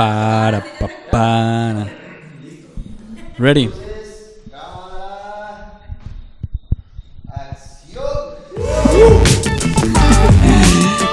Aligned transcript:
para, 0.00 0.64
pa, 0.78 0.88
para. 1.10 1.86
Ready. 3.36 3.70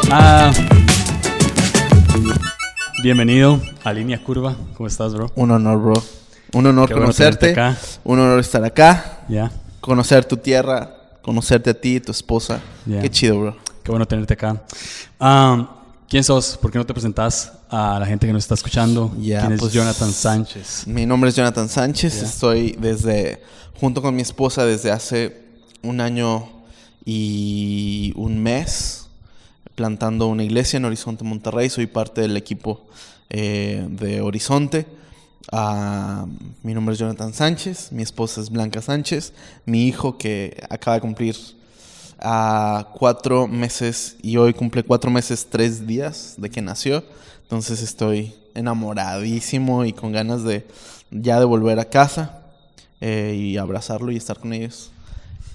Ah, 0.10 0.54
bienvenido 3.04 3.60
a 3.84 3.92
Línea 3.92 4.24
Curva. 4.24 4.56
¿Cómo 4.78 4.88
estás, 4.88 5.14
bro? 5.14 5.34
Un 5.36 5.52
honor, 5.52 5.82
bro. 5.82 6.04
Un 6.54 6.68
honor 6.68 6.88
Qué 6.88 6.94
conocerte. 6.94 7.52
acá. 7.52 7.76
Un 8.06 8.22
honor 8.22 8.40
estar 8.40 8.64
acá. 8.64 9.26
Ya. 9.28 9.52
Conocer 9.82 10.24
tu 10.24 10.38
tierra. 10.38 10.92
Conocerte 11.22 11.72
a 11.72 11.74
ti 11.74 11.98
y 11.98 12.00
tu 12.00 12.14
esposa. 12.14 12.62
Qué 12.86 13.10
chido, 13.10 13.38
bro. 13.38 13.58
Qué 13.84 13.92
bueno 13.92 14.06
tenerte 14.06 14.36
acá. 14.36 14.62
Ah, 15.20 15.77
¿Quién 16.10 16.24
sos? 16.24 16.58
¿Por 16.62 16.72
qué 16.72 16.78
no 16.78 16.86
te 16.86 16.94
presentas 16.94 17.52
a 17.70 18.00
la 18.00 18.06
gente 18.06 18.26
que 18.28 18.32
nos 18.32 18.46
está 18.46 18.54
escuchando? 18.54 19.14
Ya, 19.20 19.42
¿Quién 19.42 19.54
es 19.54 19.60
pues, 19.60 19.74
Jonathan 19.74 20.14
Sánchez? 20.14 20.88
Mi 20.88 21.06
nombre 21.06 21.30
es 21.30 21.36
Jonathan 21.36 21.68
Sánchez. 21.68 22.24
Estoy 22.24 22.78
desde, 22.80 23.44
junto 23.78 24.02
con 24.02 24.16
mi 24.16 24.22
esposa 24.22 24.66
desde 24.66 24.90
hace 24.90 25.44
un 25.84 26.00
año 26.00 26.48
y 27.04 28.14
un 28.16 28.42
mes 28.42 29.10
plantando 29.76 30.28
una 30.28 30.46
iglesia 30.46 30.78
en 30.78 30.86
Horizonte, 30.86 31.26
Monterrey. 31.26 31.70
Soy 31.70 31.88
parte 31.88 32.22
del 32.22 32.38
equipo 32.38 32.88
eh, 33.30 33.86
de 33.90 34.22
Horizonte. 34.22 34.88
Ah, 35.52 36.26
mi 36.64 36.74
nombre 36.74 36.94
es 36.94 37.00
Jonathan 37.00 37.34
Sánchez. 37.34 37.92
Mi 37.92 38.04
esposa 38.04 38.40
es 38.40 38.50
Blanca 38.50 38.82
Sánchez. 38.82 39.34
Mi 39.66 39.86
hijo 39.86 40.18
que 40.18 40.64
acaba 40.70 40.96
de 40.96 41.02
cumplir 41.02 41.36
a 42.20 42.90
cuatro 42.94 43.48
meses 43.48 44.18
y 44.22 44.38
hoy 44.38 44.54
cumple 44.54 44.84
cuatro 44.84 45.12
meses, 45.12 45.48
tres 45.50 45.86
días 45.86 46.36
de 46.38 46.50
que 46.50 46.62
nació. 46.62 47.04
Entonces 47.44 47.82
estoy 47.82 48.34
enamoradísimo 48.56 49.86
y 49.86 49.94
con 49.94 50.12
ganas 50.12 50.44
de 50.44 50.66
ya 51.12 51.40
de 51.40 51.46
volver 51.46 51.80
a 51.80 51.86
casa 51.86 52.42
eh, 53.00 53.36
y 53.38 53.58
abrazarlo 53.58 54.12
y 54.12 54.18
estar 54.18 54.40
con 54.40 54.54
ellos. 54.54 54.92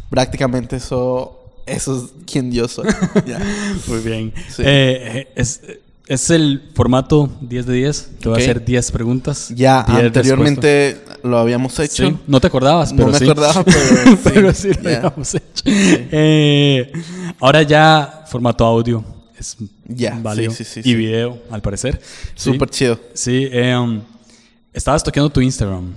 Prácticamente 0.08 0.76
eso, 0.76 1.52
eso 1.66 1.96
es 1.96 2.24
quien 2.30 2.52
yo 2.52 2.68
soy. 2.68 2.88
Muy 3.88 4.00
bien. 4.00 4.32
Sí. 4.48 4.62
Eh, 4.62 5.18
eh, 5.18 5.32
es, 5.34 5.60
es 6.06 6.30
el 6.30 6.62
formato 6.74 7.30
10 7.40 7.66
de 7.66 7.74
10. 7.74 8.10
Te 8.20 8.28
voy 8.28 8.34
Ok. 8.36 8.40
a 8.40 8.42
hacer 8.42 8.64
10 8.64 8.90
preguntas. 8.92 9.48
Ya 9.54 9.84
10 9.88 9.98
anteriormente 10.06 11.00
lo 11.22 11.38
habíamos 11.38 11.78
hecho. 11.78 12.06
Sí, 12.08 12.16
No 12.26 12.40
te 12.40 12.46
acordabas, 12.48 12.92
No 12.92 12.98
pero 12.98 13.12
me 13.12 13.18
sí. 13.18 13.24
acordaba, 13.24 13.64
pero 13.64 13.74
sí. 14.16 14.18
Pero 14.24 14.52
sí 14.54 14.68
lo 14.74 14.90
Ya. 14.90 14.96
habíamos 14.98 15.34
hecho. 15.34 15.62
Eh, 15.66 16.92
ahora 17.40 17.62
ya 17.62 18.24
formato 18.28 18.64
audio 18.64 19.04
es 19.38 19.56
Ya, 19.88 20.18
válido. 20.22 20.50
sí, 20.52 20.64
sí, 20.64 20.74
sí, 20.74 20.80
y 20.80 20.82
sí. 20.82 20.94
video, 20.94 21.38
al 21.50 21.62
parecer. 21.62 22.00
Sí. 22.34 22.50
Súper 22.50 22.68
chido. 22.70 22.98
Sí, 23.14 23.48
eh, 23.50 23.76
um, 23.76 24.00
estabas 24.72 25.02
toqueando 25.04 25.30
tu 25.30 25.40
Instagram. 25.40 25.92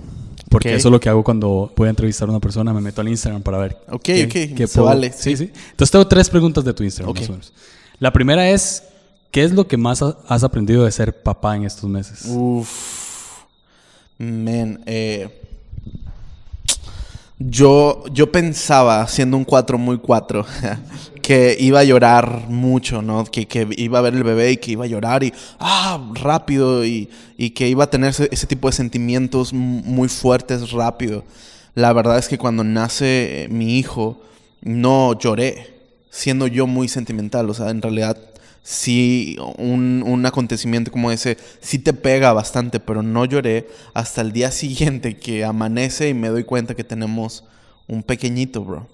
Porque 0.48 0.74
eso 0.74 0.88
es 0.88 0.92
lo 0.92 1.00
que 1.00 1.08
hago 1.08 1.24
cuando 1.24 1.72
voy 1.76 1.88
a 1.88 1.90
entrevistar 1.90 2.28
a 2.28 2.30
una 2.30 2.40
persona. 2.40 2.72
Me 2.72 2.80
meto 2.80 3.00
al 3.00 3.08
Instagram 3.08 3.42
para 3.42 3.58
ver. 3.58 3.76
Ok, 3.90 4.02
qué- 4.04 4.24
ok, 4.24 4.56
qué 4.56 4.66
se 4.68 4.74
puedo- 4.74 4.86
vale, 4.86 5.12
Sí, 5.12 5.36
sí. 5.36 5.50
Entonces 5.70 5.90
tengo 5.90 6.06
tres 6.06 6.30
preguntas 6.30 6.64
de 6.64 6.72
tu 6.72 6.84
Instagram, 6.84 7.14
más 7.14 7.28
o 7.28 7.32
menos. 7.32 7.52
La 7.98 8.12
primera 8.12 8.48
es: 8.48 8.84
¿qué 9.36 9.44
es 9.44 9.52
lo 9.52 9.68
que 9.68 9.76
más 9.76 10.00
ha- 10.00 10.16
has 10.28 10.44
aprendido 10.44 10.86
de 10.86 10.90
ser 10.90 11.22
papá 11.22 11.54
en 11.56 11.64
estos 11.64 11.90
meses? 11.90 12.24
Uf. 12.26 13.42
Man, 14.16 14.80
eh, 14.86 15.28
yo, 17.38 18.04
yo 18.10 18.32
pensaba, 18.32 19.06
siendo 19.06 19.36
un 19.36 19.44
4 19.44 19.76
muy 19.76 19.98
4, 19.98 20.46
que 21.22 21.54
iba 21.60 21.80
a 21.80 21.84
llorar 21.84 22.46
mucho, 22.48 23.02
¿no? 23.02 23.26
Que, 23.26 23.46
que 23.46 23.68
iba 23.76 23.98
a 23.98 24.00
ver 24.00 24.14
el 24.14 24.24
bebé 24.24 24.52
y 24.52 24.56
que 24.56 24.70
iba 24.70 24.86
a 24.86 24.88
llorar 24.88 25.22
y, 25.22 25.34
ah, 25.60 26.02
rápido, 26.14 26.86
y, 26.86 27.10
y 27.36 27.50
que 27.50 27.68
iba 27.68 27.84
a 27.84 27.90
tener 27.90 28.14
ese, 28.18 28.46
tipo 28.46 28.68
de 28.68 28.72
sentimientos 28.72 29.52
muy 29.52 30.08
fuertes 30.08 30.70
rápido. 30.70 31.24
La 31.74 31.92
verdad 31.92 32.16
es 32.16 32.28
que 32.28 32.38
cuando 32.38 32.64
nace 32.64 33.42
eh, 33.44 33.48
mi 33.50 33.78
hijo, 33.78 34.18
no 34.62 35.12
lloré, 35.18 35.74
siendo 36.08 36.46
yo 36.46 36.66
muy 36.66 36.88
sentimental, 36.88 37.50
o 37.50 37.52
sea, 37.52 37.68
en 37.68 37.82
realidad 37.82 38.16
sí, 38.68 39.36
un, 39.58 40.02
un 40.04 40.26
acontecimiento 40.26 40.90
como 40.90 41.12
ese 41.12 41.36
sí 41.60 41.78
te 41.78 41.92
pega 41.92 42.32
bastante, 42.32 42.80
pero 42.80 43.02
no 43.02 43.24
lloré 43.24 43.68
hasta 43.94 44.20
el 44.22 44.32
día 44.32 44.50
siguiente 44.62 45.16
que 45.16 45.44
amanece 45.44 46.08
y 46.08 46.14
me 46.14 46.28
doy 46.28 46.42
cuenta 46.44 46.74
que 46.74 46.84
tenemos 46.84 47.44
un 47.86 48.02
pequeñito, 48.02 48.64
bro. 48.64 48.88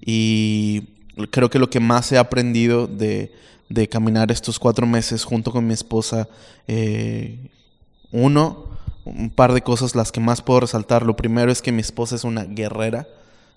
Y 0.00 0.82
creo 1.30 1.50
que 1.50 1.58
lo 1.58 1.70
que 1.70 1.80
más 1.80 2.12
he 2.12 2.18
aprendido 2.18 2.86
de, 2.86 3.32
de 3.68 3.88
caminar 3.88 4.30
estos 4.30 4.58
cuatro 4.58 4.86
meses 4.86 5.24
junto 5.24 5.50
con 5.52 5.66
mi 5.66 5.74
esposa, 5.74 6.28
eh, 6.68 7.38
uno, 8.12 8.66
un 9.04 9.30
par 9.30 9.52
de 9.52 9.62
cosas 9.62 9.94
las 9.94 10.12
que 10.12 10.20
más 10.20 10.42
puedo 10.42 10.60
resaltar. 10.60 11.04
Lo 11.04 11.16
primero 11.16 11.50
es 11.50 11.62
que 11.62 11.72
mi 11.72 11.80
esposa 11.80 12.14
es 12.16 12.24
una 12.24 12.44
guerrera 12.44 13.08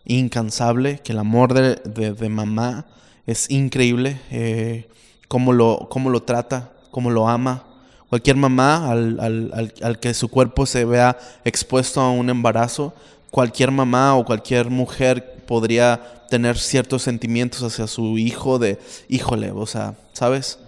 incansable, 0.05 0.99
que 1.03 1.11
el 1.11 1.19
amor 1.19 1.53
de, 1.53 1.75
de- 2.13 2.29
mamá 2.29 2.87
es 3.27 3.49
increíble, 3.49 4.19
eh, 4.31 4.87
cómo, 5.29 5.53
lo, 5.53 5.87
cómo 5.89 6.09
lo 6.09 6.21
trata, 6.23 6.71
cómo 6.91 7.09
lo 7.09 7.29
ama. 7.29 7.63
Cualquier 8.09 8.35
mamá 8.35 8.89
al, 8.91 9.17
al- 9.21 9.73
al- 9.81 9.99
que 9.99 10.13
su 10.13 10.27
cuerpo 10.27 10.65
se 10.65 10.83
vea 10.83 11.17
expuesto 11.45 12.01
a 12.01 12.11
un 12.11 12.29
embarazo, 12.29 12.93
cualquier 13.31 13.71
mamá 13.71 14.15
o 14.17 14.25
cualquier 14.25 14.69
mujer 14.69 15.43
podría 15.47 16.25
tener 16.29 16.57
ciertos 16.57 17.03
sentimientos 17.03 17.63
hacia 17.63 17.87
su 17.87 18.17
hijo 18.17 18.59
de, 18.59 18.77
híjole, 19.07 19.51
o 19.51 19.65
sea, 19.65 19.93
¿sabes? 20.11 20.59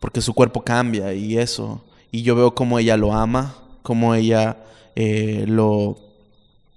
porque 0.00 0.20
su 0.20 0.34
cuerpo 0.34 0.62
cambia 0.62 1.14
y 1.14 1.38
eso. 1.38 1.82
Y 2.12 2.22
yo 2.22 2.34
veo 2.36 2.54
cómo 2.54 2.78
ella 2.78 2.96
lo 2.96 3.12
ama, 3.14 3.54
cómo 3.82 4.14
ella 4.14 4.58
eh, 4.96 5.44
lo, 5.48 5.96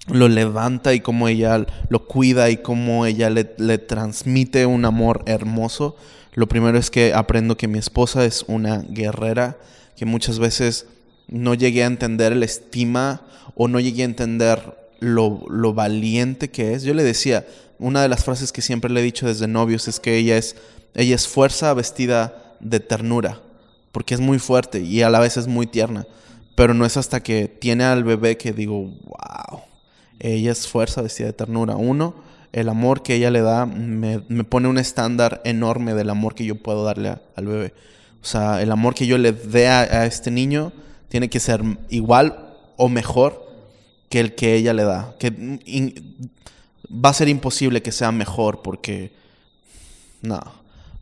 lo 0.08 0.30
levanta 0.30 0.94
y 0.94 1.02
cómo 1.02 1.28
ella 1.28 1.66
lo 1.90 2.06
cuida 2.08 2.50
y 2.50 2.58
cómo 2.58 3.06
ella 3.06 3.30
le, 3.30 3.54
le 3.58 3.78
transmite 3.80 4.66
un 4.66 4.86
amor 4.86 5.24
hermoso. 5.26 5.98
Lo 6.38 6.48
primero 6.48 6.78
es 6.78 6.92
que 6.92 7.16
aprendo 7.16 7.58
que 7.58 7.68
mi 7.68 7.80
esposa 7.80 8.24
es 8.24 8.46
una 8.48 8.84
guerrera, 8.88 9.58
que 9.96 10.06
muchas 10.06 10.38
veces 10.38 10.86
no 11.28 11.56
llegué 11.56 11.82
a 11.82 11.88
entender 11.88 12.32
el 12.32 12.44
estima 12.44 13.24
o 13.56 13.68
no 13.68 13.80
llegué 13.80 14.04
a 14.04 14.06
entender 14.06 14.78
lo, 15.00 15.44
lo 15.50 15.74
valiente 15.74 16.52
que 16.52 16.76
es. 16.76 16.84
Yo 16.84 16.94
le 16.94 17.04
decía, 17.04 17.48
una 17.80 18.04
de 18.04 18.08
las 18.08 18.24
frases 18.24 18.52
que 18.52 18.62
siempre 18.62 18.92
le 18.92 19.00
he 19.00 19.04
dicho 19.04 19.26
desde 19.26 19.48
novios 19.48 19.88
es 19.88 20.00
que 20.00 20.16
ella 20.16 20.38
es, 20.38 20.56
ella 20.94 21.16
es 21.16 21.28
fuerza 21.28 21.74
vestida 21.74 22.56
de 22.60 22.82
ternura, 22.82 23.42
porque 23.92 24.14
es 24.14 24.20
muy 24.20 24.38
fuerte 24.38 24.82
y 24.82 25.02
a 25.02 25.10
la 25.10 25.20
vez 25.20 25.38
es 25.38 25.48
muy 25.48 25.66
tierna. 25.66 26.06
Pero 26.54 26.76
no 26.76 26.86
es 26.86 26.98
hasta 26.98 27.24
que 27.24 27.48
tiene 27.48 27.84
al 27.84 28.04
bebé 28.04 28.38
que 28.38 28.54
digo, 28.54 28.82
wow, 29.06 29.62
ella 30.20 30.52
es 30.52 30.68
fuerza 30.68 31.02
vestida 31.02 31.26
de 31.26 31.34
ternura. 31.34 31.78
Uno, 31.78 32.14
el 32.58 32.70
amor 32.70 33.04
que 33.04 33.14
ella 33.14 33.30
le 33.30 33.42
da 33.42 33.68
me, 33.68 34.24
me 34.30 34.44
pone 34.44 34.68
un 34.68 34.80
estándar 34.80 35.42
enorme 35.46 35.94
del 35.94 36.10
amor 36.10 36.34
que 36.34 36.44
yo 36.44 36.56
puedo 36.56 36.84
darle 36.84 37.16
al 37.36 37.46
bebé. 37.46 37.74
O 38.20 38.26
sea, 38.26 38.64
el 38.64 38.72
amor 38.72 38.96
que 38.96 39.06
yo 39.06 39.20
le 39.20 39.32
dé 39.32 39.68
a, 39.68 40.08
este 40.08 40.32
niño 40.32 40.74
tiene 41.08 41.30
que 41.30 41.40
ser 41.40 41.62
igual 41.90 42.56
o 42.76 42.90
mejor 42.90 43.46
que 44.10 44.20
el 44.20 44.34
que 44.34 44.56
ella 44.56 44.74
le 44.74 44.86
da. 44.86 45.14
Que 45.20 45.30
va 46.90 47.10
a 47.10 47.14
ser 47.14 47.30
imposible 47.30 47.84
que 47.84 47.92
sea 47.92 48.12
mejor 48.12 48.64
porque 48.64 49.12
no. 50.24 50.42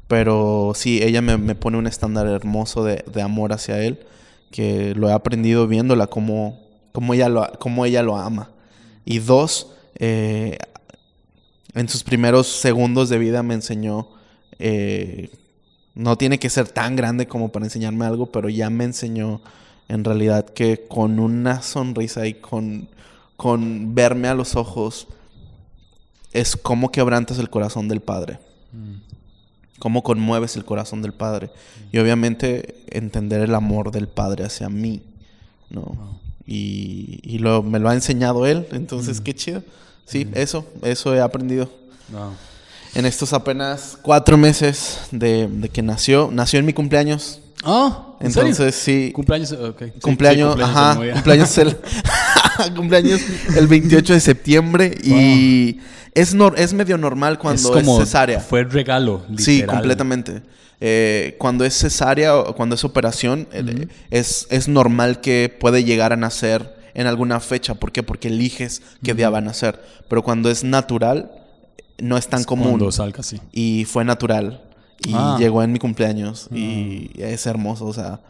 Pero 0.10 0.74
sí, 0.76 1.02
ella 1.02 1.22
me, 1.22 1.38
me 1.38 1.56
pone 1.56 1.78
un 1.78 1.88
estándar 1.88 2.28
hermoso 2.28 2.84
de, 2.84 3.06
de 3.12 3.22
amor 3.22 3.54
hacia 3.54 3.82
él, 3.82 4.06
que 4.52 4.94
lo 4.94 5.08
he 5.10 5.14
aprendido 5.14 5.68
viéndola 5.68 6.08
como, 6.08 6.60
ella, 7.14 7.30
lo, 7.30 7.50
ella 7.86 8.04
lo 8.04 8.18
ama. 8.18 8.52
Y 9.06 9.20
dos, 9.20 9.72
eh, 9.96 10.58
en 11.76 11.88
sus 11.88 12.04
primeros 12.04 12.48
segundos 12.48 13.10
de 13.10 13.20
vida 13.20 13.44
me 13.44 13.54
enseñó, 13.54 14.08
eh, 14.58 15.30
no 15.94 16.18
tiene 16.18 16.40
que 16.40 16.50
ser 16.50 16.68
tan 16.68 16.96
grande 16.96 17.28
como 17.28 17.52
para 17.52 17.66
enseñarme 17.66 18.06
algo, 18.06 18.32
pero 18.32 18.50
ya 18.50 18.70
me 18.70 18.86
enseñó 18.86 19.42
en 19.88 20.04
realidad 20.04 20.46
que 20.46 20.88
con 20.88 21.20
una 21.20 21.62
sonrisa 21.62 22.26
y 22.26 22.34
con, 22.34 22.90
con 23.38 23.94
verme 23.94 24.28
a 24.28 24.34
los 24.34 24.56
ojos 24.56 25.08
es 26.34 26.56
como 26.58 26.92
quebrantas 26.92 27.38
el 27.38 27.50
corazón 27.50 27.88
del 27.88 28.02
Padre 28.02 28.40
cómo 29.80 30.04
conmueves 30.04 30.56
el 30.56 30.66
corazón 30.66 31.02
del 31.02 31.14
Padre. 31.14 31.50
Y 31.92 31.98
obviamente 31.98 32.76
entender 32.90 33.42
el 33.42 33.56
amor 33.56 33.92
del 33.92 34.08
Padre 34.08 34.44
hacia 34.44 34.70
mí, 34.70 35.02
¿no? 35.70 36.20
Y, 36.48 37.20
y 37.24 37.40
lo, 37.40 37.64
me 37.64 37.80
lo 37.80 37.90
ha 37.90 37.94
enseñado 37.94 38.46
Él, 38.46 38.68
entonces 38.72 39.22
qué 39.22 39.34
chido. 39.34 39.64
Sí, 40.06 40.28
eso, 40.34 40.66
eso 40.82 41.16
he 41.16 41.22
aprendido. 41.22 41.70
Wow. 42.10 42.34
En 42.94 43.06
estos 43.06 43.34
apenas 43.34 43.98
cuatro 44.02 44.38
meses 44.38 45.00
de, 45.12 45.48
de 45.48 45.70
que 45.70 45.82
nació, 45.82 46.30
nació 46.32 46.60
en 46.60 46.66
mi 46.66 46.74
cumpleaños. 46.74 47.42
Ah, 47.64 48.16
¿en 48.20 48.32
serio? 48.32 48.50
Entonces 48.50 48.76
sí, 48.76 49.12
Cumpleaños, 49.12 49.52
ok. 49.52 49.84
Sí, 49.86 50.00
cumpleaños, 50.00 50.54
sí, 50.54 50.60
de 50.60 50.64
ajá, 50.64 51.00
cumpleaños 51.14 51.58
el, 51.58 51.78
cumpleaños 52.76 53.22
el 53.58 53.68
28 53.68 54.14
de 54.14 54.20
septiembre 54.20 54.98
y 55.04 55.80
es, 56.14 56.36
es 56.56 56.74
medio 56.74 56.98
normal 56.98 57.40
cuando 57.40 57.78
es, 57.78 57.86
cesárea. 57.98 58.40
Fue 58.40 58.64
regalo. 58.64 59.26
Sí, 59.38 59.56
literal. 59.56 59.76
completamente. 59.76 60.42
Eh, 60.80 61.36
cuando 61.40 61.66
es 61.66 61.78
cesárea 61.78 62.38
o 62.38 62.56
cuando 62.56 62.76
es 62.76 62.84
operación, 62.84 63.48
eh, 63.52 63.88
es, 64.12 64.48
es 64.50 64.68
normal 64.68 65.22
que 65.22 65.56
puede 65.60 65.84
llegar 65.84 66.14
a 66.14 66.16
nacer 66.16 66.76
en 66.96 67.06
alguna 67.08 67.40
fecha. 67.40 67.76
¿Por 67.76 67.92
qué? 67.92 68.02
Porque 68.02 68.30
eliges 68.30 68.82
qué 69.04 69.14
día 69.14 69.30
va 69.30 69.38
a 69.38 69.42
nacer. 69.42 69.80
Pero 70.10 70.24
cuando 70.24 70.50
es 70.50 70.64
natural, 70.64 71.32
no 72.00 72.18
es 72.18 72.28
tan 72.28 72.40
Es 72.42 72.46
común. 72.48 72.70
Cuando 72.70 72.92
salga 72.92 73.20
así. 73.20 73.40
Y 73.52 73.86
fue 73.86 74.04
natural. 74.04 74.62
Y 75.06 75.12
Ah. 75.14 75.36
llegó 75.40 75.62
en 75.62 75.72
mi 75.72 75.80
cumpleaños. 75.80 76.48
Y 76.52 77.12
es 77.18 77.46
hermoso, 77.46 77.86
o 77.86 77.94
sea, 77.94 78.22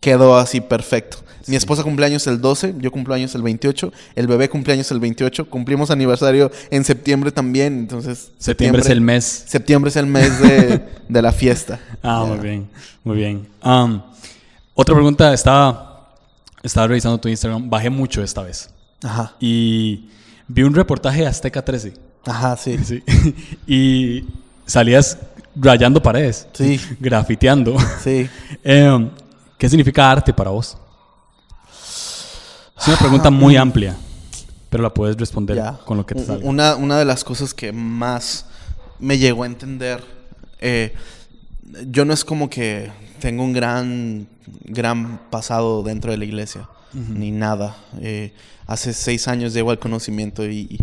quedó 0.00 0.36
así 0.36 0.60
perfecto. 0.60 1.18
Mi 1.48 1.56
esposa 1.56 1.82
cumpleaños 1.84 2.26
el 2.26 2.40
12, 2.40 2.74
yo 2.78 2.90
cumpleaños 2.90 3.34
el 3.34 3.42
28, 3.42 3.92
el 4.16 4.26
bebé 4.26 4.48
cumpleaños 4.48 4.90
el 4.90 4.98
28, 5.00 5.48
cumplimos 5.48 5.90
aniversario 5.90 6.50
en 6.70 6.84
septiembre 6.84 7.30
también, 7.30 7.78
entonces... 7.78 8.30
Septiembre 8.38 8.82
es 8.82 8.88
el 8.88 9.00
mes. 9.00 9.44
Septiembre 9.46 9.90
es 9.90 9.96
el 9.96 10.06
mes 10.06 10.40
de, 10.40 10.82
de 11.08 11.22
la 11.22 11.32
fiesta. 11.32 11.78
Ah, 12.02 12.24
muy 12.26 12.38
bien, 12.38 12.68
muy 13.04 13.16
bien. 13.16 13.46
Otra 14.74 14.94
pregunta, 14.94 15.32
estaba, 15.32 15.85
estaba 16.66 16.86
revisando 16.88 17.18
tu 17.18 17.28
Instagram, 17.28 17.68
bajé 17.70 17.90
mucho 17.90 18.22
esta 18.22 18.42
vez. 18.42 18.70
Ajá, 19.02 19.34
Y 19.40 20.08
vi 20.48 20.62
un 20.62 20.74
reportaje 20.74 21.20
de 21.20 21.26
Azteca 21.26 21.64
13. 21.64 21.94
ajá, 22.26 22.56
sí. 22.56 22.76
Sí. 22.84 23.04
y 23.66 24.24
salías 24.66 25.18
rayando 25.54 26.02
paredes. 26.02 26.46
Sí. 26.52 26.80
Grafiteando. 27.00 27.76
Sí. 28.02 28.28
Em, 28.64 29.10
¿Qué 29.58 29.68
significa 29.68 30.10
arte 30.10 30.32
para 30.34 30.50
vos? 30.50 30.76
Es 32.78 32.88
una 32.88 32.96
pregunta 32.98 33.30
muy 33.30 33.56
amplia, 33.56 33.96
pero 34.68 34.82
la 34.82 34.92
puedes 34.92 35.16
responder 35.16 35.62
con 35.86 35.96
lo 35.96 36.04
que 36.04 36.14
te 36.14 36.24
salga. 36.24 36.46
Una, 36.46 36.76
una 36.76 36.98
de 36.98 37.06
las 37.06 37.24
cosas 37.24 37.54
que 37.54 37.72
más 37.72 38.44
me 38.98 39.16
llegó 39.16 39.44
a 39.44 39.46
entender, 39.46 40.04
eh, 40.60 40.94
yo 41.90 42.04
no 42.04 42.12
es 42.12 42.22
como 42.24 42.50
que 42.50 42.90
tengo 43.18 43.42
un 43.44 43.54
gran, 43.54 44.28
gran 44.64 45.20
pasado 45.30 45.82
dentro 45.82 46.10
de 46.10 46.16
la 46.18 46.24
iglesia, 46.24 46.68
ni 46.92 47.30
nada. 47.30 47.76
Eh, 48.00 48.32
hace 48.66 48.92
seis 48.92 49.28
años 49.28 49.52
llego 49.52 49.70
al 49.70 49.78
conocimiento 49.78 50.46
y, 50.46 50.78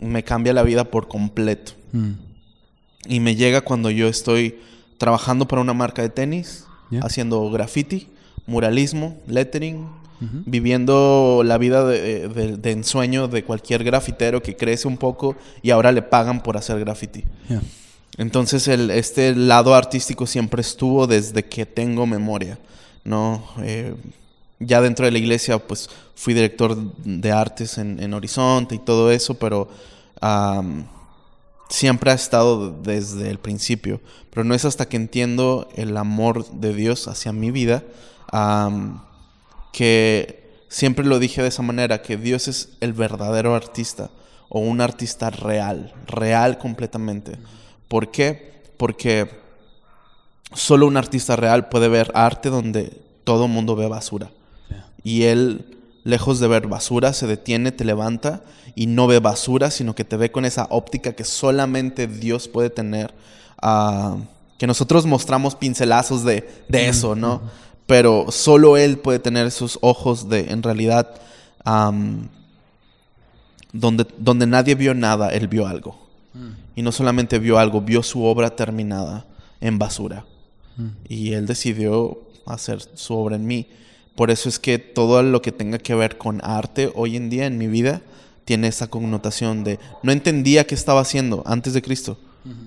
y 0.00 0.04
me 0.04 0.22
cambia 0.22 0.52
la 0.52 0.62
vida 0.62 0.84
por 0.84 1.08
completo. 1.08 1.72
Mm, 1.92 2.12
Y 3.08 3.20
me 3.20 3.34
llega 3.36 3.60
cuando 3.62 3.90
yo 3.90 4.08
estoy 4.08 4.58
trabajando 4.98 5.46
para 5.48 5.62
una 5.62 5.72
marca 5.74 6.02
de 6.02 6.08
tenis, 6.10 6.64
haciendo 7.02 7.50
graffiti, 7.50 8.08
muralismo, 8.46 9.16
lettering, 9.26 9.86
viviendo 10.46 11.42
la 11.44 11.58
vida 11.58 11.84
de, 11.86 12.28
de- 12.28 12.56
de 12.56 12.70
ensueño 12.72 13.28
de 13.28 13.44
cualquier 13.44 13.84
grafitero 13.84 14.42
que 14.42 14.56
crece 14.56 14.88
un 14.88 14.96
poco 14.96 15.36
y 15.62 15.70
ahora 15.70 15.92
le 15.92 16.02
pagan 16.02 16.42
por 16.42 16.56
hacer 16.56 16.80
graffiti. 16.80 17.22
Entonces 18.18 18.68
el, 18.68 18.90
este 18.90 19.34
lado 19.34 19.74
artístico 19.74 20.26
siempre 20.26 20.60
estuvo 20.60 21.06
desde 21.06 21.44
que 21.44 21.64
tengo 21.64 22.06
memoria, 22.06 22.58
¿no? 23.04 23.42
Eh, 23.62 23.94
ya 24.58 24.80
dentro 24.80 25.06
de 25.06 25.12
la 25.12 25.18
iglesia, 25.18 25.58
pues 25.58 25.88
fui 26.14 26.34
director 26.34 26.76
de 27.04 27.32
artes 27.32 27.78
en, 27.78 28.02
en 28.02 28.12
Horizonte 28.12 28.74
y 28.74 28.78
todo 28.78 29.10
eso, 29.10 29.34
pero 29.34 29.68
am, 30.20 30.86
siempre 31.68 32.10
ha 32.10 32.14
estado 32.14 32.70
desde 32.70 33.30
el 33.30 33.38
principio. 33.38 34.00
Pero 34.30 34.42
no 34.44 34.54
es 34.54 34.64
hasta 34.64 34.88
que 34.88 34.96
entiendo 34.96 35.68
el 35.76 35.96
amor 35.96 36.50
de 36.50 36.74
Dios 36.74 37.06
hacia 37.08 37.32
mi 37.32 37.52
vida 37.52 37.84
que 39.72 40.62
siempre 40.68 41.04
lo 41.04 41.18
dije 41.18 41.42
de 41.42 41.48
esa 41.48 41.62
manera, 41.62 42.02
que 42.02 42.16
Dios 42.16 42.48
es 42.48 42.70
el 42.80 42.92
verdadero 42.92 43.54
artista 43.54 44.10
o 44.48 44.60
un 44.60 44.80
artista 44.80 45.30
real, 45.30 45.94
real 46.06 46.58
completamente. 46.58 47.38
¿Por 47.88 48.10
qué? 48.10 48.62
Porque 48.76 49.28
solo 50.54 50.86
un 50.86 50.96
artista 50.96 51.36
real 51.36 51.68
puede 51.68 51.88
ver 51.88 52.10
arte 52.14 52.50
donde 52.50 52.92
todo 53.24 53.46
el 53.46 53.50
mundo 53.50 53.76
ve 53.76 53.88
basura. 53.88 54.30
Y 55.02 55.24
él, 55.24 55.78
lejos 56.04 56.40
de 56.40 56.48
ver 56.48 56.66
basura, 56.66 57.12
se 57.12 57.26
detiene, 57.26 57.72
te 57.72 57.84
levanta 57.84 58.42
y 58.74 58.86
no 58.86 59.06
ve 59.06 59.18
basura, 59.18 59.70
sino 59.70 59.94
que 59.94 60.04
te 60.04 60.16
ve 60.16 60.30
con 60.30 60.44
esa 60.44 60.66
óptica 60.70 61.14
que 61.14 61.24
solamente 61.24 62.06
Dios 62.06 62.48
puede 62.48 62.70
tener. 62.70 63.12
ah, 63.60 64.16
que 64.58 64.66
nosotros 64.66 65.06
mostramos 65.06 65.54
pincelazos 65.54 66.24
de, 66.24 66.48
de 66.68 66.88
eso, 66.88 67.14
¿no? 67.14 67.40
Pero 67.86 68.26
solo 68.30 68.76
Él 68.76 68.98
puede 68.98 69.20
tener 69.20 69.46
esos 69.46 69.78
ojos 69.82 70.28
de, 70.28 70.50
en 70.50 70.62
realidad, 70.62 71.14
donde, 73.72 74.06
donde 74.18 74.46
nadie 74.46 74.74
vio 74.74 74.94
nada, 74.94 75.32
Él 75.32 75.46
vio 75.46 75.66
algo. 75.66 76.07
Y 76.76 76.82
no 76.82 76.92
solamente 76.92 77.38
vio 77.38 77.58
algo, 77.58 77.80
vio 77.80 78.02
su 78.02 78.24
obra 78.24 78.54
terminada 78.54 79.26
en 79.60 79.78
basura. 79.78 80.24
Y 81.08 81.32
Él 81.32 81.46
decidió 81.46 82.20
hacer 82.46 82.80
su 82.94 83.14
obra 83.14 83.36
en 83.36 83.46
mí. 83.46 83.66
Por 84.14 84.30
eso 84.30 84.48
es 84.48 84.58
que 84.58 84.78
todo 84.78 85.22
lo 85.22 85.42
que 85.42 85.52
tenga 85.52 85.78
que 85.78 85.94
ver 85.94 86.18
con 86.18 86.40
arte 86.44 86.90
hoy 86.94 87.16
en 87.16 87.30
día 87.30 87.46
en 87.46 87.58
mi 87.58 87.66
vida 87.66 88.02
tiene 88.44 88.68
esa 88.68 88.88
connotación 88.88 89.62
de 89.62 89.78
no 90.02 90.10
entendía 90.10 90.66
qué 90.66 90.74
estaba 90.74 91.00
haciendo 91.00 91.42
antes 91.46 91.72
de 91.72 91.82
Cristo. 91.82 92.18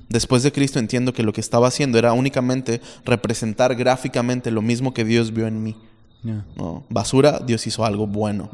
Después 0.09 0.43
de 0.43 0.51
Cristo 0.51 0.77
entiendo 0.77 1.11
que 1.11 1.23
lo 1.23 1.33
que 1.33 1.41
estaba 1.41 1.67
haciendo 1.67 1.97
era 1.97 2.13
únicamente 2.13 2.81
representar 3.03 3.75
gráficamente 3.75 4.51
lo 4.51 4.61
mismo 4.61 4.93
que 4.93 5.03
Dios 5.03 5.33
vio 5.33 5.47
en 5.47 5.63
mí. 5.63 5.75
Basura, 6.89 7.39
Dios 7.39 7.65
hizo 7.65 7.83
algo 7.83 8.05
bueno. 8.05 8.49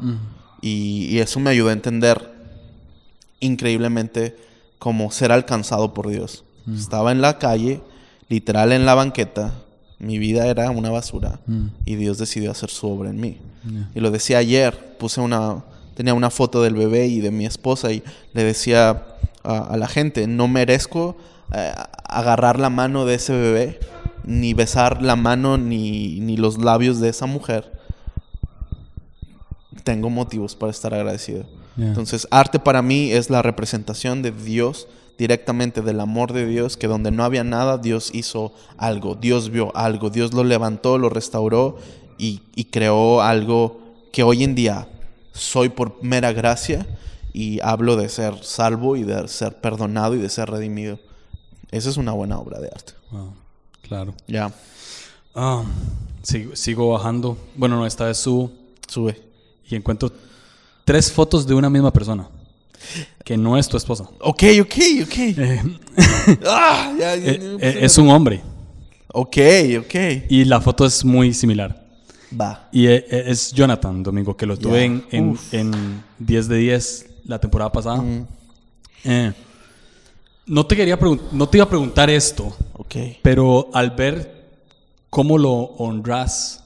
Y, 0.62 1.06
y 1.10 1.18
eso 1.18 1.38
me 1.38 1.50
ayudó 1.50 1.68
a 1.68 1.72
entender 1.72 2.32
increíblemente 3.40 4.36
cómo 4.78 5.10
ser 5.10 5.32
alcanzado 5.32 5.94
por 5.94 6.08
Dios. 6.08 6.44
Estaba 6.72 7.12
en 7.12 7.22
la 7.22 7.38
calle, 7.38 7.80
literal 8.28 8.72
en 8.72 8.84
la 8.84 8.94
banqueta, 8.94 9.54
mi 9.98 10.18
vida 10.18 10.46
era 10.46 10.70
una 10.70 10.90
basura 10.90 11.40
y 11.84 11.96
Dios 11.96 12.18
decidió 12.18 12.50
hacer 12.50 12.70
su 12.70 12.88
obra 12.88 13.10
en 13.10 13.20
mí. 13.20 13.38
Y 13.94 14.00
lo 14.00 14.10
decía 14.10 14.38
ayer, 14.38 14.96
puse 14.98 15.20
una, 15.20 15.64
tenía 15.94 16.14
una 16.14 16.30
foto 16.30 16.62
del 16.62 16.74
bebé 16.74 17.06
y 17.06 17.20
de 17.20 17.30
mi 17.30 17.46
esposa 17.46 17.90
y 17.92 18.02
le 18.32 18.44
decía 18.44 19.04
a, 19.42 19.58
a 19.58 19.76
la 19.76 19.88
gente, 19.88 20.26
no 20.26 20.46
merezco 20.46 21.16
eh, 21.54 21.72
agarrar 22.04 22.60
la 22.60 22.70
mano 22.70 23.06
de 23.06 23.14
ese 23.14 23.32
bebé, 23.32 23.80
ni 24.24 24.52
besar 24.54 25.02
la 25.02 25.16
mano 25.16 25.56
ni, 25.58 26.20
ni 26.20 26.36
los 26.36 26.58
labios 26.58 27.00
de 27.00 27.08
esa 27.08 27.26
mujer. 27.26 27.72
Tengo 29.84 30.10
motivos 30.10 30.54
para 30.54 30.70
estar 30.70 30.92
agradecido. 30.92 31.44
Entonces, 31.78 32.26
arte 32.30 32.58
para 32.58 32.82
mí 32.82 33.12
es 33.12 33.30
la 33.30 33.40
representación 33.40 34.20
de 34.22 34.32
Dios, 34.32 34.88
directamente 35.16 35.80
del 35.80 36.00
amor 36.00 36.32
de 36.32 36.44
Dios, 36.46 36.76
que 36.76 36.86
donde 36.88 37.10
no 37.10 37.24
había 37.24 37.44
nada, 37.44 37.78
Dios 37.78 38.10
hizo 38.12 38.52
algo, 38.76 39.14
Dios 39.14 39.50
vio 39.50 39.74
algo, 39.76 40.10
Dios 40.10 40.34
lo 40.34 40.42
levantó, 40.44 40.98
lo 40.98 41.08
restauró 41.08 41.78
y, 42.18 42.42
y 42.56 42.64
creó 42.64 43.20
algo 43.22 43.80
que 44.12 44.22
hoy 44.24 44.42
en 44.44 44.54
día 44.54 44.88
soy 45.32 45.68
por 45.68 46.02
mera 46.02 46.32
gracia 46.32 46.86
y 47.32 47.60
hablo 47.60 47.94
de 47.96 48.08
ser 48.08 48.42
salvo 48.42 48.96
y 48.96 49.04
de 49.04 49.28
ser 49.28 49.60
perdonado 49.60 50.14
y 50.16 50.18
de 50.18 50.28
ser 50.28 50.50
redimido. 50.50 50.98
Esa 51.70 51.90
es 51.90 51.96
una 51.96 52.12
buena 52.12 52.38
obra 52.38 52.58
de 52.58 52.68
arte. 52.68 52.92
Wow, 53.10 53.34
claro. 53.82 54.14
Ya, 54.26 54.52
Ah, 55.34 55.62
sigo, 56.22 56.56
sigo 56.56 56.88
bajando. 56.90 57.38
Bueno, 57.54 57.76
no, 57.76 57.86
esta 57.86 58.06
vez 58.06 58.16
subo 58.18 58.50
sube. 58.88 59.20
y 59.70 59.76
encuentro 59.76 60.10
tres 60.88 61.12
fotos 61.12 61.46
de 61.46 61.52
una 61.52 61.68
misma 61.68 61.92
persona. 61.92 62.26
Que 63.22 63.36
no 63.36 63.58
es 63.58 63.68
tu 63.68 63.76
esposa. 63.76 64.04
Ok, 64.20 64.42
ok, 64.62 64.74
ok. 65.02 65.18
Eh, 65.18 65.62
Ah, 66.46 66.94
ya, 66.98 67.14
ya, 67.14 67.30
eh, 67.32 67.56
eh, 67.60 67.78
es 67.82 67.98
un 67.98 68.08
hombre. 68.08 68.40
Ok, 69.12 69.36
ok. 69.80 69.94
Y 70.30 70.46
la 70.46 70.62
foto 70.62 70.86
es 70.86 71.04
muy 71.04 71.34
similar. 71.34 71.84
Va. 72.40 72.70
Y 72.72 72.86
es 72.86 73.52
Jonathan 73.52 74.02
Domingo, 74.02 74.34
que 74.34 74.46
lo 74.46 74.56
tuve 74.56 74.84
en, 74.84 75.04
en, 75.10 75.38
en 75.52 76.02
10 76.20 76.48
de 76.48 76.56
10 76.56 77.06
la 77.26 77.38
temporada 77.38 77.70
pasada. 77.70 78.02
Eh, 79.04 79.32
no, 80.46 80.64
te 80.64 80.74
quería 80.74 80.98
no 81.32 81.48
te 81.50 81.58
iba 81.58 81.64
a 81.64 81.68
preguntar 81.68 82.08
esto, 82.08 82.56
Ok. 82.72 82.96
pero 83.20 83.68
al 83.74 83.90
ver 83.90 84.48
cómo 85.10 85.36
lo 85.36 85.52
honras, 85.52 86.64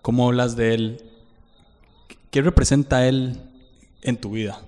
cómo 0.00 0.28
hablas 0.28 0.56
de 0.56 0.72
él, 0.74 1.02
¿qué 2.30 2.42
representa 2.42 3.06
él 3.06 3.40
en 4.02 4.16
tu 4.16 4.30
vida? 4.32 4.60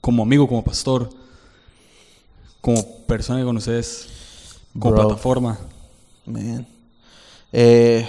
Como 0.00 0.22
amigo, 0.22 0.48
como 0.48 0.64
pastor, 0.64 1.10
como 2.60 2.84
persona 3.06 3.38
que 3.40 3.44
conoces, 3.44 4.08
como 4.78 4.94
Bro. 4.94 5.06
plataforma. 5.08 5.58
Man. 6.26 6.66
Eh, 7.52 8.06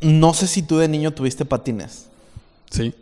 no 0.00 0.32
sé 0.34 0.46
si 0.46 0.62
tú 0.62 0.78
de 0.78 0.88
niño 0.88 1.12
tuviste 1.12 1.44
patines 1.44 2.06
Sí, 2.70 2.94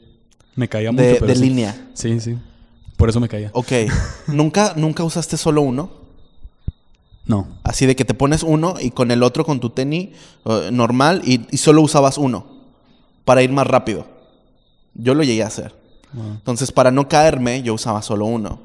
me 0.57 0.69
caía 0.69 0.91
mucho. 0.91 1.05
de, 1.05 1.15
pero 1.17 1.27
de 1.27 1.35
sí. 1.37 1.43
línea. 1.43 1.89
Sí, 1.95 2.19
sí. 2.21 2.37
Por 2.97 3.11
eso 3.11 3.21
me 3.21 3.29
caía. 3.29 3.51
Ok. 3.53 3.71
¿Nunca, 4.29 4.73
¿Nunca 4.77 5.05
usaste 5.05 5.37
solo 5.37 5.61
uno? 5.61 5.91
No. 7.29 7.47
Así 7.63 7.87
de 7.87 7.95
que 7.95 8.05
te 8.05 8.15
pones 8.15 8.43
uno 8.43 8.75
y 8.81 8.91
con 8.91 9.11
el 9.11 9.23
otro 9.23 9.45
con 9.45 9.61
tu 9.61 9.71
tenis 9.71 10.09
eh, 10.45 10.71
normal 10.73 11.23
y, 11.25 11.47
y 11.51 11.59
solo 11.59 11.83
usabas 11.83 12.19
uno 12.19 12.47
para 13.25 13.43
ir 13.43 13.53
más 13.53 13.67
rápido. 13.67 14.07
Yo 14.95 15.15
lo 15.15 15.23
llegué 15.23 15.45
a 15.45 15.49
hacer. 15.49 15.75
Entonces, 16.15 16.73
para 16.73 16.91
no 16.91 17.09
caerme, 17.09 17.63
yo 17.63 17.75
usaba 17.75 18.03
solo 18.03 18.25
uno. 18.25 18.61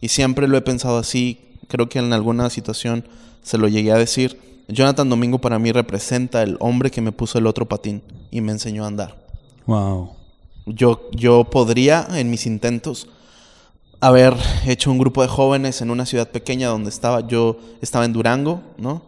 Y 0.00 0.08
siempre 0.08 0.48
lo 0.48 0.56
he 0.56 0.60
pensado 0.60 0.98
así. 0.98 1.40
Creo 1.68 1.88
que 1.88 1.98
en 1.98 2.12
alguna 2.12 2.50
situación 2.50 3.06
se 3.42 3.58
lo 3.58 3.68
llegué 3.68 3.92
a 3.92 3.96
decir. 3.96 4.38
Jonathan 4.68 5.08
Domingo 5.08 5.40
para 5.40 5.58
mí 5.58 5.72
representa 5.72 6.42
el 6.42 6.56
hombre 6.60 6.90
que 6.90 7.00
me 7.00 7.12
puso 7.12 7.38
el 7.38 7.46
otro 7.46 7.66
patín 7.66 8.02
y 8.30 8.40
me 8.40 8.52
enseñó 8.52 8.84
a 8.84 8.88
andar. 8.88 9.16
Wow. 9.66 10.10
Yo, 10.66 11.08
yo 11.12 11.44
podría, 11.44 12.06
en 12.10 12.30
mis 12.30 12.46
intentos, 12.46 13.08
haber 14.06 14.34
hecho 14.66 14.90
un 14.90 14.98
grupo 14.98 15.22
de 15.22 15.28
jóvenes 15.28 15.80
en 15.80 15.90
una 15.90 16.04
ciudad 16.06 16.28
pequeña 16.30 16.68
donde 16.68 16.90
estaba. 16.90 17.26
Yo 17.26 17.58
estaba 17.80 18.04
en 18.04 18.12
Durango, 18.12 18.62
¿no? 18.76 19.02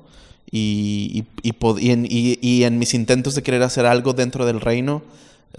Y, 0.51 1.25
y, 1.43 1.91
en, 1.91 2.07
y- 2.09 2.65
en 2.65 2.79
mis 2.79 2.95
intentos 2.95 3.35
de 3.35 3.43
querer 3.43 3.63
hacer 3.63 3.85
algo 3.85 4.13
dentro 4.13 4.47
del 4.47 4.61
reino, 4.61 5.03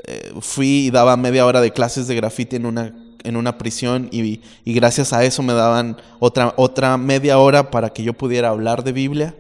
eh, 0.06 0.34
fui 0.42 0.88
y 0.88 0.90
daba 0.92 1.18
media 1.18 1.46
hora 1.46 1.62
de 1.62 1.72
clases 1.72 2.08
de 2.08 2.16
graffiti 2.16 2.56
en 2.56 2.66
una, 2.66 2.94
en 3.24 3.36
una 3.36 3.58
prisión 3.58 4.10
y 4.12 4.40
gracias 4.66 5.14
a 5.14 5.24
eso 5.24 5.44
me 5.44 5.54
daban 5.54 5.98
otra, 6.20 6.54
otra 6.58 6.98
media 6.98 7.38
hora 7.38 7.70
para 7.70 7.90
que 7.90 8.04
yo 8.04 8.14
pudiera 8.14 8.50
hablar 8.50 8.84
de 8.84 8.92
Biblia. 8.92 9.36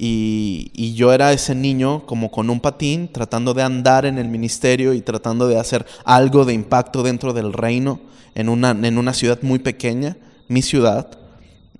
Y, 0.00 0.70
y 0.74 0.94
yo 0.94 1.12
era 1.12 1.32
ese 1.32 1.54
niño 1.56 2.06
como 2.06 2.30
con 2.30 2.50
un 2.50 2.60
patín 2.60 3.08
tratando 3.12 3.52
de 3.52 3.62
andar 3.64 4.06
en 4.06 4.16
el 4.18 4.28
ministerio 4.28 4.94
y 4.94 5.00
tratando 5.00 5.48
de 5.48 5.58
hacer 5.58 5.84
algo 6.04 6.44
de 6.44 6.54
impacto 6.54 7.02
dentro 7.02 7.32
del 7.32 7.52
reino 7.52 7.98
en 8.36 8.48
una, 8.48 8.70
en 8.70 8.96
una 8.96 9.12
ciudad 9.12 9.40
muy 9.42 9.58
pequeña, 9.58 10.16
mi 10.46 10.62
ciudad. 10.62 11.08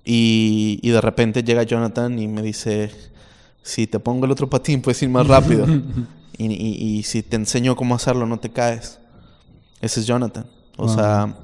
Y, 0.03 0.79
y 0.81 0.89
de 0.89 0.99
repente 1.01 1.43
llega 1.43 1.63
Jonathan 1.63 2.19
y 2.19 2.27
me 2.27 2.41
dice, 2.41 2.91
si 3.63 3.87
te 3.87 3.99
pongo 3.99 4.25
el 4.25 4.31
otro 4.31 4.49
patín 4.49 4.81
puedes 4.81 5.01
ir 5.01 5.09
más 5.09 5.25
rápido. 5.27 5.65
y, 6.37 6.45
y- 6.97 7.03
si 7.03 7.23
te 7.23 7.35
enseño 7.37 7.75
cómo 7.75 7.95
hacerlo 7.95 8.25
no 8.25 8.37
te 8.39 8.49
caes. 8.49 8.99
Ese 9.81 10.01
es 10.01 10.05
Jonathan. 10.05 10.45
O 10.75 10.85
Wow. 10.87 10.95
sea, 10.95 11.35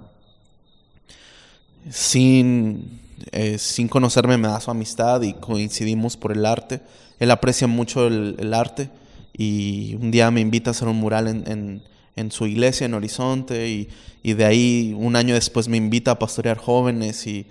sin, 1.89 2.99
eh, 3.31 3.57
sin 3.57 3.87
conocerme 3.87 4.37
me 4.37 4.47
da 4.47 4.59
su 4.59 4.71
amistad 4.71 5.21
y 5.21 5.33
coincidimos 5.33 6.17
por 6.17 6.31
el 6.31 6.45
arte. 6.45 6.81
Él 7.19 7.31
aprecia 7.31 7.67
mucho 7.67 8.07
el, 8.07 8.35
el 8.39 8.53
arte 8.53 8.89
y 9.37 9.95
un 10.01 10.11
día 10.11 10.31
me 10.31 10.41
invita 10.41 10.69
a 10.69 10.71
hacer 10.71 10.87
un 10.87 10.97
mural 10.97 11.27
en, 11.27 11.43
en- 11.51 11.81
en 12.17 12.31
su 12.31 12.45
iglesia 12.47 12.85
en 12.85 12.93
Horizonte 12.93 13.67
y, 13.69 13.89
y 14.23 14.33
de 14.35 14.45
ahí 14.45 14.95
un 14.97 15.17
año 15.17 15.33
después 15.33 15.67
me 15.67 15.75
invita 15.75 16.11
a 16.11 16.19
pastorear 16.19 16.57
jóvenes 16.57 17.27
y 17.27 17.45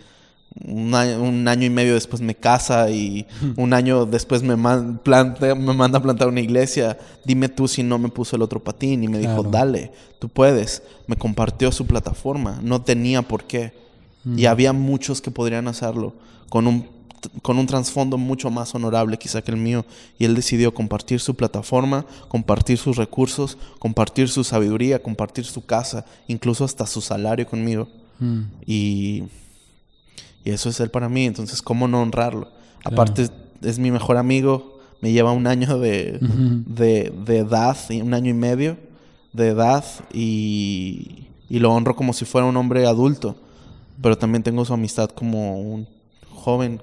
un 0.66 0.94
año, 0.94 1.20
un 1.22 1.46
año 1.48 1.66
y 1.66 1.70
medio 1.70 1.92
después 1.92 2.22
me 2.22 2.34
casa 2.34 2.88
y 2.88 3.26
un 3.56 3.74
año 3.74 4.06
después 4.06 4.42
me, 4.42 4.56
man- 4.56 5.00
planta- 5.04 5.54
me 5.54 5.74
manda 5.74 5.98
a 5.98 6.02
plantar 6.02 6.28
una 6.28 6.40
iglesia. 6.40 6.96
Dime 7.26 7.50
tú 7.50 7.68
si 7.68 7.82
no 7.82 7.98
me 7.98 8.08
puso 8.08 8.36
el 8.36 8.42
otro 8.42 8.62
patín 8.64 9.04
y 9.04 9.08
me 9.08 9.18
dijo, 9.18 9.42
dale, 9.50 9.92
tú 10.18 10.30
puedes. 10.30 10.82
Me 11.06 11.16
compartió 11.16 11.70
su 11.70 11.86
plataforma, 11.86 12.58
no 12.62 12.80
tenía 12.80 13.20
por 13.20 13.44
qué. 13.44 13.72
Y 14.24 14.46
había 14.46 14.72
muchos 14.72 15.20
que 15.20 15.30
podrían 15.30 15.68
hacerlo 15.68 16.14
con 16.48 16.66
un, 16.66 16.86
con 17.42 17.58
un 17.58 17.66
trasfondo 17.66 18.16
mucho 18.16 18.50
más 18.50 18.74
honorable 18.74 19.18
quizá 19.18 19.42
que 19.42 19.50
el 19.50 19.58
mío. 19.58 19.84
Y 20.18 20.24
él 20.24 20.34
decidió 20.34 20.72
compartir 20.72 21.20
su 21.20 21.34
plataforma, 21.34 22.06
compartir 22.28 22.78
sus 22.78 22.96
recursos, 22.96 23.58
compartir 23.78 24.28
su 24.28 24.42
sabiduría, 24.42 25.02
compartir 25.02 25.44
su 25.44 25.66
casa, 25.66 26.06
incluso 26.26 26.64
hasta 26.64 26.86
su 26.86 27.00
salario 27.00 27.46
conmigo. 27.46 27.88
Mm. 28.18 28.40
Y, 28.66 29.24
y 30.44 30.50
eso 30.50 30.70
es 30.70 30.80
él 30.80 30.90
para 30.90 31.08
mí. 31.08 31.26
Entonces, 31.26 31.60
¿cómo 31.60 31.86
no 31.86 32.00
honrarlo? 32.00 32.48
Claro. 32.80 32.94
Aparte, 33.02 33.28
es 33.60 33.78
mi 33.78 33.90
mejor 33.90 34.16
amigo. 34.16 34.78
Me 35.02 35.12
lleva 35.12 35.32
un 35.32 35.46
año 35.46 35.78
de, 35.78 36.18
de, 36.20 37.12
de 37.26 37.38
edad, 37.38 37.76
y 37.90 38.00
un 38.00 38.14
año 38.14 38.30
y 38.30 38.34
medio 38.34 38.78
de 39.34 39.48
edad. 39.48 39.84
Y, 40.14 41.26
y 41.50 41.58
lo 41.58 41.72
honro 41.74 41.94
como 41.94 42.14
si 42.14 42.24
fuera 42.24 42.46
un 42.46 42.56
hombre 42.56 42.86
adulto. 42.86 43.36
Pero 44.02 44.16
también 44.18 44.42
tengo 44.42 44.64
su 44.64 44.72
amistad 44.74 45.10
como 45.10 45.60
un 45.60 45.86
joven, 46.30 46.80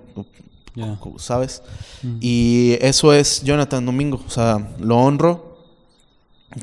Ya. 0.75 0.97
¿sabes? 1.17 1.61
Mm. 2.01 2.17
Y 2.21 2.77
eso 2.81 3.13
es 3.13 3.43
Jonathan 3.43 3.85
Domingo. 3.85 4.21
O 4.25 4.29
sea, 4.29 4.73
lo 4.79 4.97
honro. 4.97 5.57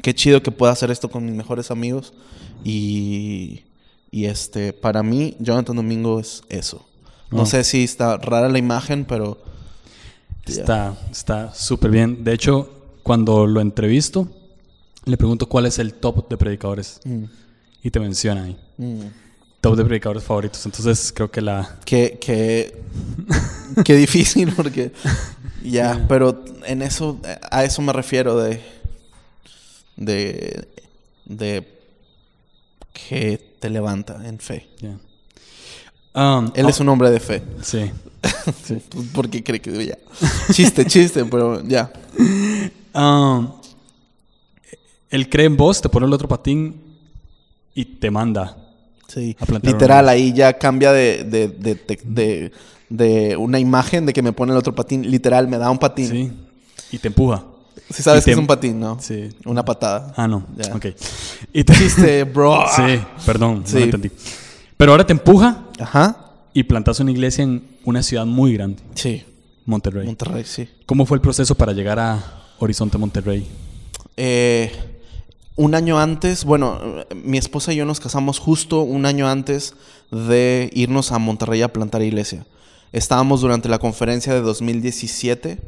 Qué 0.03 0.15
chido 0.15 0.43
que 0.43 0.51
pueda 0.51 0.73
hacer 0.73 0.91
esto 0.91 1.09
con 1.11 1.25
mis 1.25 1.35
mejores 1.35 1.71
amigos. 1.71 2.13
Y, 2.65 3.65
y 4.11 4.25
este, 4.27 4.73
para 4.73 5.03
mí, 5.03 5.37
Jonathan 5.39 5.77
Domingo 5.77 6.21
es 6.21 6.43
eso. 6.49 6.85
No 7.31 7.43
Oh. 7.43 7.47
sé 7.47 7.63
si 7.65 7.85
está 7.85 8.17
rara 8.17 8.49
la 8.49 8.59
imagen, 8.59 9.05
pero. 9.05 9.39
ya. 10.47 10.53
Está 10.61 10.97
está 11.11 11.55
súper 11.55 11.91
bien. 11.91 12.25
De 12.25 12.33
hecho, 12.33 12.71
cuando 13.03 13.47
lo 13.47 13.61
entrevisto, 13.61 14.29
le 15.05 15.17
pregunto 15.19 15.47
cuál 15.49 15.67
es 15.67 15.79
el 15.79 15.93
top 15.95 16.29
de 16.29 16.37
predicadores. 16.39 17.01
Mm, 17.05 17.25
Y 17.83 17.91
te 17.91 18.01
menciona 18.01 18.45
ahí. 18.45 18.57
mm. 18.79 19.01
Top 19.61 19.77
de 19.77 19.85
predicadores 19.85 20.23
favoritos. 20.23 20.65
Entonces 20.67 21.13
creo 21.15 21.31
que 21.31 21.41
la... 21.41 21.79
Qué, 21.85 22.19
qué, 22.21 22.83
qué 23.85 23.97
difícil, 23.97 24.53
porque. 24.55 24.93
Ya, 25.63 26.05
pero 26.09 26.45
en 26.65 26.83
eso, 26.83 27.21
a 27.51 27.65
eso 27.65 27.83
me 27.83 27.93
refiero 27.93 28.37
de. 28.37 28.63
De. 29.97 30.69
De. 31.25 31.79
Que 32.93 33.57
te 33.61 33.71
levanta 33.71 34.21
en 34.27 34.39
fe. 34.39 34.69
Um, 36.15 36.51
Él 36.55 36.67
oh, 36.67 36.69
es 36.69 36.81
un 36.81 36.89
hombre 36.89 37.11
de 37.11 37.21
fe. 37.21 37.43
Sí. 37.63 37.91
sí. 38.65 38.83
¿Por 39.13 39.29
qué 39.29 39.43
cree 39.45 39.61
que 39.61 39.87
ya? 39.87 39.99
Chiste, 40.53 40.85
chiste, 40.87 41.25
pero 41.25 41.63
ya. 41.65 41.93
Um, 42.95 43.53
él 45.11 45.29
cree 45.29 45.47
en 45.47 45.57
vos, 45.57 45.81
te 45.81 45.89
pone 45.89 46.07
el 46.07 46.13
otro 46.13 46.29
patín 46.29 46.81
y 47.75 47.85
te 47.85 48.11
manda. 48.11 48.57
Sí. 49.09 49.37
Literal, 49.63 50.05
una- 50.05 50.13
ahí 50.13 50.33
ya 50.33 50.53
cambia 50.59 50.93
de, 50.93 51.25
de, 51.25 51.49
de, 51.49 52.53
de, 52.89 53.37
una 53.37 53.59
imagen 53.59 54.07
de 54.07 54.13
que 54.13 54.23
me 54.23 54.33
pone 54.33 54.53
el 54.53 54.59
otro 54.59 54.75
patín. 54.75 55.11
Literal, 55.11 55.49
me 55.49 55.59
da 55.59 55.71
un 55.71 55.79
patín. 55.79 56.09
Sí. 56.09 56.33
Y 56.93 56.99
te 56.99 57.09
empuja. 57.09 57.45
Sí 57.91 58.03
sabes 58.03 58.25
que 58.25 58.33
es 58.33 58.37
un 58.37 58.47
patín, 58.47 58.79
¿no? 58.79 58.99
Sí. 59.01 59.31
Una 59.47 59.65
patada. 59.65 60.13
Ah, 60.17 60.29
no. 60.29 60.45
Ya. 60.57 60.75
Ok. 60.75 60.87
Y 61.53 61.65
te... 61.65 61.73
Chiste, 61.75 62.25
bro. 62.25 62.65
Sí, 62.77 63.01
perdón, 63.25 63.63
Sí. 63.65 63.75
no 63.75 63.79
lo 63.81 63.85
entendí. 63.87 64.11
Pero 64.77 64.93
ahora 64.93 65.07
te 65.07 65.13
empuja 65.13 65.65
Ajá. 65.81 66.33
y 66.53 66.63
plantas 66.65 67.01
una 67.01 67.11
iglesia 67.11 67.45
en 67.45 67.63
una 67.85 68.03
ciudad 68.03 68.27
muy 68.27 68.53
grande, 68.55 68.83
Sí. 68.95 69.25
Monterrey. 69.65 70.07
Monterrey, 70.07 70.45
sí. 70.45 70.69
¿Cómo 70.87 71.05
fue 71.07 71.17
el 71.17 71.21
proceso 71.23 71.55
para 71.55 71.73
llegar 71.73 71.99
a 71.99 72.23
Horizonte 72.59 72.97
Monterrey? 72.99 73.47
Eh, 74.17 74.71
un 75.59 75.75
año 75.75 75.99
antes, 75.99 76.45
bueno, 76.45 77.05
mi 77.17 77.37
esposa 77.37 77.73
y 77.73 77.77
yo 77.77 77.85
nos 77.85 77.99
casamos 77.99 78.39
justo 78.39 78.83
un 78.83 79.07
año 79.07 79.29
antes 79.29 79.75
de 80.13 80.71
irnos 80.73 81.11
a 81.11 81.19
Monterrey 81.19 81.63
a 81.63 81.73
plantar 81.73 82.01
iglesia. 82.03 82.47
Estábamos 82.93 83.41
durante 83.41 83.69
la 83.69 83.81
conferencia 83.81 84.33
de 84.33 84.41
2017 84.41 85.59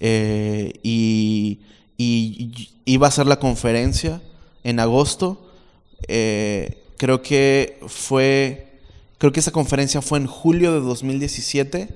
eh, 0.00 0.72
y, 0.82 1.58
y 1.96 2.68
iba 2.84 3.08
a 3.08 3.10
ser 3.10 3.26
la 3.26 3.38
conferencia 3.38 4.20
en 4.62 4.78
agosto. 4.78 5.50
Eh, 6.06 6.82
creo 6.98 7.22
que 7.22 7.80
fue, 7.88 8.78
creo 9.16 9.32
que 9.32 9.40
esa 9.40 9.52
conferencia 9.52 10.02
fue 10.02 10.18
en 10.18 10.26
julio 10.26 10.74
de 10.74 10.80
2017. 10.80 11.88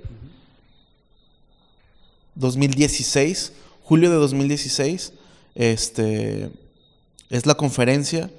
2016, 2.37 3.53
julio 3.83 4.11
de 4.11 4.17
2016, 4.17 5.13
este, 5.55 6.51
es 7.31 7.47
la 7.47 7.54
conferencia. 7.54 8.31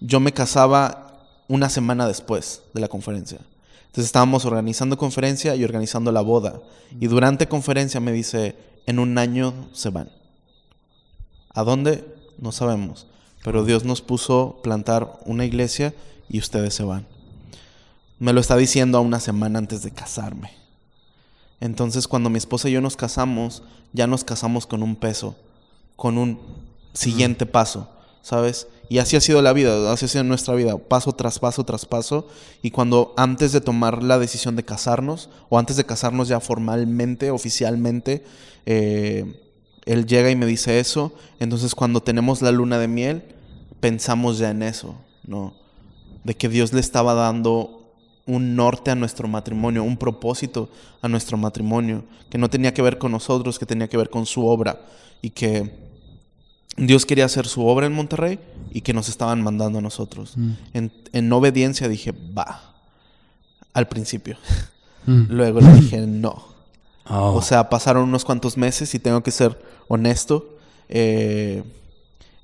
Yo 0.00 0.20
me 0.20 0.32
casaba 0.32 1.24
una 1.48 1.68
semana 1.68 2.06
después 2.06 2.62
de 2.74 2.80
la 2.80 2.88
conferencia. 2.88 3.38
Entonces 3.86 4.06
estábamos 4.06 4.44
organizando 4.44 4.98
conferencia 4.98 5.56
y 5.56 5.64
organizando 5.64 6.12
la 6.12 6.20
boda. 6.20 6.60
Y 7.00 7.06
durante 7.06 7.48
conferencia 7.48 8.00
me 8.00 8.12
dice, 8.12 8.56
en 8.86 8.98
un 8.98 9.16
año 9.16 9.68
se 9.72 9.90
van. 9.90 10.10
¿A 11.54 11.64
dónde? 11.64 12.04
No 12.38 12.52
sabemos. 12.52 13.06
Pero 13.42 13.64
Dios 13.64 13.84
nos 13.84 14.02
puso 14.02 14.60
plantar 14.62 15.20
una 15.24 15.44
iglesia 15.44 15.94
y 16.28 16.38
ustedes 16.38 16.74
se 16.74 16.84
van. 16.84 17.06
Me 18.18 18.32
lo 18.32 18.40
está 18.40 18.56
diciendo 18.56 18.98
a 18.98 19.02
una 19.02 19.20
semana 19.20 19.58
antes 19.58 19.82
de 19.82 19.90
casarme. 19.92 20.52
Entonces 21.60 22.08
cuando 22.08 22.28
mi 22.28 22.38
esposa 22.38 22.68
y 22.68 22.72
yo 22.72 22.80
nos 22.80 22.96
casamos, 22.96 23.62
ya 23.92 24.06
nos 24.06 24.24
casamos 24.24 24.66
con 24.66 24.82
un 24.82 24.96
peso, 24.96 25.36
con 25.96 26.18
un 26.18 26.38
siguiente 26.92 27.46
paso, 27.46 27.88
¿sabes? 28.26 28.66
Y 28.88 28.98
así 28.98 29.14
ha 29.14 29.20
sido 29.20 29.40
la 29.40 29.52
vida, 29.52 29.92
así 29.92 30.06
ha 30.06 30.08
sido 30.08 30.24
nuestra 30.24 30.52
vida, 30.56 30.76
paso 30.76 31.12
tras 31.12 31.38
paso 31.38 31.62
tras 31.62 31.86
paso. 31.86 32.26
Y 32.60 32.72
cuando 32.72 33.14
antes 33.16 33.52
de 33.52 33.60
tomar 33.60 34.02
la 34.02 34.18
decisión 34.18 34.56
de 34.56 34.64
casarnos, 34.64 35.30
o 35.48 35.60
antes 35.60 35.76
de 35.76 35.86
casarnos 35.86 36.26
ya 36.26 36.40
formalmente, 36.40 37.30
oficialmente, 37.30 38.24
eh, 38.66 39.32
él 39.84 40.06
llega 40.06 40.28
y 40.28 40.34
me 40.34 40.44
dice 40.44 40.80
eso. 40.80 41.12
Entonces 41.38 41.76
cuando 41.76 42.02
tenemos 42.02 42.42
la 42.42 42.50
luna 42.50 42.80
de 42.80 42.88
miel, 42.88 43.22
pensamos 43.78 44.38
ya 44.38 44.50
en 44.50 44.64
eso, 44.64 44.96
¿no? 45.24 45.54
De 46.24 46.34
que 46.34 46.48
Dios 46.48 46.72
le 46.72 46.80
estaba 46.80 47.14
dando 47.14 47.92
un 48.26 48.56
norte 48.56 48.90
a 48.90 48.96
nuestro 48.96 49.28
matrimonio, 49.28 49.84
un 49.84 49.98
propósito 49.98 50.68
a 51.00 51.06
nuestro 51.06 51.36
matrimonio, 51.36 52.02
que 52.28 52.38
no 52.38 52.50
tenía 52.50 52.74
que 52.74 52.82
ver 52.82 52.98
con 52.98 53.12
nosotros, 53.12 53.56
que 53.56 53.66
tenía 53.66 53.86
que 53.86 53.96
ver 53.96 54.10
con 54.10 54.26
su 54.26 54.44
obra 54.44 54.80
y 55.22 55.30
que 55.30 55.85
Dios 56.76 57.06
quería 57.06 57.24
hacer 57.24 57.46
su 57.46 57.66
obra 57.66 57.86
en 57.86 57.92
Monterrey 57.92 58.38
y 58.70 58.82
que 58.82 58.92
nos 58.92 59.08
estaban 59.08 59.42
mandando 59.42 59.78
a 59.78 59.82
nosotros. 59.82 60.36
Mm. 60.36 60.50
En, 60.74 60.92
en 61.12 61.32
obediencia 61.32 61.88
dije, 61.88 62.12
va, 62.12 62.74
al 63.72 63.88
principio. 63.88 64.36
Mm. 65.06 65.22
Luego 65.30 65.60
le 65.60 65.72
dije, 65.72 66.00
no. 66.06 66.44
Oh. 67.08 67.32
O 67.34 67.42
sea, 67.42 67.68
pasaron 67.70 68.08
unos 68.08 68.24
cuantos 68.24 68.56
meses 68.56 68.94
y 68.94 68.98
tengo 68.98 69.22
que 69.22 69.30
ser 69.30 69.60
honesto. 69.88 70.56
eh, 70.88 71.62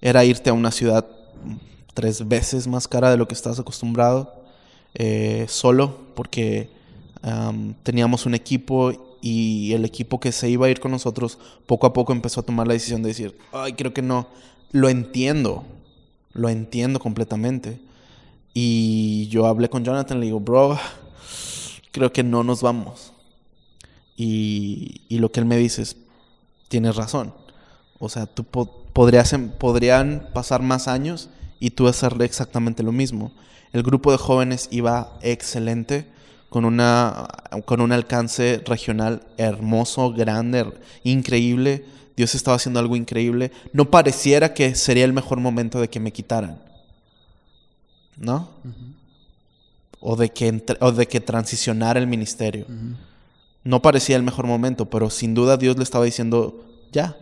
era 0.01 0.25
irte 0.25 0.51
a 0.51 0.53
una 0.53 0.73
ciudad 0.73 1.07
tres 1.95 2.27
veces 2.27 2.67
más 2.67 2.89
cara 2.89 3.11
de 3.11 3.17
lo 3.17 3.29
que 3.29 3.35
estás 3.35 3.59
acostumbrado. 3.61 4.35
eh, 4.95 5.47
solo 5.49 5.97
porque 6.15 6.69
am, 7.23 7.75
teníamos 7.83 8.27
un 8.27 8.35
equipo 8.35 9.12
y 9.23 9.73
el 9.73 9.85
equipo 9.85 10.21
que 10.21 10.33
se 10.33 10.51
iba 10.51 10.67
a 10.67 10.71
ir 10.71 10.81
con 10.81 10.91
nosotros 10.91 11.39
poco 11.67 11.87
a 11.87 11.93
poco 11.93 12.13
empezó 12.13 12.41
a 12.41 12.43
tomar 12.43 12.67
la 12.67 12.75
decisión 12.75 13.03
de 13.03 13.09
decir, 13.09 13.39
ay, 13.53 13.73
creo 13.75 13.95
que 13.95 14.03
no. 14.03 14.29
Lo 14.73 14.89
entiendo. 14.89 15.65
Lo 16.33 16.49
entiendo 16.49 16.99
completamente. 17.01 17.81
Y 18.53 19.29
yo 19.29 19.47
hablé 19.47 19.69
con 19.71 19.85
Jonathan, 19.85 20.21
le 20.21 20.27
digo, 20.27 20.41
bro, 20.41 20.79
creo 21.93 22.13
que 22.13 22.23
no 22.23 22.43
nos 22.45 22.61
vamos. 22.63 23.13
Y, 24.17 25.01
lo 25.11 25.31
que 25.33 25.41
él 25.41 25.47
me 25.47 25.57
dice 25.57 25.83
es, 25.83 25.97
tienes 26.69 26.97
razón. 26.97 27.35
O 27.99 28.09
sea, 28.09 28.27
tú 28.27 28.45
po- 28.45 28.85
podrías, 28.93 29.33
em- 29.33 29.51
podrían 29.51 30.29
pasar 30.35 30.63
más 30.63 30.89
años 30.89 31.29
y 31.61 31.71
tú 31.71 31.87
hacer 31.89 32.21
exactamente 32.23 32.83
lo 32.83 32.93
mismo. 32.93 33.33
El 33.73 33.83
grupo 33.83 34.11
de 34.13 34.19
jóvenes 34.19 34.69
iba 34.71 35.19
excelente, 35.23 36.07
con, 36.53 36.65
una, 36.67 37.27
con 37.65 37.81
un 37.81 37.91
alcance 37.93 38.63
regional 38.67 39.23
hermoso, 39.39 40.13
grande, 40.13 40.71
increíble. 41.03 41.85
Dios 42.17 42.35
estaba 42.35 42.57
haciendo 42.57 42.79
algo 42.79 42.95
increíble. 42.95 43.51
No 43.73 43.91
pareciera 43.91 44.53
que 44.53 44.75
sería 44.75 45.05
el 45.07 45.15
mejor 45.15 45.41
momento 45.41 45.81
de 45.81 45.89
que 45.89 45.99
me 45.99 46.13
quitaran. 46.13 46.61
¿No? 48.17 48.51
o, 50.05 50.17
de 50.17 50.29
que 50.31 50.49
entre- 50.49 50.77
o 50.81 50.91
de 50.93 51.07
que 51.07 51.21
transicionara 51.21 51.99
el 52.01 52.07
ministerio. 52.09 52.67
No 53.65 53.81
parecía 53.81 54.17
el 54.17 54.23
mejor 54.25 54.47
momento, 54.47 54.91
pero 54.91 55.09
sin 55.11 55.33
duda 55.33 55.57
Dios 55.57 55.77
le 55.77 55.85
estaba 55.85 56.05
diciendo 56.05 56.65
ya. 56.93 57.17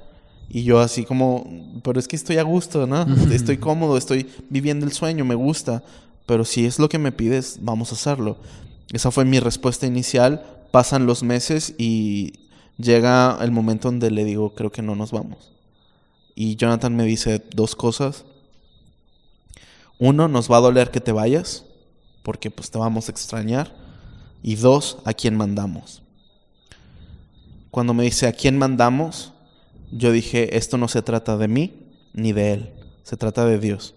Y 0.49 0.64
yo 0.64 0.80
así 0.80 1.04
como, 1.04 1.46
pero 1.84 2.00
es 2.00 2.08
que 2.08 2.16
estoy 2.16 2.38
a 2.38 2.42
gusto, 2.42 2.87
¿no? 2.87 3.06
Estoy 3.30 3.58
cómodo, 3.58 3.96
estoy 3.99 4.28
viviendo 4.49 4.84
el 4.87 4.92
sueño, 4.92 5.25
me 5.25 5.34
gusta. 5.37 5.82
Pero 6.26 6.44
si 6.44 6.64
es 6.64 6.78
lo 6.78 6.88
que 6.88 6.99
me 6.99 7.12
pides, 7.12 7.58
vamos 7.60 7.92
a 7.92 7.94
hacerlo. 7.94 8.37
Esa 8.92 9.11
fue 9.11 9.25
mi 9.25 9.40
respuesta 9.40 9.87
inicial. 9.87 10.44
Pasan 10.70 11.06
los 11.06 11.23
meses 11.23 11.75
y 11.78 12.40
llega 12.76 13.38
el 13.40 13.50
momento 13.50 13.88
donde 13.88 14.11
le 14.11 14.25
digo, 14.25 14.54
creo 14.54 14.70
que 14.70 14.82
no 14.82 14.94
nos 14.94 15.12
vamos. 15.12 15.52
Y 16.35 16.56
Jonathan 16.56 16.94
me 16.97 17.04
dice 17.04 17.42
dos 17.54 17.76
cosas. 17.76 18.25
Uno, 19.99 20.28
nos 20.28 20.50
va 20.50 20.56
a 20.56 20.61
doler 20.61 20.90
que 20.90 21.00
te 21.00 21.12
vayas, 21.12 21.64
porque 22.23 22.50
pues 22.50 22.70
te 22.70 22.78
vamos 22.78 23.09
a 23.09 23.12
extrañar. 23.12 23.75
Y 24.42 24.54
dos, 24.54 24.99
a 25.04 25.12
quién 25.12 25.37
mandamos. 25.37 26.02
Cuando 27.70 27.94
me 27.94 28.04
dice 28.04 28.26
a 28.26 28.32
quién 28.32 28.59
mandamos, 28.59 29.32
yo 29.92 30.12
dije, 30.12 30.56
esto 30.56 30.78
no 30.78 30.88
se 30.88 31.02
trata 31.02 31.37
de 31.37 31.49
mí 31.49 31.75
ni 32.12 32.32
de 32.32 32.52
él, 32.52 32.70
se 33.02 33.16
trata 33.16 33.44
de 33.44 33.59
Dios. 33.59 33.94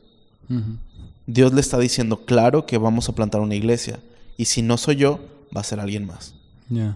Dios 1.26 1.54
le 1.54 1.62
está 1.62 1.80
diciendo 1.80 2.26
claro 2.26 2.66
que 2.66 2.78
vamos 2.78 3.10
a 3.10 3.16
plantar 3.16 3.42
una 3.42 3.56
iglesia. 3.56 4.00
Y 4.38 4.46
si 4.46 4.62
no 4.62 4.78
soy 4.78 4.96
yo, 4.98 5.20
va 5.56 5.62
a 5.62 5.64
ser 5.64 5.80
alguien 5.80 6.06
más. 6.06 6.34
Ya. 6.70 6.96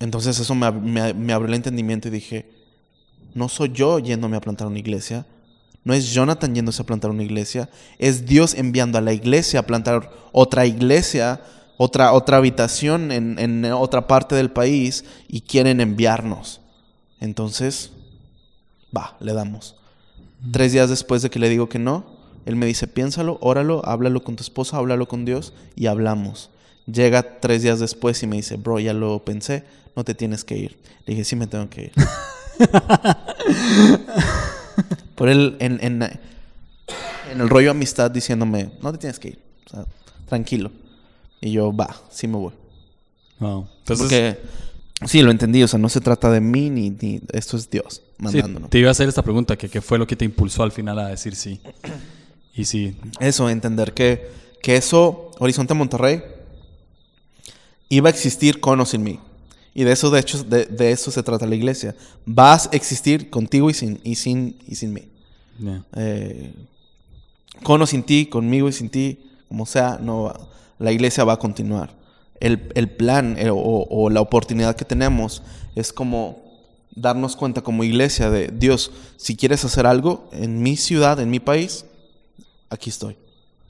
Entonces 0.00 0.38
eso 0.38 0.54
me, 0.54 0.70
me- 0.72 1.14
me 1.14 1.32
abrió 1.32 1.48
el 1.48 1.54
entendimiento 1.54 2.08
y 2.08 2.10
dije, 2.10 2.50
no 3.34 3.48
soy 3.48 3.70
yo 3.72 3.98
yéndome 3.98 4.36
a 4.36 4.40
plantar 4.40 4.66
una 4.66 4.78
iglesia, 4.78 5.26
no 5.84 5.92
es 5.94 6.12
Jonathan 6.12 6.54
yéndose 6.54 6.82
a 6.82 6.86
plantar 6.86 7.10
una 7.10 7.22
iglesia, 7.22 7.68
es 7.98 8.24
Dios 8.26 8.54
enviando 8.54 8.98
a 8.98 9.00
la 9.02 9.12
iglesia 9.12 9.60
a 9.60 9.66
plantar 9.66 10.10
otra 10.32 10.66
iglesia, 10.66 11.40
otra, 11.76 12.12
otra 12.12 12.38
habitación 12.38 13.12
en, 13.12 13.38
en 13.38 13.64
otra 13.72 14.06
parte 14.06 14.34
del 14.34 14.50
país 14.50 15.04
y 15.28 15.40
quieren 15.42 15.80
enviarnos. 15.80 16.60
Entonces, 17.20 17.90
va, 18.96 19.16
le 19.20 19.32
damos. 19.32 19.76
Tres 20.52 20.72
días 20.72 20.90
después 20.90 21.22
de 21.22 21.30
que 21.30 21.38
le 21.38 21.48
digo 21.48 21.68
que 21.68 21.78
no, 21.78 22.13
él 22.46 22.56
me 22.56 22.66
dice, 22.66 22.86
piénsalo, 22.86 23.38
óralo, 23.40 23.84
háblalo 23.86 24.22
con 24.22 24.36
tu 24.36 24.42
esposa, 24.42 24.76
háblalo 24.76 25.08
con 25.08 25.24
Dios 25.24 25.52
y 25.76 25.86
hablamos. 25.86 26.50
Llega 26.86 27.40
tres 27.40 27.62
días 27.62 27.80
después 27.80 28.22
y 28.22 28.26
me 28.26 28.36
dice, 28.36 28.56
bro, 28.56 28.78
ya 28.78 28.92
lo 28.92 29.24
pensé, 29.24 29.64
no 29.96 30.04
te 30.04 30.14
tienes 30.14 30.44
que 30.44 30.56
ir. 30.56 30.78
Le 31.06 31.12
dije, 31.14 31.24
sí 31.24 31.36
me 31.36 31.46
tengo 31.46 31.70
que 31.70 31.84
ir. 31.84 31.92
Por 35.14 35.28
él, 35.28 35.56
en, 35.60 35.78
en, 35.82 36.02
en 36.02 37.40
el 37.40 37.48
rollo 37.48 37.70
amistad 37.70 38.10
diciéndome, 38.10 38.72
no 38.82 38.92
te 38.92 38.98
tienes 38.98 39.18
que 39.18 39.28
ir, 39.28 39.38
o 39.66 39.70
sea, 39.70 39.86
tranquilo. 40.26 40.70
Y 41.40 41.52
yo, 41.52 41.74
va, 41.74 41.96
sí 42.10 42.26
me 42.26 42.36
voy. 42.36 42.52
Wow. 43.38 43.68
Entonces, 43.78 44.04
Porque, 44.04 44.38
sí, 45.06 45.22
lo 45.22 45.30
entendí, 45.30 45.62
o 45.62 45.68
sea, 45.68 45.78
no 45.78 45.88
se 45.88 46.00
trata 46.00 46.30
de 46.30 46.40
mí 46.40 46.68
ni, 46.70 46.90
ni 46.90 47.20
esto 47.32 47.56
es 47.56 47.70
Dios 47.70 47.94
sí, 47.94 48.02
mandándonos. 48.18 48.70
te 48.70 48.78
iba 48.78 48.88
a 48.88 48.92
hacer 48.92 49.08
esta 49.08 49.22
pregunta, 49.22 49.56
que 49.56 49.68
qué 49.68 49.80
fue 49.80 49.98
lo 49.98 50.06
que 50.06 50.16
te 50.16 50.24
impulsó 50.24 50.62
al 50.62 50.72
final 50.72 50.98
a 50.98 51.08
decir 51.08 51.34
sí. 51.34 51.60
Y 52.56 52.64
sí. 52.64 52.96
Eso, 53.20 53.48
entender 53.50 53.94
que, 53.94 54.28
que 54.62 54.76
eso, 54.76 55.30
Horizonte 55.38 55.74
Monterrey, 55.74 56.22
iba 57.88 58.08
a 58.08 58.12
existir 58.12 58.60
con 58.60 58.80
o 58.80 58.86
sin 58.86 59.02
mí. 59.02 59.18
Y 59.74 59.82
de 59.84 59.92
eso, 59.92 60.10
de 60.10 60.20
hecho, 60.20 60.44
de, 60.44 60.66
de 60.66 60.92
eso 60.92 61.10
se 61.10 61.22
trata 61.22 61.46
la 61.46 61.56
iglesia. 61.56 61.96
Vas 62.26 62.68
a 62.72 62.76
existir 62.76 63.28
contigo 63.30 63.70
y 63.70 63.74
sin, 63.74 64.00
y 64.04 64.14
sin, 64.14 64.56
y 64.68 64.76
sin 64.76 64.92
mí. 64.92 65.02
ya. 65.58 65.82
Eh, 65.96 66.52
con 67.62 67.80
o 67.82 67.86
sin 67.86 68.02
ti, 68.02 68.26
conmigo 68.26 68.68
y 68.68 68.72
sin 68.72 68.88
ti, 68.88 69.18
como 69.48 69.66
sea, 69.66 69.98
no 70.00 70.24
va- 70.24 70.40
la 70.78 70.92
iglesia 70.92 71.24
va 71.24 71.34
a 71.34 71.38
continuar. 71.38 71.90
El, 72.40 72.70
el 72.74 72.88
plan 72.90 73.36
eh, 73.38 73.50
o, 73.50 73.56
o 73.56 74.10
la 74.10 74.20
oportunidad 74.20 74.76
que 74.76 74.84
tenemos 74.84 75.42
es 75.74 75.92
como 75.92 76.42
darnos 76.94 77.34
cuenta 77.36 77.62
como 77.62 77.82
iglesia 77.84 78.30
de 78.30 78.48
Dios, 78.48 78.92
si 79.16 79.36
quieres 79.36 79.64
hacer 79.64 79.86
algo 79.86 80.28
en 80.32 80.62
mi 80.62 80.76
ciudad, 80.76 81.18
en 81.20 81.30
mi 81.30 81.40
país, 81.40 81.84
aquí 82.70 82.90
estoy. 82.90 83.16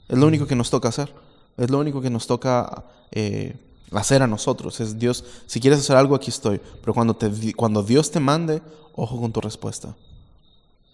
Es 0.07 0.17
lo 0.17 0.27
único 0.27 0.45
que 0.47 0.55
nos 0.55 0.69
toca 0.69 0.89
hacer. 0.89 1.13
Es 1.57 1.69
lo 1.69 1.79
único 1.79 2.01
que 2.01 2.09
nos 2.09 2.27
toca 2.27 2.83
eh, 3.11 3.55
hacer 3.91 4.21
a 4.21 4.27
nosotros. 4.27 4.79
Es 4.79 4.99
Dios, 4.99 5.23
si 5.47 5.59
quieres 5.59 5.79
hacer 5.79 5.95
algo, 5.95 6.15
aquí 6.15 6.29
estoy. 6.29 6.59
Pero 6.81 6.93
cuando, 6.93 7.15
te, 7.15 7.53
cuando 7.53 7.81
Dios 7.83 8.11
te 8.11 8.19
mande, 8.19 8.61
ojo 8.95 9.19
con 9.19 9.31
tu 9.31 9.41
respuesta. 9.41 9.95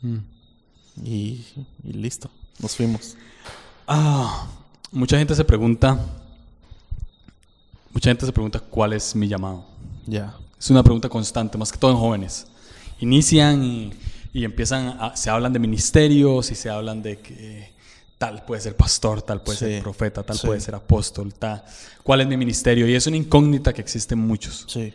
Mm. 0.01 0.17
Y, 1.03 1.45
y 1.83 1.93
listo, 1.93 2.29
nos 2.59 2.75
fuimos. 2.75 3.15
Ah, 3.87 4.47
mucha 4.91 5.17
gente 5.17 5.35
se 5.35 5.43
pregunta. 5.43 5.97
Mucha 7.93 8.09
gente 8.09 8.25
se 8.25 8.31
pregunta 8.31 8.59
cuál 8.59 8.93
es 8.93 9.15
mi 9.15 9.27
llamado. 9.27 9.65
Ya. 10.05 10.35
Es 10.59 10.69
una 10.69 10.83
pregunta 10.83 11.09
constante, 11.09 11.57
más 11.57 11.71
que 11.71 11.77
todo 11.77 11.91
en 11.91 11.97
jóvenes. 11.97 12.47
Inician 12.99 13.63
y, 13.63 13.93
y 14.31 14.45
empiezan, 14.45 14.97
a- 15.01 15.15
se 15.17 15.29
hablan 15.29 15.51
de 15.53 15.59
ministerios 15.59 16.51
y 16.51 16.55
se 16.55 16.69
hablan 16.69 17.01
de 17.01 17.19
que 17.19 17.70
tal 18.21 18.45
puede 18.45 18.61
ser 18.61 18.75
pastor, 18.75 19.23
tal 19.23 19.41
puede 19.41 19.57
Sí, 19.57 19.65
ser 19.65 19.81
profeta, 19.81 20.21
tal 20.21 20.37
sí. 20.37 20.45
puede 20.45 20.61
ser 20.61 20.75
apóstol, 20.75 21.33
tal. 21.33 21.63
¿Cuál 22.03 22.21
es 22.21 22.27
mi 22.27 22.37
ministerio? 22.37 22.87
Y 22.87 22.93
es 22.93 23.07
una 23.07 23.17
incógnita 23.17 23.73
que 23.73 23.81
existe 23.81 24.13
en 24.13 24.19
muchos. 24.19 24.65
Sí. 24.67 24.93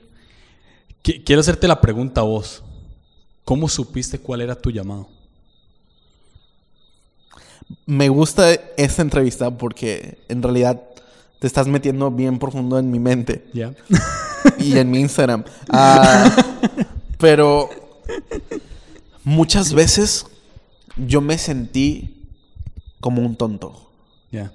Qui- 1.02 1.24
Quiero 1.24 1.40
hacerte 1.40 1.66
la 1.66 1.80
pregunta 1.80 2.20
a 2.20 2.24
vos. 2.24 2.62
¿Cómo 3.44 3.68
supiste 3.68 4.20
cuál 4.20 4.42
era 4.42 4.54
tu 4.54 4.70
llamado? 4.70 5.08
Me 7.84 8.08
gusta 8.08 8.52
esta 8.76 9.02
entrevista 9.02 9.50
porque 9.50 10.18
en 10.28 10.40
realidad 10.40 10.80
te 11.40 11.48
estás 11.48 11.66
metiendo 11.66 12.12
bien 12.12 12.38
profundo 12.38 12.78
en 12.78 12.90
mi 12.92 13.00
mente 13.00 13.44
¿Ya? 13.52 13.74
y 14.60 14.78
en 14.78 14.88
mi 14.88 15.00
Instagram. 15.00 15.42
Ah, 15.68 16.30
pero 17.18 17.68
muchas 19.24 19.72
veces 19.74 20.26
yo 20.96 21.20
me 21.20 21.38
sentí 21.38 22.15
como 23.00 23.22
un 23.22 23.36
tonto. 23.36 23.90
¿Ya? 24.30 24.52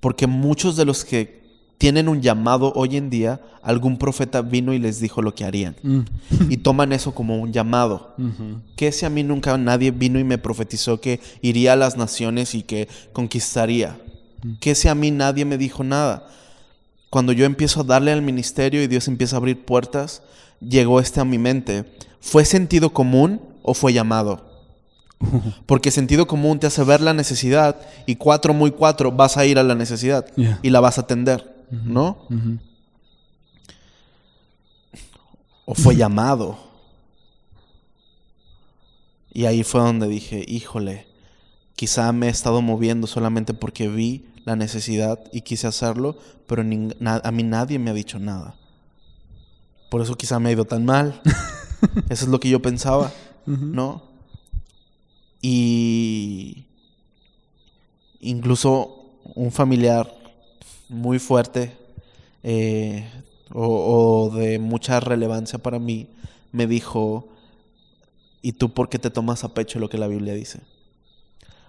Porque 0.00 0.26
muchos 0.26 0.76
de 0.76 0.84
los 0.84 1.04
que 1.04 1.42
tienen 1.82 2.08
un 2.08 2.22
llamado 2.22 2.72
hoy 2.76 2.96
en 2.96 3.10
día, 3.10 3.40
algún 3.60 3.98
profeta 3.98 4.40
vino 4.40 4.72
y 4.72 4.78
les 4.78 5.00
dijo 5.00 5.20
lo 5.20 5.34
que 5.34 5.44
harían. 5.44 5.74
Mm. 5.82 6.02
Y 6.48 6.58
toman 6.58 6.92
eso 6.92 7.12
como 7.12 7.40
un 7.40 7.52
llamado. 7.52 8.14
Que 8.76 8.92
si 8.92 9.04
a 9.04 9.10
mí 9.10 9.24
nunca 9.24 9.58
nadie 9.58 9.90
vino 9.90 10.20
y 10.20 10.24
me 10.24 10.38
profetizó 10.38 11.00
que 11.00 11.18
iría 11.40 11.72
a 11.72 11.76
las 11.76 11.96
naciones 11.96 12.54
y 12.54 12.62
que 12.62 12.86
conquistaría? 13.12 13.98
Que 14.60 14.76
si 14.76 14.86
a 14.86 14.94
mí 14.94 15.10
nadie 15.10 15.44
me 15.44 15.58
dijo 15.58 15.82
nada? 15.82 16.28
Cuando 17.10 17.32
yo 17.32 17.44
empiezo 17.44 17.80
a 17.80 17.84
darle 17.84 18.12
al 18.12 18.22
ministerio 18.22 18.80
y 18.80 18.86
Dios 18.86 19.08
empieza 19.08 19.34
a 19.34 19.38
abrir 19.38 19.64
puertas, 19.64 20.22
llegó 20.60 21.00
este 21.00 21.18
a 21.18 21.24
mi 21.24 21.38
mente. 21.38 21.84
¿Fue 22.20 22.44
sentido 22.44 22.90
común 22.90 23.40
o 23.62 23.74
fue 23.74 23.92
llamado? 23.92 24.51
Porque 25.66 25.90
sentido 25.90 26.26
común 26.26 26.58
te 26.58 26.66
hace 26.66 26.82
ver 26.84 27.00
la 27.00 27.12
necesidad 27.14 27.76
y 28.06 28.16
cuatro 28.16 28.54
muy 28.54 28.70
cuatro 28.72 29.12
vas 29.12 29.36
a 29.36 29.44
ir 29.46 29.58
a 29.58 29.62
la 29.62 29.74
necesidad 29.74 30.26
Yeah. 30.36 30.58
y 30.62 30.70
la 30.70 30.80
vas 30.80 30.98
a 30.98 31.02
atender, 31.02 31.64
¿no? 31.70 32.18
Ujú. 32.30 32.58
O 35.64 35.74
fue 35.74 35.96
llamado. 35.96 36.58
Y 39.32 39.46
ahí 39.46 39.62
fue 39.64 39.80
donde 39.80 40.08
dije, 40.08 40.44
híjole, 40.46 41.06
quizá 41.76 42.12
me 42.12 42.26
he 42.26 42.30
estado 42.30 42.60
moviendo 42.60 43.06
solamente 43.06 43.54
porque 43.54 43.88
vi 43.88 44.26
la 44.44 44.56
necesidad 44.56 45.18
y 45.32 45.42
quise 45.42 45.66
hacerlo, 45.66 46.18
pero 46.46 46.62
a 46.62 47.30
mí 47.32 47.42
nadie 47.42 47.78
me 47.78 47.90
ha 47.90 47.94
dicho 47.94 48.18
nada. 48.18 48.56
Por 49.90 50.00
eso 50.02 50.16
quizá 50.16 50.38
me 50.38 50.48
ha 50.48 50.52
ido 50.52 50.64
tan 50.64 50.84
mal. 50.84 51.20
Eso 52.08 52.24
es 52.26 52.28
lo 52.30 52.38
que 52.40 52.48
yo 52.48 52.62
pensaba, 52.62 53.10
¿no? 53.44 54.02
Y 55.42 56.64
incluso 58.20 59.10
un 59.34 59.52
familiar 59.52 60.14
muy 60.88 61.18
fuerte 61.18 61.76
eh, 62.42 63.06
o, 63.52 64.30
o 64.30 64.36
de 64.36 64.58
mucha 64.58 65.00
relevancia 65.00 65.58
para 65.58 65.78
mí 65.78 66.08
me 66.52 66.66
dijo, 66.66 67.28
¿y 68.40 68.52
tú 68.52 68.72
por 68.72 68.88
qué 68.88 68.98
te 68.98 69.10
tomas 69.10 69.42
a 69.42 69.54
pecho 69.54 69.78
lo 69.78 69.88
que 69.88 69.98
la 69.98 70.06
Biblia 70.06 70.34
dice? 70.34 70.60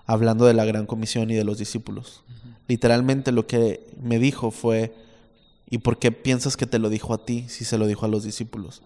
Hablando 0.06 0.46
de 0.46 0.54
la 0.54 0.66
gran 0.66 0.86
comisión 0.86 1.32
y 1.32 1.36
de 1.36 1.44
los 1.44 1.58
discípulos. 1.58 2.24
Literalmente 2.68 3.32
lo 3.32 3.48
que 3.48 3.86
me 4.02 4.20
dijo 4.20 4.52
fue, 4.52 4.94
¿y 5.70 5.80
por 5.80 5.98
qué 5.98 6.12
piensas 6.12 6.58
que 6.58 6.66
te 6.66 6.80
lo 6.80 6.90
dijo 6.90 7.14
a 7.14 7.26
ti 7.26 7.46
si 7.48 7.66
se 7.66 7.78
lo 7.78 7.88
dijo 7.88 8.06
a 8.06 8.10
los 8.10 8.24
discípulos? 8.24 8.82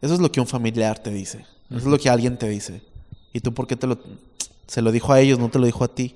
Eso 0.00 0.14
es 0.14 0.20
lo 0.20 0.30
que 0.30 0.40
un 0.40 0.46
familiar 0.46 0.98
te 0.98 1.10
dice. 1.10 1.46
Eso 1.70 1.78
es 1.78 1.84
lo 1.84 1.98
que 1.98 2.10
alguien 2.10 2.36
te 2.36 2.48
dice. 2.48 2.82
¿Y 3.36 3.40
tú 3.40 3.52
por 3.52 3.66
qué 3.66 3.76
te 3.76 3.86
lo... 3.86 3.98
Se 4.66 4.80
lo 4.80 4.90
dijo 4.90 5.12
a 5.12 5.20
ellos, 5.20 5.38
no 5.38 5.50
te 5.50 5.58
lo 5.58 5.66
dijo 5.66 5.84
a 5.84 5.88
ti? 5.88 6.14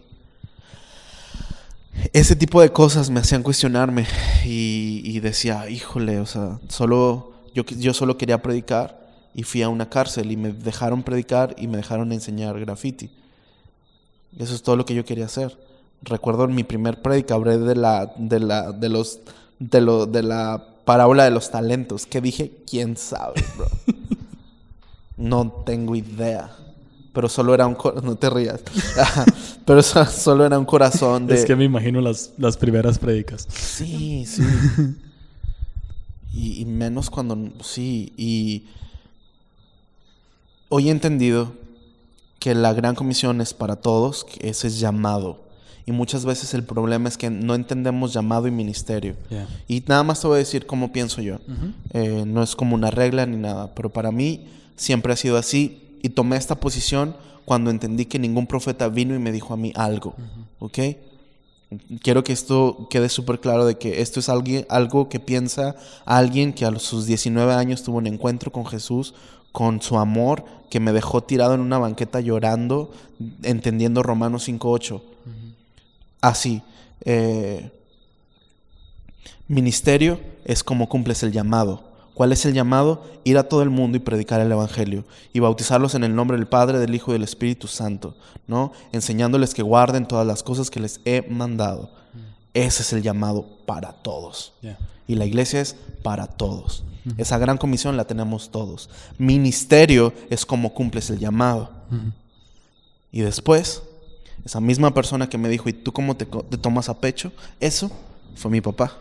Ese 2.15 2.35
tipo 2.35 2.63
de 2.63 2.73
cosas 2.73 3.11
me 3.11 3.21
hacían 3.21 3.43
cuestionarme 3.43 4.07
y, 4.47 5.03
y 5.05 5.21
decía, 5.21 5.69
híjole, 5.69 6.19
o 6.19 6.25
sea, 6.25 6.59
solo 6.69 7.35
yo, 7.55 7.63
yo 7.65 7.93
solo 7.93 8.17
quería 8.17 8.41
predicar 8.41 9.07
y 9.35 9.43
fui 9.43 9.61
a 9.61 9.69
una 9.69 9.91
cárcel 9.91 10.33
y 10.33 10.39
me 10.39 10.51
dejaron 10.51 11.03
predicar 11.03 11.55
y 11.59 11.67
me 11.67 11.77
dejaron 11.77 12.11
enseñar 12.11 12.59
graffiti. 12.59 13.11
Eso 14.39 14.55
es 14.55 14.63
todo 14.63 14.77
lo 14.77 14.87
que 14.87 14.95
yo 14.95 15.05
quería 15.05 15.27
hacer. 15.27 15.59
Recuerdo 16.01 16.45
en 16.45 16.55
mi 16.55 16.65
primer 16.65 17.03
predica 17.03 17.35
hablé 17.35 17.59
de 17.59 17.75
la 17.75 18.15
de 18.17 18.41
la 18.41 18.73
de 18.73 18.89
los 18.89 19.21
de 19.59 19.83
lo 19.83 20.07
de 20.07 20.23
la 20.23 20.65
parábola 20.87 21.25
de 21.25 21.33
los 21.33 21.51
talentos. 21.51 22.07
¿Qué 22.07 22.23
dije? 22.23 22.51
¿Quién 22.67 22.97
sabe, 22.97 23.45
bro? 23.59 23.67
no 25.19 25.53
tengo 25.67 25.95
idea. 25.95 26.57
Pero 27.13 27.29
solo 27.29 27.55
era 27.55 27.67
un 27.67 27.75
cor- 27.75 28.03
no 28.05 28.15
te 28.17 28.31
rías. 28.31 28.61
Pero 29.65 29.83
so- 29.83 30.05
solo 30.07 30.45
era 30.47 30.59
un 30.59 30.65
corazón 30.65 31.27
de 31.27 31.35
Es 31.35 31.45
que 31.45 31.57
me 31.57 31.65
imagino 31.65 32.01
las, 32.01 32.33
las 32.39 32.57
primeras 32.57 32.99
prédicas. 32.99 33.47
Sí, 33.51 34.25
sí. 34.27 34.43
y, 36.33 36.61
y 36.61 36.65
menos 36.65 37.11
cuando... 37.11 37.37
Sí, 37.63 38.13
y... 38.17 38.65
Hoy 40.69 40.89
he 40.89 40.93
entendido 40.93 41.53
que 42.39 42.55
la 42.55 42.73
gran 42.73 42.95
comisión 42.95 43.41
es 43.41 43.53
para 43.55 43.77
todos, 43.77 44.25
que 44.25 44.49
ese 44.49 44.69
es 44.69 44.79
llamado. 44.79 45.43
Y 45.85 45.93
muchas 45.93 46.25
veces 46.25 46.55
el 46.55 46.63
problema 46.63 47.09
es 47.09 47.17
que 47.19 47.29
no 47.29 47.55
entendemos 47.57 48.13
llamado 48.13 48.47
y 48.47 48.53
ministerio. 48.53 49.17
Yeah. 49.31 49.49
Y 49.67 49.83
nada 49.89 50.05
más 50.05 50.21
te 50.21 50.29
voy 50.29 50.37
a 50.37 50.39
decir 50.39 50.67
cómo 50.67 50.93
pienso 50.93 51.21
yo. 51.23 51.39
Eh, 51.93 52.23
no 52.27 52.43
es 52.45 52.55
como 52.55 52.77
una 52.77 52.91
regla 52.93 53.27
ni 53.27 53.37
nada, 53.37 53.75
pero 53.75 53.91
para 53.91 54.13
mí 54.13 54.47
siempre 54.77 55.13
ha 55.13 55.17
sido 55.17 55.37
así 55.37 55.83
y 56.03 56.11
tomé 56.11 56.37
esta 56.37 56.57
posición 56.57 57.17
cuando 57.45 57.71
entendí 57.71 58.07
que 58.07 58.19
ningún 58.19 58.47
profeta 58.47 58.89
vino 58.89 59.15
y 59.15 59.19
me 59.19 59.33
dijo 59.33 59.55
a 59.55 59.57
mí 59.57 59.73
algo, 59.75 60.15
¿ok? 60.59 60.79
Quiero 62.03 62.25
que 62.25 62.33
esto 62.33 62.89
quede 62.91 63.09
súper 63.09 63.41
claro 63.41 63.65
de 63.65 63.79
que 63.79 64.01
esto 64.03 64.21
es 64.21 64.29
alguien, 64.29 64.67
algo 64.69 65.09
que 65.09 65.21
piensa 65.21 65.77
alguien 66.05 66.53
que 66.53 66.65
a 66.65 66.79
sus 66.79 67.07
19 67.07 67.53
años 67.53 67.83
tuvo 67.83 67.99
un 67.99 68.07
encuentro 68.07 68.51
con 68.51 68.67
Jesús, 68.67 69.15
con 69.53 69.81
su 69.81 69.99
amor, 69.99 70.45
que 70.69 70.81
me 70.81 70.93
dejó 70.93 71.23
tirado 71.23 71.55
en 71.55 71.61
una 71.61 71.79
banqueta 71.79 72.21
llorando, 72.21 72.93
entendiendo 73.43 74.03
Romanos 74.03 74.49
5.8. 74.49 75.01
Así. 76.21 76.63
eh, 77.05 77.71
Ministerio 79.49 80.21
es 80.45 80.63
como 80.63 80.89
cumples 80.89 81.25
el 81.25 81.33
llamado. 81.33 81.90
¿Cuál 82.21 82.33
es 82.33 82.45
el 82.45 82.53
llamado? 82.53 83.03
Ir 83.25 83.39
a 83.39 83.45
todo 83.45 83.63
el 83.63 83.71
mundo 83.71 83.97
y 83.97 84.01
predicar 84.01 84.43
el 84.43 84.53
Evangelio 84.53 85.07
y 85.33 85.41
bautizarlos 85.41 85.95
en 85.95 86.05
el 86.05 86.15
nombre 86.15 86.37
del 86.37 86.47
Padre, 86.47 86.79
del 86.79 86.95
Hijo 86.95 87.13
y 87.13 87.15
del 87.15 87.23
Espíritu 87.23 87.67
Santo, 87.67 88.15
¿no? 88.47 88.73
Enseñándoles 88.93 89.55
que 89.55 89.63
guarden 89.63 90.05
todas 90.05 90.27
las 90.27 90.43
cosas 90.43 90.69
que 90.69 90.81
les 90.81 91.01
he 91.07 91.23
mandado. 91.31 91.89
Ese 92.53 92.83
es 92.83 92.93
el 92.93 93.01
llamado 93.01 93.47
para 93.65 93.95
todos. 93.95 94.53
Yeah. 94.61 94.79
Y 95.09 95.15
la 95.15 95.25
iglesia 95.25 95.63
es 95.63 95.77
para 96.03 96.27
todos. 96.27 96.85
Esa 97.17 97.39
gran 97.39 97.57
comisión 97.57 97.97
la 97.97 98.05
tenemos 98.05 98.51
todos. 98.51 98.91
Ministerio 99.17 100.13
es 100.29 100.45
como 100.45 100.75
cumples 100.75 101.09
el 101.09 101.21
llamado. 101.21 101.71
Ujú. 101.91 102.13
Y 103.13 103.21
después, 103.23 103.83
esa 104.45 104.61
misma 104.61 104.93
persona 104.93 105.31
que 105.31 105.39
me 105.39 105.49
dijo, 105.49 105.71
¿y 105.71 105.73
tú 105.73 105.91
cómo 105.91 106.15
te 106.15 106.27
tomas 106.27 106.91
a 106.91 107.01
pecho? 107.01 107.33
Eso 107.61 107.91
fue 108.35 108.51
mi 108.51 108.61
papá. 108.61 108.95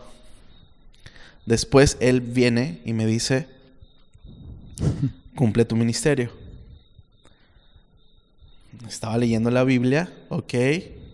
Después 1.46 1.96
él 2.00 2.20
viene 2.20 2.80
y 2.84 2.92
me 2.92 3.06
dice, 3.06 3.48
cumple 5.34 5.64
tu 5.64 5.76
ministerio. 5.76 6.30
Estaba 8.88 9.18
leyendo 9.18 9.50
la 9.50 9.64
Biblia, 9.64 10.12
ok, 10.28 10.54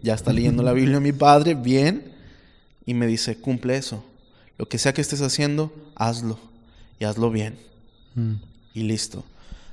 ya 0.02 0.14
está 0.14 0.32
leyendo 0.32 0.62
la 0.62 0.72
Biblia 0.72 1.00
mi 1.00 1.12
padre, 1.12 1.54
bien, 1.54 2.12
y 2.84 2.94
me 2.94 3.06
dice, 3.06 3.36
cumple 3.36 3.76
eso. 3.76 4.04
Lo 4.58 4.68
que 4.68 4.78
sea 4.78 4.94
que 4.94 5.00
estés 5.00 5.20
haciendo, 5.20 5.72
hazlo, 5.94 6.38
y 6.98 7.04
hazlo 7.04 7.30
bien 7.30 7.66
y 8.74 8.82
listo. 8.82 9.24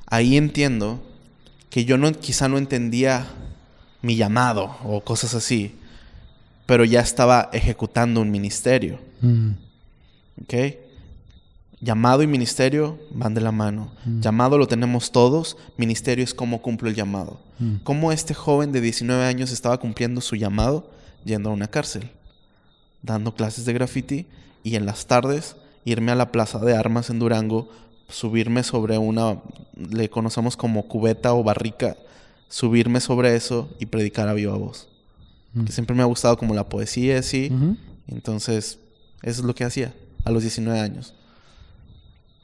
Ahí 0.05 0.37
entiendo 0.37 1.01
que 1.69 1.85
yo 1.85 1.97
no, 1.97 2.11
quizá 2.11 2.47
no 2.47 2.57
entendía 2.57 3.27
mi 4.01 4.15
llamado 4.15 4.77
o 4.83 5.01
cosas 5.01 5.33
así, 5.33 5.75
pero 6.65 6.85
ya 6.85 7.01
estaba 7.01 7.49
ejecutando 7.53 8.21
un 8.21 8.31
ministerio, 8.31 8.99
Mm. 9.21 9.51
¿Ok? 10.41 10.53
Llamado 11.79 12.23
y 12.23 12.27
ministerio 12.27 12.97
van 13.11 13.33
de 13.33 13.41
la 13.41 13.51
mano. 13.51 13.91
Mm. 14.05 14.21
Llamado 14.21 14.57
lo 14.57 14.67
tenemos 14.67 15.11
todos, 15.11 15.57
ministerio 15.77 16.23
es 16.23 16.33
cómo 16.33 16.61
cumplo 16.61 16.87
el 16.87 16.95
llamado. 16.95 17.41
Mm. 17.59 17.75
Cómo 17.83 18.11
este 18.11 18.33
joven 18.33 18.71
de 18.71 18.79
19 18.79 19.25
años 19.25 19.51
estaba 19.51 19.77
cumpliendo 19.77 20.21
su 20.21 20.35
llamado 20.35 20.89
yendo 21.25 21.49
a 21.49 21.53
una 21.53 21.67
cárcel, 21.67 22.09
dando 23.01 23.35
clases 23.35 23.65
de 23.65 23.73
graffiti 23.73 24.27
y 24.63 24.75
en 24.75 24.85
las 24.85 25.07
tardes 25.07 25.57
irme 25.83 26.13
a 26.13 26.15
la 26.15 26.31
plaza 26.31 26.59
de 26.59 26.73
armas 26.73 27.09
en 27.09 27.19
Durango, 27.19 27.69
subirme 28.07 28.63
sobre 28.63 28.97
una, 28.97 29.41
le 29.75 30.09
conocemos 30.09 30.55
como 30.55 30.87
cubeta 30.87 31.33
o 31.33 31.43
barrica, 31.43 31.97
subirme 32.47 33.01
sobre 33.01 33.35
eso 33.35 33.69
y 33.79 33.87
predicar 33.87 34.29
a 34.29 34.33
viva 34.33 34.55
voz. 34.55 34.87
Mm. 35.53 35.65
Que 35.65 35.73
siempre 35.73 35.95
me 35.97 36.03
ha 36.03 36.05
gustado 36.05 36.37
como 36.37 36.53
la 36.53 36.69
poesía. 36.69 37.19
Ujú. 37.19 37.75
Entonces, 38.07 38.79
eso 39.21 39.41
es 39.41 39.45
lo 39.45 39.53
que 39.53 39.65
hacía 39.65 39.93
a 40.23 40.31
los 40.31 40.43
19 40.43 40.79
años. 40.79 41.13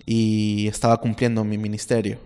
Y 0.06 0.68
estaba 0.68 0.98
cumpliendo 0.98 1.44
mi 1.44 1.58
ministerio. 1.58 2.20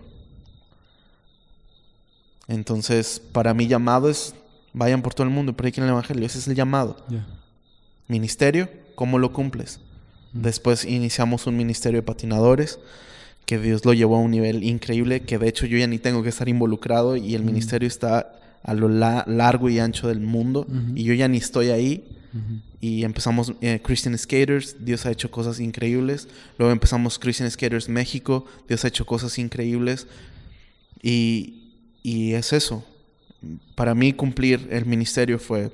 Entonces, 2.48 3.20
para 3.32 3.54
mi 3.54 3.66
llamado 3.66 4.08
es, 4.10 4.34
vayan 4.72 5.02
por 5.02 5.14
todo 5.14 5.26
el 5.26 5.32
mundo 5.32 5.52
y 5.52 5.54
prediquen 5.54 5.84
el 5.84 5.90
Evangelio. 5.90 6.26
Ese 6.26 6.38
es 6.38 6.48
el 6.48 6.54
llamado. 6.54 6.96
Yeah. 7.08 7.26
Ministerio, 8.08 8.68
¿cómo 8.94 9.18
lo 9.18 9.32
cumples? 9.32 9.80
Mm. 10.32 10.42
Después 10.42 10.84
iniciamos 10.84 11.46
un 11.46 11.56
ministerio 11.56 12.00
de 12.00 12.06
patinadores 12.06 12.78
que 13.46 13.58
Dios 13.58 13.84
lo 13.84 13.92
llevó 13.92 14.16
a 14.16 14.20
un 14.20 14.30
nivel 14.30 14.62
increíble, 14.64 15.20
que 15.20 15.38
de 15.38 15.48
hecho 15.48 15.66
yo 15.66 15.76
ya 15.78 15.86
ni 15.86 15.98
tengo 15.98 16.22
que 16.22 16.30
estar 16.30 16.48
involucrado 16.48 17.16
y 17.16 17.34
el 17.34 17.42
Mm. 17.42 17.46
ministerio 17.46 17.88
está 17.88 18.32
a 18.62 18.72
lo 18.74 18.88
la- 18.88 19.24
largo 19.26 19.68
y 19.68 19.78
ancho 19.78 20.08
del 20.08 20.20
mundo 20.20 20.66
y 20.94 21.04
yo 21.04 21.12
ya 21.12 21.28
ni 21.28 21.36
estoy 21.36 21.68
ahí 21.68 22.04
Y 22.80 23.04
empezamos 23.04 23.52
eh, 23.60 23.80
Christian 23.82 24.16
Skaters, 24.18 24.84
Dios 24.84 25.06
ha 25.06 25.10
hecho 25.12 25.30
cosas 25.30 25.60
increíbles. 25.60 26.26
Luego 26.58 26.72
empezamos 26.72 27.18
Christian 27.18 27.50
Skaters 27.50 27.88
México, 27.88 28.44
Dios 28.68 28.84
ha 28.84 28.88
hecho 28.88 29.06
cosas 29.06 29.38
increíbles. 29.38 30.06
Y, 31.02 31.72
y 32.02 32.32
es 32.34 32.52
eso. 32.52 32.84
Para 33.74 33.94
mí 33.94 34.12
cumplir 34.12 34.68
el 34.70 34.84
ministerio 34.86 35.38
fue 35.38 35.70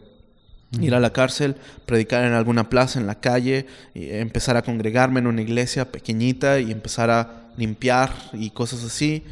ir 0.80 0.94
a 0.94 1.00
la 1.00 1.12
cárcel, 1.12 1.56
predicar 1.86 2.24
en 2.24 2.32
alguna 2.32 2.68
plaza, 2.68 3.00
en 3.00 3.06
la 3.06 3.20
calle, 3.20 3.66
y 3.94 4.10
empezar 4.10 4.56
a 4.56 4.62
congregarme 4.62 5.18
en 5.20 5.26
una 5.26 5.42
iglesia 5.42 5.90
pequeñita 5.90 6.60
y 6.60 6.70
empezar 6.70 7.10
a 7.10 7.50
limpiar 7.56 8.14
y 8.34 8.50
cosas 8.50 8.84
así. 8.84 9.24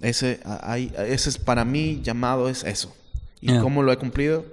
Ese, 0.00 0.40
hay- 0.44 0.92
ese 1.08 1.30
es 1.30 1.38
para 1.38 1.64
mí 1.64 2.00
llamado 2.02 2.48
es 2.48 2.62
eso. 2.64 2.94
¿Y 3.40 3.46
Yeah. 3.48 3.60
cómo 3.62 3.82
lo 3.82 3.90
he 3.92 3.96
cumplido? 3.96 4.44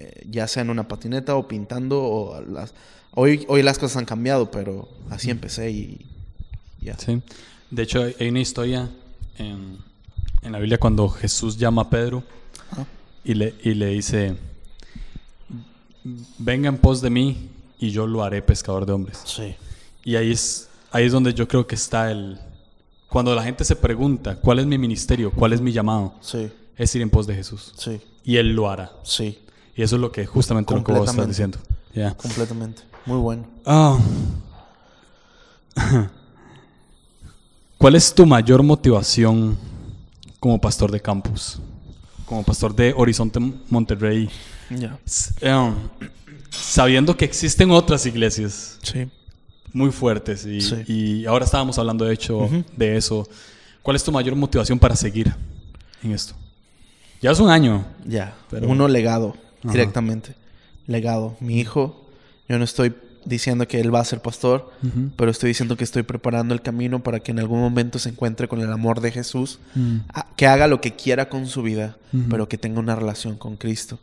Eh, 0.00 0.26
ya 0.30 0.46
sea 0.48 0.62
en 0.62 0.70
una 0.70 0.88
patineta 0.88 1.36
o 1.36 1.46
pintando 1.46 2.02
o 2.02 2.40
las 2.40 2.72
hoy 3.14 3.44
hoy 3.48 3.62
las 3.62 3.78
cosas 3.78 3.98
han 3.98 4.06
cambiado 4.06 4.50
pero 4.50 4.88
así 5.10 5.28
empecé 5.30 5.70
y 5.70 6.06
ya 6.80 6.96
Sí. 6.98 7.20
De 7.70 7.82
hecho, 7.82 8.02
hay 8.02 8.14
hay 8.18 8.28
una 8.28 8.40
historia 8.40 8.88
en, 9.36 9.76
en 10.42 10.52
la 10.52 10.58
Biblia 10.58 10.78
cuando 10.78 11.08
Jesús 11.08 11.56
llama 11.58 11.82
a 11.82 11.90
Pedro 11.90 12.22
Ah. 12.72 12.84
y 13.24 13.34
le, 13.34 13.54
y 13.62 13.74
le 13.74 13.86
dice, 13.88 14.36
venga 16.38 16.68
en 16.68 16.78
pos 16.78 17.00
de 17.00 17.10
mí 17.10 17.48
y 17.78 17.90
yo 17.90 18.06
lo 18.06 18.22
haré 18.22 18.42
pescador 18.42 18.86
de 18.86 18.92
hombres. 18.92 19.20
Sí. 19.24 19.54
Y 20.04 20.16
ahí 20.16 20.30
es, 20.32 20.68
ahí 20.92 21.04
es 21.06 21.12
donde 21.12 21.34
yo 21.34 21.46
creo 21.48 21.66
que 21.66 21.74
está 21.74 22.10
el... 22.10 22.38
Cuando 23.08 23.34
la 23.34 23.42
gente 23.42 23.64
se 23.64 23.74
pregunta, 23.74 24.36
¿cuál 24.36 24.60
es 24.60 24.66
mi 24.66 24.78
ministerio? 24.78 25.32
¿Cuál 25.32 25.52
es 25.52 25.60
mi 25.60 25.72
llamado? 25.72 26.14
Sí. 26.20 26.48
Es 26.76 26.94
ir 26.94 27.02
en 27.02 27.10
pos 27.10 27.26
de 27.26 27.34
Jesús. 27.34 27.72
Sí. 27.76 28.00
Y 28.24 28.36
Él 28.36 28.52
lo 28.54 28.70
hará. 28.70 28.92
Sí. 29.02 29.38
Y 29.80 29.82
eso 29.82 29.96
es 29.96 30.02
lo 30.02 30.12
que 30.12 30.26
justamente 30.26 30.74
lo 30.74 30.84
que 30.84 30.92
vos 30.92 31.08
estás 31.08 31.26
diciendo. 31.26 31.56
Ya. 31.94 32.14
Completamente. 32.14 32.82
Muy 33.06 33.16
bueno. 33.16 33.46
Ah. 33.64 33.98
¿Cuál 37.78 37.94
es 37.94 38.14
tu 38.14 38.26
mayor 38.26 38.62
motivación 38.62 39.56
como 40.38 40.60
pastor 40.60 40.90
de 40.90 41.00
campus? 41.00 41.58
Como 42.26 42.42
pastor 42.42 42.74
de 42.76 42.92
Horizonte 42.94 43.40
Monterrey. 43.70 44.28
Ya. 44.68 44.98
S- 45.06 45.32
eh, 45.40 45.72
sabiendo 46.50 47.16
que 47.16 47.24
existen 47.24 47.70
otras 47.70 48.04
iglesias 48.04 48.78
Sí. 48.82 49.08
muy 49.72 49.90
fuertes 49.92 50.44
y, 50.44 50.60
Sí. 50.60 50.74
y 50.88 51.24
ahora 51.24 51.46
estábamos 51.46 51.78
hablando 51.78 52.04
de 52.04 52.12
hecho 52.12 52.50
de 52.76 52.98
eso. 52.98 53.26
¿Cuál 53.82 53.96
es 53.96 54.04
tu 54.04 54.12
mayor 54.12 54.36
motivación 54.36 54.78
para 54.78 54.94
seguir 54.94 55.34
en 56.02 56.12
esto? 56.12 56.34
Ya 57.22 57.30
es 57.30 57.40
un 57.40 57.48
año. 57.48 57.86
Ya. 58.06 58.34
Pero- 58.50 58.68
Uno 58.68 58.86
legado. 58.88 59.34
Ajá. 59.62 59.72
Directamente. 59.72 60.34
Legado. 60.86 61.36
Mi 61.40 61.58
hijo. 61.60 62.06
Yo 62.48 62.58
no 62.58 62.64
estoy 62.64 62.94
diciendo 63.24 63.68
que 63.68 63.80
él 63.80 63.94
va 63.94 64.00
a 64.00 64.04
ser 64.04 64.20
pastor. 64.20 64.70
Pero 65.16 65.30
estoy 65.30 65.48
diciendo 65.48 65.76
que 65.76 65.84
estoy 65.84 66.02
preparando 66.02 66.54
el 66.54 66.62
camino 66.62 67.02
para 67.02 67.20
que 67.20 67.32
en 67.32 67.38
algún 67.38 67.60
momento 67.60 67.98
se 67.98 68.08
encuentre 68.08 68.48
con 68.48 68.60
el 68.60 68.72
amor 68.72 69.00
de 69.00 69.12
Jesús. 69.12 69.58
Mm. 69.74 69.96
a- 70.12 70.26
Que 70.36 70.46
haga 70.46 70.66
lo 70.66 70.80
que 70.80 70.96
quiera 70.96 71.28
con 71.28 71.46
su 71.46 71.62
vida. 71.62 71.96
Pero 72.30 72.48
que 72.48 72.58
tenga 72.58 72.80
una 72.80 72.96
relación 72.96 73.36
con 73.36 73.56
Cristo. 73.56 73.98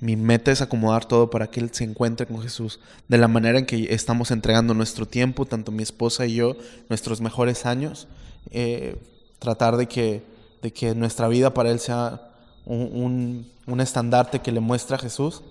Mi 0.00 0.14
meta 0.14 0.52
es 0.52 0.62
acomodar 0.62 1.04
todo 1.06 1.30
para 1.30 1.48
que 1.50 1.58
él 1.58 1.70
se 1.72 1.82
encuentre 1.82 2.26
con 2.26 2.40
Jesús. 2.40 2.78
De 3.08 3.18
la 3.18 3.26
manera 3.26 3.58
en 3.58 3.66
que 3.66 3.92
estamos 3.92 4.30
entregando 4.30 4.72
nuestro 4.72 5.04
tiempo, 5.04 5.46
tanto 5.46 5.72
mi 5.72 5.82
esposa 5.82 6.26
y 6.26 6.34
yo, 6.36 6.56
nuestros 6.88 7.20
mejores 7.20 7.66
años. 7.66 8.06
eh, 8.52 8.96
tratar 9.40 9.76
de 9.76 9.86
que, 9.86 10.22
de 10.62 10.72
que 10.72 10.94
nuestra 10.94 11.26
vida 11.28 11.52
para 11.54 11.70
él 11.70 11.80
sea 11.80 12.27
un, 12.74 13.46
un- 13.66 13.80
estandarte 13.80 14.40
que 14.40 14.52
le 14.52 14.60
muestra 14.60 14.96
a 14.96 15.00
Jesús. 15.00 15.42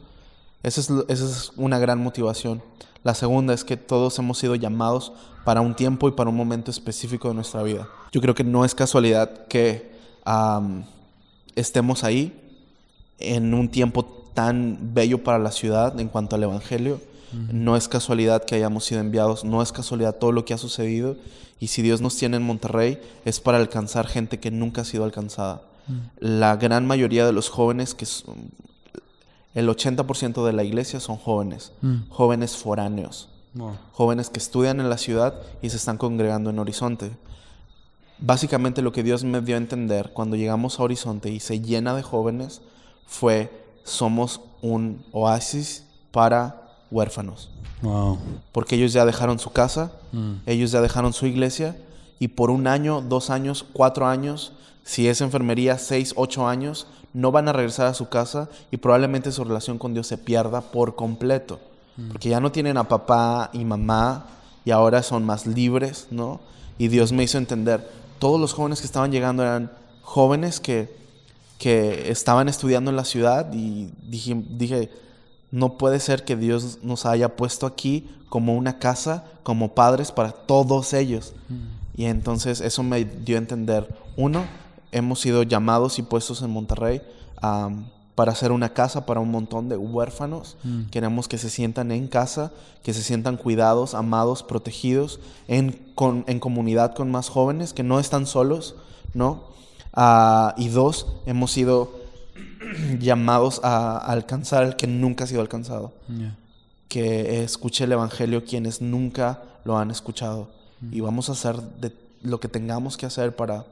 Esa 0.64 0.82
es, 0.82 0.90
esa 1.08 1.26
es 1.26 1.52
una 1.56 1.80
gran 1.80 2.02
motivación. 2.02 2.62
La 3.04 3.14
segunda 3.14 3.54
es 3.54 3.64
que 3.64 3.78
todos 3.78 4.18
hemos 4.20 4.38
sido 4.38 4.56
llamados 4.56 5.12
para 5.46 5.62
un 5.62 5.76
tiempo 5.76 6.08
y 6.08 6.12
para 6.12 6.30
un 6.30 6.36
momento 6.36 6.72
específico 6.72 7.28
de 7.30 7.34
nuestra 7.36 7.64
vida. 7.64 7.88
Yo 8.12 8.22
creo 8.22 8.36
que 8.36 8.44
no 8.44 8.66
es 8.66 8.76
casualidad 8.76 9.48
que 9.48 9.92
am, 10.26 10.84
estemos 11.56 12.04
ahí 12.04 12.34
en 13.20 13.54
un 13.54 13.70
tiempo 13.70 14.04
tan 14.34 14.94
bello 14.94 15.24
para 15.24 15.40
la 15.40 15.52
ciudad 15.52 16.00
en 16.00 16.10
cuanto 16.10 16.36
al 16.36 16.44
Evangelio. 16.44 17.00
No 17.52 17.76
es 17.76 17.88
casualidad 17.88 18.46
que 18.46 18.56
hayamos 18.56 18.86
sido 18.86 19.02
enviados, 19.02 19.44
no 19.44 19.62
es 19.62 19.72
casualidad 19.74 20.16
todo 20.16 20.32
lo 20.32 20.46
que 20.46 20.54
ha 20.54 20.58
sucedido. 20.58 21.18
Y 21.60 21.68
si 21.68 21.82
Dios 21.82 22.00
nos 22.02 22.16
tiene 22.16 22.38
en 22.38 22.44
Monterrey 22.44 23.00
es 23.26 23.40
para 23.40 23.58
alcanzar 23.58 24.08
gente 24.08 24.40
que 24.40 24.50
nunca 24.52 24.82
ha 24.82 24.86
sido 24.86 25.04
alcanzada. 25.04 25.62
La 26.20 26.56
gran 26.58 26.86
mayoría 26.86 27.26
de 27.26 27.32
los 27.32 27.50
jóvenes, 27.50 27.94
que 27.94 28.06
son- 28.06 28.52
el 29.56 29.70
80% 29.70 30.46
de 30.46 30.54
la 30.54 30.64
iglesia 30.64 31.00
son 31.00 31.18
jóvenes, 31.18 31.72
Mm. 31.82 32.10
jóvenes 32.10 32.56
foráneos, 32.58 33.30
Wow. 33.54 33.76
jóvenes 33.94 34.30
que 34.30 34.40
estudian 34.40 34.80
en 34.80 34.90
la 34.90 34.98
ciudad 34.98 35.34
y 35.62 35.70
se 35.70 35.78
están 35.78 35.98
congregando 35.98 36.50
en 36.50 36.60
Horizonte. 36.60 37.12
Básicamente 38.20 38.82
lo 38.82 38.92
que 38.92 39.04
Dios 39.04 39.24
me 39.24 39.42
dio 39.42 39.56
a 39.56 39.60
entender 39.60 40.12
cuando 40.14 40.36
llegamos 40.36 40.80
a 40.80 40.84
Horizonte 40.84 41.30
y 41.30 41.40
se 41.40 41.62
llena 41.62 41.96
de 41.96 42.02
jóvenes 42.02 42.62
fue 43.06 43.52
somos 43.84 44.42
un 44.62 45.06
oasis 45.12 45.86
para 46.12 46.62
huérfanos. 46.92 47.50
Wow. 47.84 48.18
Porque 48.52 48.76
ellos 48.76 48.92
ya 48.92 49.06
dejaron 49.06 49.38
su 49.40 49.52
casa, 49.52 49.92
Mm. 50.12 50.34
ellos 50.48 50.72
ya 50.72 50.82
dejaron 50.82 51.14
su 51.14 51.28
iglesia 51.28 51.78
y 52.20 52.30
por 52.30 52.50
un 52.50 52.66
año, 52.66 53.02
dos 53.02 53.30
años, 53.30 53.64
cuatro 53.72 54.08
años, 54.08 54.54
si 54.88 55.10
es 55.10 55.20
enfermería, 55.20 55.78
seis, 55.78 56.14
ocho 56.16 56.48
años, 56.48 56.88
no 57.14 57.34
van 57.34 57.50
a 57.50 57.54
regresar 57.54 57.88
a 57.88 57.94
su 57.94 58.08
casa 58.08 58.48
y 58.72 58.78
probablemente 58.78 59.34
su 59.34 59.44
relación 59.44 59.78
con 59.78 59.94
Dios 59.94 60.08
se 60.08 60.18
pierda 60.18 60.62
por 60.62 60.96
completo. 60.96 61.60
Porque 62.08 62.30
ya 62.30 62.40
no 62.40 62.54
tienen 62.54 62.78
a 62.78 62.88
papá 62.88 63.50
y 63.52 63.66
mamá 63.66 64.28
y 64.64 64.72
ahora 64.72 65.04
son 65.04 65.26
más 65.26 65.46
libres, 65.46 66.08
¿no? 66.10 66.40
Y 66.78 66.88
Dios 66.88 67.12
me 67.12 67.24
hizo 67.24 67.38
entender, 67.38 67.86
todos 68.18 68.40
los 68.40 68.54
jóvenes 68.54 68.80
que 68.80 68.86
estaban 68.86 69.12
llegando 69.12 69.44
eran 69.44 69.72
jóvenes 70.04 70.62
que, 70.62 70.96
que 71.58 72.10
estaban 72.10 72.48
estudiando 72.48 72.90
en 72.90 72.96
la 72.96 73.04
ciudad 73.04 73.52
y 73.52 73.90
dije, 74.08 74.42
dije, 74.52 74.90
no 75.52 75.78
puede 75.78 76.00
ser 76.00 76.24
que 76.24 76.38
Dios 76.38 76.80
nos 76.82 77.06
haya 77.06 77.36
puesto 77.36 77.66
aquí 77.66 78.10
como 78.30 78.56
una 78.56 78.80
casa, 78.80 79.26
como 79.44 79.76
padres 79.76 80.14
para 80.14 80.32
todos 80.32 80.94
ellos. 80.94 81.34
Y 81.98 82.06
entonces 82.06 82.62
eso 82.62 82.84
me 82.84 83.04
dio 83.04 83.36
a 83.36 83.40
entender, 83.40 83.94
uno, 84.16 84.46
hemos 84.98 85.20
sido 85.22 85.44
llamados 85.44 86.00
y 86.00 86.04
puestos 86.04 86.42
en 86.42 86.50
Monterrey 86.52 87.02
para 88.16 88.32
hacer 88.32 88.52
una 88.52 88.70
casa 88.74 89.06
para 89.06 89.20
un 89.20 89.30
montón 89.30 89.70
de 89.70 89.78
huérfanos. 89.78 90.58
Mm. 90.64 90.86
Queremos 90.90 91.28
que 91.28 91.38
se 91.38 91.50
sientan 91.52 91.92
en 91.92 92.08
casa, 92.08 92.52
que 92.84 92.94
se 92.94 93.04
sientan 93.04 93.38
cuidados, 93.38 93.94
amados, 93.94 94.42
protegidos, 94.44 95.20
en, 95.48 95.72
con- 95.94 96.24
en 96.28 96.40
comunidad 96.40 96.96
con 96.96 97.12
más 97.12 97.30
jóvenes, 97.30 97.74
que 97.74 97.84
no 97.84 98.00
están 98.00 98.26
solos, 98.26 98.76
¿no? 99.14 99.44
Ah, 99.94 100.56
y 100.58 100.70
dos, 100.70 101.08
hemos 101.28 101.52
sido 101.52 101.92
llamados 103.00 103.62
a, 103.64 103.98
a 103.98 104.12
alcanzar 104.12 104.64
el 104.64 104.76
que 104.76 104.88
nunca 104.88 105.24
ha 105.24 105.28
sido 105.28 105.42
alcanzado 105.42 105.94
que 106.88 107.44
escuche 107.44 107.84
el 107.84 107.92
Evangelio 107.92 108.46
quienes 108.46 108.82
nunca 108.82 109.42
lo 109.66 109.78
han 109.78 109.92
escuchado. 109.92 110.48
Y 110.92 111.02
vamos 111.02 111.28
a 111.30 111.34
hacer 111.34 111.62
de 111.62 111.92
lo 112.22 112.40
que 112.40 112.48
tengamos 112.48 112.96
que 112.98 113.06
hacer 113.06 113.36
para, 113.36 113.66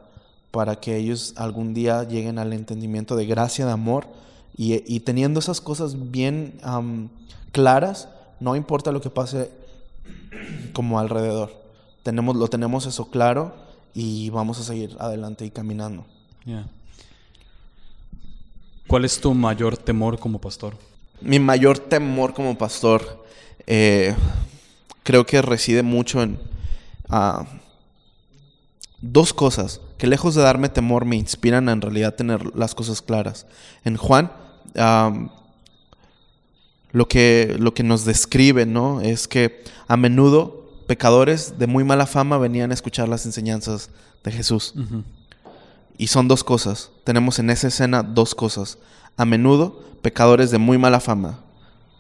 para 0.56 0.78
que 0.78 0.96
ellos 0.96 1.34
algún 1.36 1.74
día 1.74 2.06
lleguen 2.06 2.39
al 2.39 2.54
entendimiento 2.54 3.18
de 3.18 3.26
gracia, 3.26 3.65
de 3.65 3.74
amor. 3.74 4.08
Y, 4.56 4.82
y 4.88 5.02
teniendo 5.02 5.41
esas 5.41 5.60
cosas 5.60 6.12
bien 6.12 6.62
claras, 7.52 8.08
no 8.39 8.56
importa 8.56 8.94
lo 8.94 9.02
que 9.02 9.10
pase 9.10 9.52
como 10.72 10.98
alrededor. 10.98 11.52
Tenemos, 12.04 12.38
lo 12.38 12.48
tenemos 12.48 12.86
eso 12.86 13.10
claro 13.10 13.54
y 13.94 14.30
vamos 14.30 14.58
a 14.58 14.63
seguir 14.63 14.96
adelante 14.98 15.46
y 15.46 15.52
caminando. 15.52 16.06
¿Cuál 18.88 19.04
es 19.04 19.20
tu 19.20 19.34
mayor 19.34 19.76
temor 19.76 20.18
como 20.18 20.39
pastor? 20.39 20.78
Mi 21.20 21.38
mayor 21.38 21.80
temor 21.80 22.34
como 22.34 22.58
pastor 22.58 23.26
eh, 23.68 24.15
creo 25.04 25.26
que 25.26 25.41
reside 25.41 25.84
mucho 25.84 26.22
en 26.22 26.39
ah, 27.10 27.46
dos 29.02 29.34
cosas 29.34 29.82
que 29.98 30.08
lejos 30.08 30.36
de 30.36 30.42
darme 30.42 30.70
temor 30.70 31.06
me 31.06 31.16
inspiran 31.16 31.70
a 31.70 31.72
en 31.72 31.82
realidad 31.82 32.16
tener 32.16 32.56
las 32.56 32.76
cosas 32.76 33.02
claras. 33.02 33.46
En 33.84 33.98
Juan, 33.98 34.32
lo, 36.92 37.08
que, 37.08 37.56
lo 37.60 37.74
que 37.74 37.84
nos 37.84 38.06
describe 38.06 38.66
¿no? 38.66 39.02
es 39.02 39.28
que 39.28 39.64
a 39.88 39.98
menudo 39.98 40.66
pecadores 40.88 41.58
de 41.58 41.68
muy 41.68 41.84
mala 41.84 42.06
fama 42.06 42.38
venían 42.38 42.72
a 42.72 42.74
escuchar 42.74 43.10
las 43.10 43.26
enseñanzas 43.26 43.90
de 44.24 44.32
Jesús. 44.32 44.74
Y 45.98 46.08
son 46.08 46.28
dos 46.28 46.44
cosas. 46.44 46.92
Tenemos 47.04 47.40
en 47.40 47.50
esa 47.50 47.68
escena 47.68 48.04
dos 48.04 48.36
cosas. 48.36 48.78
A 49.18 49.26
menudo, 49.26 49.82
pecadores 50.02 50.52
de 50.52 50.58
muy 50.58 50.78
mala 50.78 51.00
fama. 51.00 51.40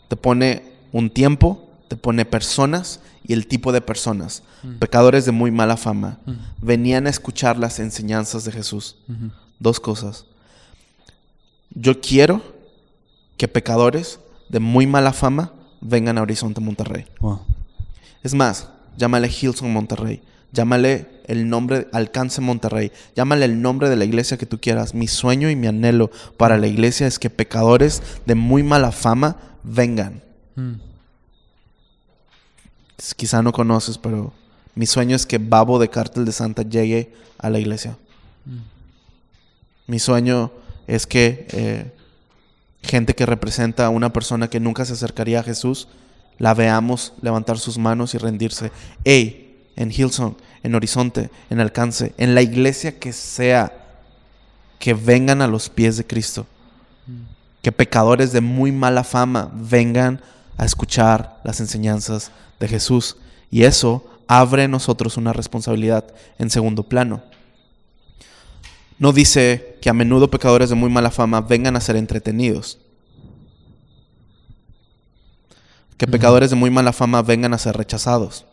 Te 0.09 0.15
pone 0.15 0.63
un 0.91 1.09
tiempo, 1.09 1.64
te 1.87 1.95
pone 1.95 2.25
personas 2.25 2.99
y 3.23 3.33
el 3.33 3.47
tipo 3.47 3.71
de 3.71 3.81
personas. 3.81 4.43
Pecadores 4.79 5.25
de 5.25 5.31
muy 5.31 5.51
mala 5.51 5.77
fama. 5.77 6.19
Mm. 6.25 6.33
Venían 6.61 7.07
a 7.07 7.09
escuchar 7.09 7.57
las 7.57 7.79
enseñanzas 7.79 8.45
de 8.45 8.51
Jesús. 8.51 8.97
Dos 9.59 9.79
cosas. 9.79 10.25
Yo 11.71 11.99
quiero 12.01 12.41
que 13.37 13.47
pecadores 13.47 14.19
de 14.49 14.59
muy 14.59 14.87
mala 14.87 15.13
fama 15.13 15.53
vengan 15.81 16.17
a 16.17 16.21
Horizonte 16.21 16.61
Monterrey. 16.61 17.05
Wow. 17.19 17.41
Es 18.23 18.33
más, 18.33 18.69
llámale 18.97 19.29
Hilson 19.29 19.71
Monterrey. 19.71 20.21
Llámale 20.51 21.07
el 21.27 21.49
nombre 21.49 21.87
Alcance 21.91 22.41
Monterrey. 22.41 22.91
Llámale 23.15 23.45
el 23.45 23.61
nombre 23.61 23.89
de 23.89 23.97
la 23.97 24.05
iglesia 24.05 24.37
que 24.37 24.45
tú 24.45 24.59
quieras. 24.59 24.93
Mi 24.93 25.07
sueño 25.07 25.49
y 25.49 25.55
mi 25.55 25.67
anhelo 25.67 26.11
para 26.37 26.57
la 26.57 26.67
iglesia 26.67 27.07
es 27.07 27.19
que 27.19 27.29
pecadores 27.29 28.01
de 28.25 28.35
muy 28.35 28.63
mala 28.63 28.91
fama 28.91 29.37
vengan. 29.63 30.23
Mm. 30.55 30.75
Quizá 33.15 33.41
no 33.41 33.51
conoces, 33.51 33.97
pero 33.97 34.33
mi 34.73 34.85
sueño 34.85 35.15
es 35.15 35.25
que 35.25 35.37
Babo 35.37 35.79
de 35.79 35.89
Cártel 35.89 36.25
de 36.25 36.31
Santa 36.31 36.61
llegue 36.63 37.13
a 37.37 37.49
la 37.49 37.59
iglesia. 37.59 37.97
Mi 39.87 39.99
sueño 39.99 40.51
es 40.87 41.05
que 41.05 41.47
eh, 41.51 41.91
gente 42.81 43.15
que 43.15 43.25
representa 43.25 43.85
a 43.85 43.89
una 43.89 44.11
persona 44.11 44.49
que 44.49 44.59
nunca 44.59 44.85
se 44.85 44.93
acercaría 44.93 45.39
a 45.39 45.43
Jesús, 45.43 45.87
la 46.37 46.53
veamos 46.53 47.13
levantar 47.21 47.57
sus 47.57 47.77
manos 47.77 48.13
y 48.13 48.17
rendirse. 48.17 48.71
Hey, 49.03 49.63
en 49.75 49.91
Hillsong, 49.91 50.35
en 50.63 50.75
Horizonte, 50.75 51.29
en 51.49 51.59
Alcance, 51.59 52.13
en 52.17 52.35
la 52.35 52.41
iglesia 52.41 52.99
que 52.99 53.13
sea, 53.13 53.71
que 54.79 54.93
vengan 54.93 55.41
a 55.41 55.47
los 55.47 55.69
pies 55.69 55.97
de 55.97 56.05
Cristo. 56.05 56.45
Que 57.61 57.71
pecadores 57.71 58.31
de 58.31 58.41
muy 58.41 58.71
mala 58.71 59.03
fama 59.03 59.51
vengan 59.53 60.21
a 60.57 60.65
escuchar 60.65 61.39
las 61.43 61.59
enseñanzas 61.59 62.31
de 62.59 62.67
Jesús. 62.67 63.17
Y 63.51 63.63
eso 63.63 64.05
abre 64.27 64.63
en 64.63 64.71
nosotros 64.71 65.17
una 65.17 65.33
responsabilidad 65.33 66.05
en 66.37 66.49
segundo 66.49 66.83
plano. 66.83 67.23
No 68.97 69.11
dice 69.11 69.77
que 69.81 69.89
a 69.89 69.93
menudo 69.93 70.29
pecadores 70.29 70.69
de 70.69 70.75
muy 70.75 70.89
mala 70.89 71.11
fama 71.11 71.41
vengan 71.41 71.75
a 71.75 71.81
ser 71.81 71.97
entretenidos. 71.97 72.79
Que 75.97 76.07
pecadores 76.07 76.49
de 76.49 76.55
muy 76.55 76.69
mala 76.69 76.93
fama 76.93 77.21
vengan 77.21 77.53
a 77.53 77.57
ser 77.57 77.75
rechazados. 77.75 78.45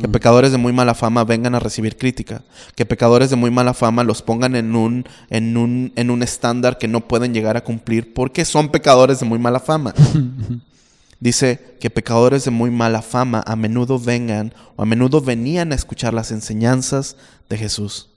Que 0.00 0.08
pecadores 0.08 0.52
de 0.52 0.58
muy 0.58 0.72
mala 0.72 0.94
fama 0.94 1.24
vengan 1.24 1.54
a 1.54 1.58
recibir 1.58 1.96
crítica. 1.96 2.42
Que 2.74 2.84
pecadores 2.84 3.30
de 3.30 3.36
muy 3.36 3.50
mala 3.50 3.74
fama 3.74 4.04
los 4.04 4.22
pongan 4.22 4.54
en 4.54 4.76
un, 4.76 5.06
en 5.30 5.56
un, 5.56 5.92
en 5.96 6.10
un 6.10 6.22
estándar 6.22 6.78
que 6.78 6.86
no 6.86 7.08
pueden 7.08 7.32
llegar 7.32 7.56
a 7.56 7.64
cumplir 7.64 8.12
porque 8.12 8.44
son 8.44 8.68
pecadores 8.68 9.20
de 9.20 9.26
muy 9.26 9.38
mala 9.38 9.60
fama. 9.60 9.94
Dice 11.18 11.76
que 11.80 11.90
pecadores 11.90 12.44
de 12.44 12.50
muy 12.50 12.70
mala 12.70 13.00
fama 13.00 13.42
a 13.46 13.56
menudo 13.56 13.98
vengan 13.98 14.52
o 14.76 14.82
a 14.82 14.86
menudo 14.86 15.20
venían 15.20 15.72
a 15.72 15.74
escuchar 15.74 16.12
las 16.12 16.30
enseñanzas 16.30 17.16
de 17.48 17.56
Jesús. 17.56 18.10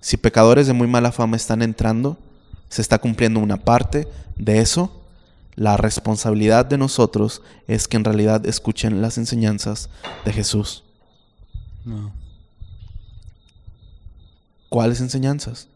Si 0.00 0.16
pecadores 0.16 0.66
de 0.66 0.72
muy 0.72 0.88
mala 0.88 1.12
fama 1.12 1.36
están 1.36 1.62
entrando, 1.62 2.18
se 2.68 2.82
está 2.82 2.98
cumpliendo 2.98 3.40
una 3.40 3.56
parte 3.56 4.08
de 4.36 4.60
eso. 4.60 5.02
La 5.54 5.76
responsabilidad 5.76 6.66
de 6.66 6.78
nosotros 6.78 7.42
es 7.66 7.88
que 7.88 7.96
en 7.96 8.04
realidad 8.04 8.44
escuchen 8.44 9.00
las 9.00 9.18
enseñanzas 9.18 9.88
de 10.24 10.32
Jesús. 10.32 10.84
No. 11.84 12.12
¿Cuáles 14.68 15.00
enseñanzas? 15.00 15.68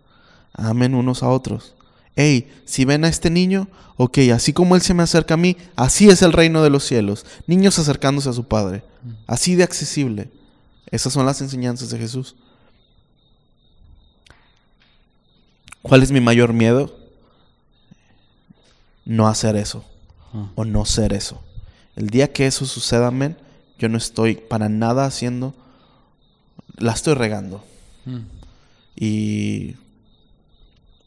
Amen 0.52 0.94
unos 0.94 1.22
a 1.22 1.28
otros. 1.28 1.74
Hey, 2.22 2.52
si 2.66 2.84
ven 2.84 3.06
a 3.06 3.08
este 3.08 3.30
niño, 3.30 3.66
ok, 3.96 4.18
así 4.34 4.52
como 4.52 4.76
él 4.76 4.82
se 4.82 4.92
me 4.92 5.02
acerca 5.02 5.32
a 5.32 5.38
mí, 5.38 5.56
así 5.74 6.10
es 6.10 6.20
el 6.20 6.34
reino 6.34 6.62
de 6.62 6.68
los 6.68 6.84
cielos. 6.84 7.24
Niños 7.46 7.78
acercándose 7.78 8.28
a 8.28 8.34
su 8.34 8.44
padre. 8.44 8.82
Así 9.26 9.54
de 9.54 9.62
accesible. 9.62 10.30
Esas 10.90 11.14
son 11.14 11.24
las 11.24 11.40
enseñanzas 11.40 11.88
de 11.88 11.98
Jesús. 11.98 12.36
¿Cuál 15.80 16.02
es 16.02 16.12
mi 16.12 16.20
mayor 16.20 16.52
miedo? 16.52 16.94
No 19.06 19.26
hacer 19.26 19.56
eso. 19.56 19.82
Ah. 20.34 20.50
O 20.56 20.66
no 20.66 20.84
ser 20.84 21.14
eso. 21.14 21.42
El 21.96 22.10
día 22.10 22.30
que 22.34 22.46
eso 22.46 22.66
suceda, 22.66 23.06
amén, 23.06 23.38
yo 23.78 23.88
no 23.88 23.96
estoy 23.96 24.34
para 24.34 24.68
nada 24.68 25.06
haciendo. 25.06 25.54
La 26.76 26.92
estoy 26.92 27.14
regando. 27.14 27.64
Mm. 28.04 28.18
Y, 28.94 29.76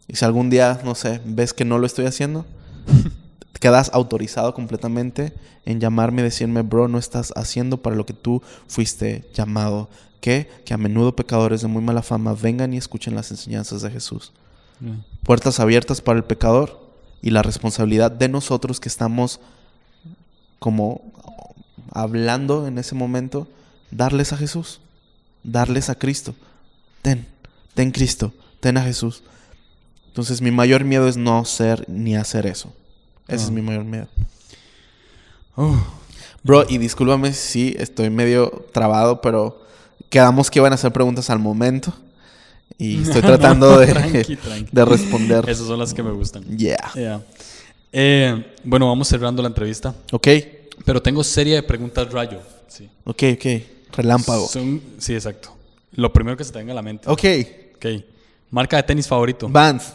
y 0.08 0.16
si 0.16 0.26
algún 0.26 0.50
día, 0.50 0.82
no 0.84 0.96
sé, 0.96 1.22
ves 1.26 1.54
que 1.54 1.66
no 1.66 1.78
lo 1.78 1.86
estoy 1.86 2.06
haciendo, 2.06 2.46
quedas 3.60 3.92
autorizado 3.94 4.54
completamente 4.54 5.34
en 5.66 5.80
llamarme 5.80 6.22
y 6.22 6.26
decirme, 6.26 6.62
bro, 6.62 6.88
no 6.88 6.98
estás 6.98 7.32
haciendo 7.36 7.82
para 7.82 7.96
lo 7.96 8.06
que 8.06 8.14
tú 8.14 8.42
fuiste 8.68 9.30
llamado. 9.34 9.90
Que, 10.20 10.50
que 10.64 10.74
a 10.74 10.78
menudo 10.78 11.18
pecadores 11.18 11.62
de 11.62 11.68
muy 11.68 11.82
mala 11.82 12.02
fama 12.02 12.34
vengan 12.34 12.74
y 12.74 12.78
escuchen 12.78 13.14
las 13.14 13.30
enseñanzas 13.32 13.82
de 13.82 13.92
Jesús. 13.92 14.32
Yeah. 14.80 14.98
Puertas 15.24 15.60
abiertas 15.60 16.00
para 16.00 16.18
el 16.18 16.24
pecador 16.24 16.80
y 17.22 17.32
la 17.32 17.42
responsabilidad 17.42 18.10
de 18.10 18.30
nosotros 18.30 18.80
que 18.80 18.88
estamos 18.88 19.42
como 20.60 21.12
hablando 21.92 22.68
en 22.68 22.78
ese 22.78 22.96
momento, 22.96 23.48
darles 23.92 24.34
a 24.34 24.38
Jesús, 24.38 24.80
darles 25.44 25.90
a 25.90 25.96
Cristo. 25.96 26.36
Ten, 27.02 27.28
ten 27.74 27.92
Cristo, 27.92 28.34
ten 28.60 28.78
a 28.78 28.82
Jesús. 28.82 29.24
Entonces 30.14 30.42
mi 30.42 30.52
mayor 30.52 30.84
miedo 30.84 31.08
es 31.08 31.18
no 31.18 31.44
ser 31.44 31.90
ni 31.90 32.16
hacer 32.16 32.46
eso. 32.46 32.72
Ese 33.28 33.42
Ah. 33.42 33.46
es 33.46 33.50
mi 33.52 33.64
mayor 33.64 33.84
miedo. 33.84 34.08
Oh, 35.56 35.76
Bro, 36.44 36.66
y 36.70 36.78
discúlpame 36.78 37.34
si 37.34 37.74
estoy 37.80 38.10
medio 38.10 38.66
trabado, 38.74 39.22
pero 39.22 39.64
quedamos 40.10 40.52
que 40.52 40.60
iban 40.60 40.72
a 40.72 40.76
hacer 40.76 40.92
preguntas 40.92 41.30
al 41.30 41.40
momento. 41.40 41.94
Y 42.78 43.02
estoy 43.04 43.22
No, 43.22 43.28
tratando 43.30 43.78
de, 43.80 43.88
tranqui, 43.88 44.36
tranqui. 44.44 44.70
de 44.72 44.86
responder. 44.86 45.50
Esas 45.50 45.68
son 45.68 45.80
las 45.80 45.94
que 45.94 46.04
me 46.04 46.12
gustan. 46.12 46.44
Yeah. 46.58 46.92
Yeah. 46.96 47.22
Eh, 47.92 48.56
bueno, 48.64 48.88
vamos 48.90 49.08
cerrando 49.08 49.42
la 49.42 49.48
entrevista. 49.48 49.96
Ok, 50.12 50.28
Pero 50.86 51.02
tengo 51.02 51.24
serie 51.24 51.56
de 51.56 51.64
preguntas 51.64 52.12
rayo. 52.12 52.40
Sí. 52.68 52.90
ok, 53.06 53.24
ok. 53.36 53.46
Relámpago. 53.96 54.48
Son, 54.48 54.82
sí, 54.98 55.14
exacto. 55.14 55.56
Lo 55.94 56.12
primero 56.12 56.36
que 56.36 56.44
se 56.44 56.52
te 56.52 56.58
venga 56.60 56.72
a 56.74 56.76
la 56.76 56.82
mente. 56.82 57.08
Ok. 57.10 57.24
Ok. 57.78 57.86
Marca 58.50 58.78
de 58.78 58.84
tenis 58.84 59.08
favorito. 59.08 59.48
Vans. 59.50 59.94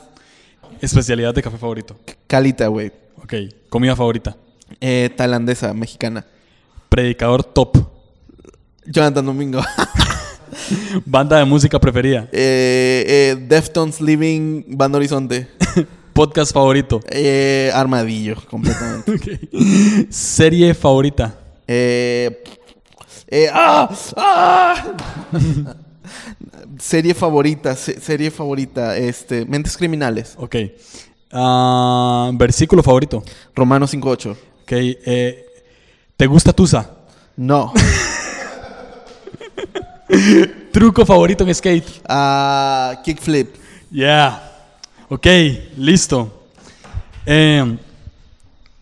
Especialidad 0.80 1.34
de 1.34 1.42
café 1.42 1.58
favorito. 1.58 1.96
Calita, 2.26 2.66
güey. 2.68 2.92
Ok. 3.16 3.34
Comida 3.68 3.94
favorita. 3.96 4.36
Eh, 4.80 5.10
tailandesa, 5.16 5.72
mexicana. 5.74 6.24
Predicador 6.88 7.42
top. 7.44 7.78
Jonathan 8.86 9.24
Domingo. 9.26 9.60
Banda 11.04 11.38
de 11.38 11.44
música 11.44 11.78
preferida. 11.78 12.28
eh, 12.32 13.04
eh, 13.06 13.36
Deftones 13.48 14.00
Living 14.00 14.64
Banda 14.68 14.96
Horizonte. 14.98 15.48
Podcast 16.12 16.52
favorito. 16.52 17.00
Eh, 17.10 17.70
armadillo, 17.74 18.36
completamente. 18.50 19.40
Serie 20.10 20.74
favorita. 20.74 21.38
Eh, 21.66 22.42
eh, 23.28 23.48
¡ah! 23.52 23.88
¡Ah! 24.16 24.84
Serie 26.78 27.14
favorita, 27.14 27.74
se- 27.76 28.00
serie 28.00 28.30
favorita, 28.30 28.96
este, 28.96 29.44
Mentes 29.46 29.76
Criminales, 29.76 30.34
Ok. 30.36 30.56
Ah, 31.30 32.30
versículo 32.34 32.82
favorito. 32.82 33.22
Romanos 33.54 33.92
5.8. 33.92 34.30
Ok. 34.62 34.70
eh, 34.72 35.44
¿Te 36.16 36.26
gusta 36.26 36.52
Tusa? 36.54 36.90
No. 37.36 37.72
Truco 40.72 41.04
favorito 41.04 41.44
en 41.44 41.54
skate. 41.54 41.84
Ah, 42.08 43.00
kickflip. 43.04 43.54
Yeah. 43.90 44.42
Ok, 45.08 45.26
listo. 45.76 46.44
Eh, 47.26 47.76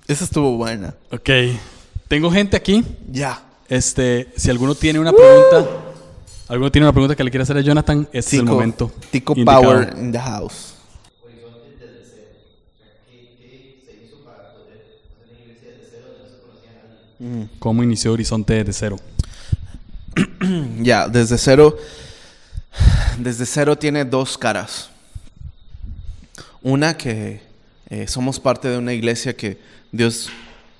Esa 0.06 0.24
estuvo 0.24 0.56
buena. 0.56 0.94
ok. 1.10 1.30
Tengo 2.08 2.30
gente 2.30 2.56
aquí. 2.56 2.84
Ya. 3.10 3.42
Este, 3.68 4.28
si 4.36 4.48
alguno 4.50 4.74
tiene 4.76 5.00
una 5.00 5.12
pregunta, 5.12 5.68
alguno 6.48 6.70
tiene 6.70 6.86
una 6.86 6.92
pregunta 6.92 7.16
que 7.16 7.24
le 7.24 7.30
quiera 7.30 7.42
hacer 7.42 7.56
a 7.56 7.60
Jonathan, 7.60 8.08
este 8.12 8.18
es 8.18 8.32
el 8.34 8.40
Tico, 8.40 8.52
momento. 8.52 8.92
Tico 9.10 9.32
indicado. 9.34 9.62
Power 9.62 9.94
in 9.98 10.12
the 10.12 10.18
house. 10.18 10.76
¿Cómo 17.58 17.82
inició 17.82 18.12
Horizonte 18.12 18.54
desde 18.54 18.72
cero? 18.72 18.96
Ya, 20.80 21.08
desde 21.08 21.38
cero. 21.38 21.76
Desde 23.18 23.46
cero 23.46 23.76
tiene 23.76 24.04
dos 24.04 24.38
caras. 24.38 24.90
Una 26.62 26.96
que 26.96 27.40
eh, 27.88 28.06
somos 28.06 28.38
parte 28.38 28.68
de 28.68 28.78
una 28.78 28.92
iglesia 28.92 29.36
que 29.36 29.58
Dios, 29.92 30.28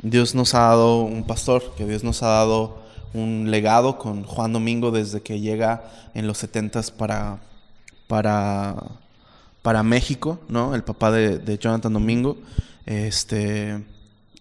Dios 0.02 0.34
nos 0.34 0.54
ha 0.54 0.60
dado 0.60 1.02
un 1.02 1.24
pastor, 1.24 1.74
que 1.76 1.86
Dios 1.86 2.04
nos 2.04 2.22
ha 2.22 2.28
dado 2.28 2.85
un 3.14 3.50
legado 3.50 3.98
con 3.98 4.24
Juan 4.24 4.52
Domingo 4.52 4.90
desde 4.90 5.22
que 5.22 5.40
llega 5.40 5.84
en 6.14 6.26
los 6.26 6.42
70s 6.42 6.92
para, 6.92 7.38
para, 8.06 8.76
para 9.62 9.82
México, 9.82 10.38
¿no? 10.48 10.74
El 10.74 10.84
papá 10.84 11.10
de, 11.10 11.58
Jonathan 11.58 11.92
Domingo. 11.92 12.36
Este, 12.84 13.82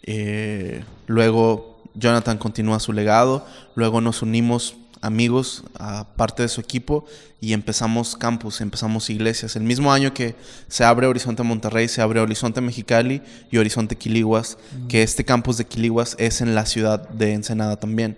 eh, 0.04 0.84
luego 1.08 1.82
Jonathan 1.96 2.38
continúa 2.38 2.80
su 2.80 2.94
legado, 2.94 3.46
luego 3.76 4.02
nos 4.02 4.22
unimos 4.22 4.76
amigos 5.06 5.64
a 5.78 6.06
parte 6.16 6.42
de 6.44 6.50
su 6.50 6.62
equipo 6.62 7.06
y 7.42 7.54
empezamos 7.54 8.16
campus, 8.16 8.62
empezamos 8.62 9.10
iglesias. 9.10 9.56
El 9.56 9.64
mismo 9.64 9.94
año 9.94 10.14
que 10.14 10.36
se 10.68 10.84
abre 10.84 11.08
Horizonte 11.08 11.44
Monterrey, 11.44 11.88
se 11.88 12.02
abre 12.02 12.20
Horizonte 12.20 12.60
Mexicali 12.62 13.22
y 13.52 13.58
Horizonte 13.58 13.96
Quiliguas, 13.98 14.58
que 14.90 15.04
este 15.04 15.24
campus 15.26 15.58
de 15.58 15.66
Quiliguas 15.66 16.16
es 16.20 16.42
en 16.42 16.56
la 16.56 16.66
ciudad 16.66 17.08
de 17.10 17.34
Ensenada 17.34 17.76
también. 17.78 18.18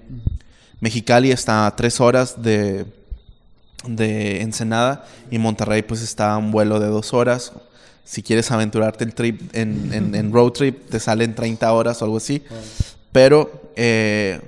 Mexicali 0.79 1.31
está 1.31 1.65
a 1.67 1.75
tres 1.75 1.99
horas 1.99 2.41
de, 2.41 2.85
de 3.87 4.41
Ensenada 4.41 5.05
y 5.31 5.37
Monterrey 5.39 5.81
pues 5.81 6.01
está 6.01 6.33
a 6.33 6.37
un 6.37 6.51
vuelo 6.51 6.79
de 6.79 6.87
dos 6.87 7.13
horas. 7.13 7.51
Si 8.05 8.23
quieres 8.23 8.51
aventurarte 8.51 9.03
el 9.03 9.13
trip 9.13 9.53
en, 9.55 9.91
en- 9.93 10.15
en 10.19 10.31
road 10.31 10.51
trip, 10.51 10.89
te 10.89 10.99
salen 10.99 11.35
30 11.35 11.71
horas 11.73 12.01
o 12.01 12.05
algo 12.05 12.17
así. 12.17 12.41
Pero 13.11 13.71
eh, 13.75 14.39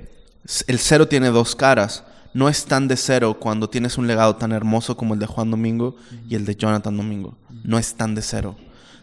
el 0.66 0.78
cero 0.78 1.08
tiene 1.08 1.28
dos 1.28 1.54
caras. 1.56 2.04
No 2.32 2.48
es 2.48 2.64
tan 2.64 2.86
de 2.86 2.96
cero 2.96 3.36
cuando 3.40 3.68
tienes 3.68 3.98
un 3.98 4.06
legado 4.06 4.36
tan 4.36 4.52
hermoso 4.52 4.96
como 4.96 5.14
el 5.14 5.20
de 5.20 5.26
Juan 5.26 5.50
Domingo 5.50 5.96
y 6.28 6.36
el 6.36 6.44
de 6.44 6.54
Jonathan 6.54 6.96
Domingo. 6.96 7.36
No 7.64 7.78
es 7.78 7.94
tan 7.94 8.14
de 8.14 8.22
cero. 8.22 8.56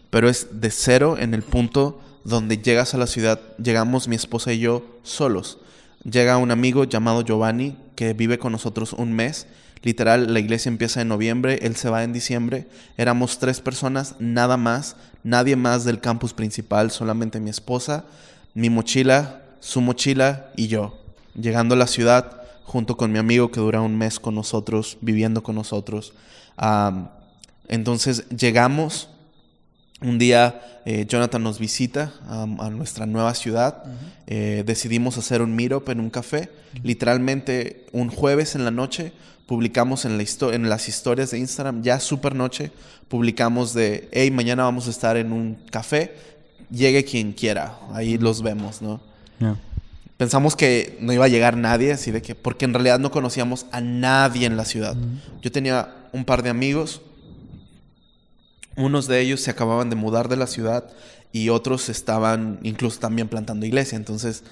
Pero 0.10 0.30
es 0.30 0.62
de 0.62 0.72
cero 0.72 1.18
en 1.20 1.34
el 1.34 1.44
punto 1.44 2.00
donde 2.24 2.58
llegas 2.58 2.94
a 2.94 2.98
la 2.98 3.08
ciudad, 3.08 3.40
llegamos 3.58 4.08
mi 4.08 4.16
esposa 4.16 4.54
y 4.54 4.60
yo 4.60 4.86
solos. 5.04 5.60
Llega 6.04 6.38
un 6.38 6.52
amigo 6.52 6.86
llamado 6.86 7.22
Giovanni 7.22 7.76
que 7.96 8.14
vive 8.14 8.40
con 8.40 8.54
nosotros 8.54 8.94
un 8.94 9.14
mes. 9.14 9.48
Literal, 9.82 10.34
la 10.34 10.40
iglesia 10.40 10.70
empieza 10.70 11.02
en 11.02 11.10
noviembre, 11.10 11.60
él 11.62 11.76
se 11.76 11.90
va 11.90 12.04
en 12.04 12.14
diciembre. 12.14 12.68
Éramos 12.98 13.40
tres 13.40 13.60
personas, 13.60 14.16
nada 14.20 14.58
más, 14.58 14.96
nadie 15.24 15.56
más 15.56 15.84
del 15.84 16.00
campus 16.00 16.34
principal, 16.34 16.92
solamente 16.92 17.40
mi 17.40 17.50
esposa, 17.50 18.06
mi 18.54 18.70
mochila, 18.70 19.42
su 19.60 19.82
mochila 19.82 20.48
y 20.56 20.68
yo. 20.68 20.98
Llegando 21.36 21.76
a 21.76 21.78
la 21.78 21.88
ciudad 21.88 22.42
junto 22.68 22.98
con 22.98 23.12
mi 23.12 23.18
amigo 23.18 23.50
que 23.50 23.62
dura 23.62 23.80
un 23.82 23.98
mes 23.98 24.20
con 24.20 24.36
nosotros, 24.36 24.98
viviendo 25.02 25.42
con 25.42 25.56
nosotros. 25.56 26.14
Entonces 27.68 28.26
llegamos, 28.30 29.10
un 30.02 30.20
día 30.20 30.62
eh, 30.86 31.06
Jonathan 31.08 31.42
nos 31.44 31.60
visita 31.60 32.14
a 32.28 32.70
nuestra 32.70 33.06
nueva 33.06 33.34
ciudad. 33.34 33.84
Eh, 34.28 34.64
decidimos 34.66 35.18
hacer 35.18 35.42
un 35.42 35.56
meetup 35.56 35.90
en 35.90 36.00
un 36.00 36.10
café. 36.10 36.50
Literalmente 36.84 37.86
un 37.94 38.10
jueves 38.10 38.56
en 38.56 38.64
la 38.66 38.72
noche 38.72 39.12
publicamos 39.48 40.04
en, 40.06 40.18
la 40.18 40.24
histo- 40.24 40.54
en 40.54 40.68
las 40.70 40.90
historias 40.90 41.32
de 41.32 41.40
Instagram, 41.40 41.82
ya 41.82 42.02
super 42.02 42.36
noche, 42.36 42.70
publicamos 43.08 43.74
de, 43.74 44.10
hey, 44.12 44.30
mañana 44.30 44.64
vamos 44.64 44.88
a 44.88 44.90
estar 44.90 45.16
en 45.16 45.32
un 45.32 45.58
café, 45.72 46.14
llegue 46.70 47.06
quien 47.06 47.32
quiera, 47.32 47.80
ahí 47.94 48.18
los 48.18 48.42
vemos, 48.42 48.82
¿no? 48.82 49.00
Yeah. 49.40 49.56
Pensamos 50.18 50.56
que 50.56 50.98
no 51.00 51.14
iba 51.14 51.26
a 51.26 51.30
llegar 51.30 51.58
nadie, 51.58 51.92
así 51.94 52.10
de 52.12 52.22
que, 52.24 52.34
porque 52.36 52.66
en 52.66 52.74
realidad 52.74 53.00
no 53.00 53.12
conocíamos 53.12 53.68
a 53.72 53.82
nadie 53.82 54.46
en 54.48 54.58
la 54.58 54.66
ciudad. 54.66 54.96
Yo 55.42 55.52
tenía 55.52 55.94
un 56.12 56.26
par 56.26 56.42
de 56.42 56.50
amigos, 56.50 57.02
unos 58.76 59.08
de 59.08 59.22
ellos 59.22 59.42
se 59.42 59.52
acababan 59.52 59.90
de 59.90 59.96
mudar 59.96 60.28
de 60.28 60.36
la 60.36 60.48
ciudad 60.48 60.86
y 61.32 61.50
otros 61.50 61.90
estaban 61.90 62.60
incluso 62.64 63.00
también 63.00 63.28
plantando 63.28 63.66
iglesia. 63.66 63.96
Entonces, 63.96 64.44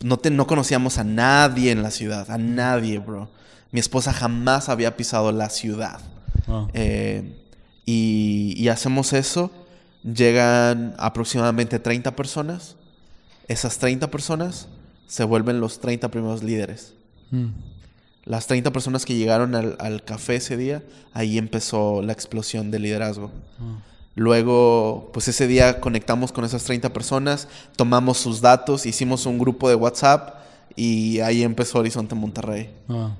no, 0.00 0.16
te- 0.18 0.30
no 0.30 0.46
conocíamos 0.46 0.98
a 0.98 1.04
nadie 1.04 1.70
en 1.70 1.82
la 1.82 1.90
ciudad, 1.90 2.30
a 2.30 2.38
nadie, 2.38 2.98
bro. 2.98 3.30
Mi 3.72 3.80
esposa 3.80 4.12
jamás 4.12 4.68
había 4.68 4.96
pisado 4.96 5.30
la 5.32 5.50
ciudad. 5.50 6.00
Wow. 6.46 6.68
Eh, 6.74 7.36
y, 7.86 8.54
y 8.56 8.68
hacemos 8.68 9.12
eso. 9.12 9.50
Llegan 10.02 10.94
aproximadamente 10.98 11.78
30 11.78 12.16
personas. 12.16 12.76
Esas 13.48 13.78
30 13.78 14.10
personas 14.10 14.68
se 15.10 15.24
vuelven 15.24 15.58
los 15.60 15.80
30 15.80 16.08
primeros 16.08 16.44
líderes. 16.44 16.94
Mm. 17.32 17.46
Las 18.26 18.46
30 18.46 18.70
personas 18.72 19.04
que 19.04 19.16
llegaron 19.16 19.54
al, 19.56 19.76
al 19.80 20.04
café 20.04 20.36
ese 20.36 20.56
día, 20.56 20.84
ahí 21.14 21.36
empezó 21.36 22.00
la 22.00 22.12
explosión 22.12 22.70
de 22.70 22.78
liderazgo. 22.78 23.32
Wow. 23.58 23.78
Luego, 24.14 25.10
pues 25.12 25.26
ese 25.28 25.46
día 25.48 25.80
conectamos 25.80 26.30
con 26.30 26.44
esas 26.44 26.62
30 26.64 26.92
personas, 26.92 27.48
tomamos 27.76 28.18
sus 28.18 28.40
datos, 28.40 28.86
hicimos 28.86 29.26
un 29.26 29.38
grupo 29.38 29.68
de 29.68 29.74
WhatsApp 29.74 30.36
y 30.76 31.20
ahí 31.20 31.42
empezó 31.42 31.78
Horizonte 31.80 32.14
Monterrey 32.14 32.70
Wow. 32.88 33.10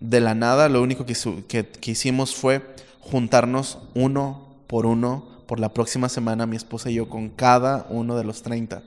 de 0.00 0.20
la 0.20 0.34
nada, 0.34 0.68
lo 0.68 0.82
único 0.82 1.06
que, 1.06 1.14
que- 1.48 1.66
que 1.68 1.90
hicimos 1.92 2.34
fue 2.34 2.62
juntarnos 3.00 3.78
uno 3.94 4.48
por 4.66 4.84
uno 4.86 5.24
por 5.46 5.60
la 5.60 5.68
próxima 5.72 6.08
semana, 6.08 6.46
mi 6.46 6.56
esposa 6.56 6.90
y 6.90 6.94
yo, 6.94 7.08
con 7.08 7.28
cada 7.28 7.86
uno 7.90 8.16
de 8.16 8.24
los 8.24 8.42
30. 8.42 8.82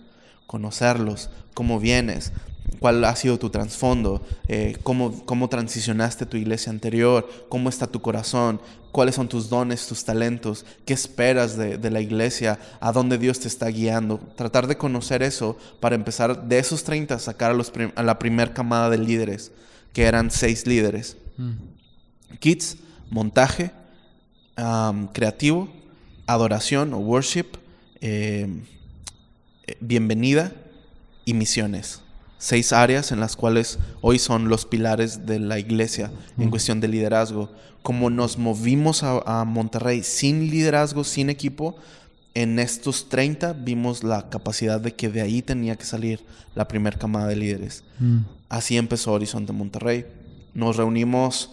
Conocerlos, 0.47 1.29
cómo 1.53 1.79
vienes, 1.79 2.31
cuál 2.79 3.03
ha 3.05 3.15
sido 3.15 3.39
tu 3.39 3.49
trasfondo, 3.49 4.21
eh, 4.47 4.77
cómo, 4.83 5.23
cómo 5.25 5.49
transicionaste 5.49 6.25
tu 6.25 6.37
iglesia 6.37 6.71
anterior, 6.71 7.27
cómo 7.49 7.69
está 7.69 7.87
tu 7.87 8.01
corazón, 8.01 8.59
cuáles 8.91 9.15
son 9.15 9.27
tus 9.27 9.49
dones, 9.49 9.87
tus 9.87 10.03
talentos, 10.05 10.65
qué 10.85 10.93
esperas 10.93 11.57
de, 11.57 11.77
de 11.77 11.89
la 11.91 12.01
iglesia, 12.01 12.59
a 12.79 12.91
dónde 12.91 13.17
Dios 13.17 13.39
te 13.39 13.47
está 13.47 13.67
guiando. 13.67 14.19
Tratar 14.35 14.67
de 14.67 14.77
conocer 14.77 15.23
eso 15.23 15.57
para 15.79 15.95
empezar 15.95 16.43
de 16.47 16.59
esos 16.59 16.83
30 16.83 17.15
a 17.15 17.19
sacar 17.19 17.51
a, 17.51 17.53
los 17.55 17.71
prim- 17.71 17.91
a 17.95 18.03
la 18.03 18.19
primer 18.19 18.53
camada 18.53 18.89
de 18.89 18.97
líderes, 18.99 19.51
que 19.93 20.03
eran 20.03 20.29
seis 20.29 20.67
líderes. 20.67 21.17
Mm. 21.37 21.53
Kits, 22.39 22.77
montaje, 23.09 23.71
creativo, 25.13 25.69
adoración 26.27 26.93
o 26.93 26.97
worship, 26.99 27.45
eh, 28.01 28.47
bienvenida 29.79 30.53
y 31.25 31.33
misiones. 31.33 32.01
Seis 32.37 32.73
áreas 32.73 33.11
en 33.11 33.19
las 33.19 33.35
cuales 33.35 33.79
hoy 34.01 34.19
son 34.19 34.49
los 34.49 34.65
pilares 34.65 35.25
de 35.25 35.39
la 35.39 35.59
iglesia 35.59 36.11
en 36.37 36.49
cuestión 36.49 36.81
de 36.81 36.89
liderazgo. 36.89 37.49
Como 37.81 38.09
nos 38.09 38.37
movimos 38.37 39.03
a, 39.03 39.41
a 39.41 39.45
Monterrey 39.45 40.03
sin 40.03 40.49
liderazgo, 40.49 41.03
sin 41.03 41.29
equipo, 41.29 41.77
en 42.33 42.59
estos 42.59 43.09
30 43.09 43.53
vimos 43.53 44.03
la 44.03 44.29
capacidad 44.29 44.81
de 44.81 44.93
que 44.93 45.09
de 45.09 45.21
ahí 45.21 45.41
tenía 45.41 45.75
que 45.75 45.85
salir 45.85 46.25
la 46.55 46.67
primera 46.67 46.97
camada 46.97 47.27
de 47.27 47.35
líderes. 47.35 47.83
Mm. 47.99 48.19
Así 48.49 48.77
empezó 48.77 49.13
Horizonte 49.13 49.53
Monterrey. 49.53 50.05
Nos 50.53 50.75
reunimos 50.77 51.51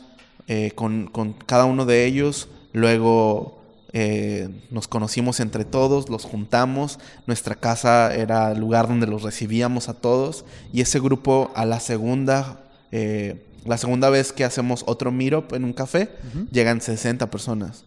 eh, 0.48 0.72
con, 0.74 1.06
con 1.06 1.34
cada 1.34 1.66
uno 1.66 1.84
de 1.84 2.06
ellos, 2.06 2.48
luego 2.72 3.59
eh, 3.92 4.48
nos 4.70 4.86
conocimos 4.88 5.40
entre 5.40 5.64
todos, 5.64 6.08
los 6.08 6.24
juntamos, 6.24 6.98
nuestra 7.26 7.54
casa 7.54 8.14
era 8.14 8.52
el 8.52 8.60
lugar 8.60 8.88
donde 8.88 9.06
los 9.06 9.22
recibíamos 9.22 9.88
a 9.88 9.94
todos 9.94 10.44
y 10.72 10.80
ese 10.80 11.00
grupo 11.00 11.50
a 11.54 11.64
la 11.64 11.80
segunda, 11.80 12.60
eh, 12.92 13.44
la 13.64 13.78
segunda 13.78 14.10
vez 14.10 14.32
que 14.32 14.44
hacemos 14.44 14.84
otro 14.86 15.10
meetup 15.10 15.52
en 15.54 15.64
un 15.64 15.72
café, 15.72 16.10
llegan 16.52 16.80
60 16.80 17.30
personas. 17.30 17.84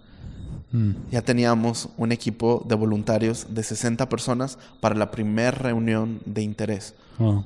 Mm. 0.72 0.92
Ya 1.12 1.22
teníamos 1.22 1.90
un 1.98 2.12
equipo 2.12 2.66
de 2.68 2.76
voluntarios 2.76 3.48
de 3.50 3.64
60 3.64 4.10
personas 4.10 4.58
para 4.82 4.96
la 4.96 5.12
primera 5.12 5.52
reunión 5.52 6.20
de 6.26 6.42
interés 6.42 6.96
Wow. 7.20 7.46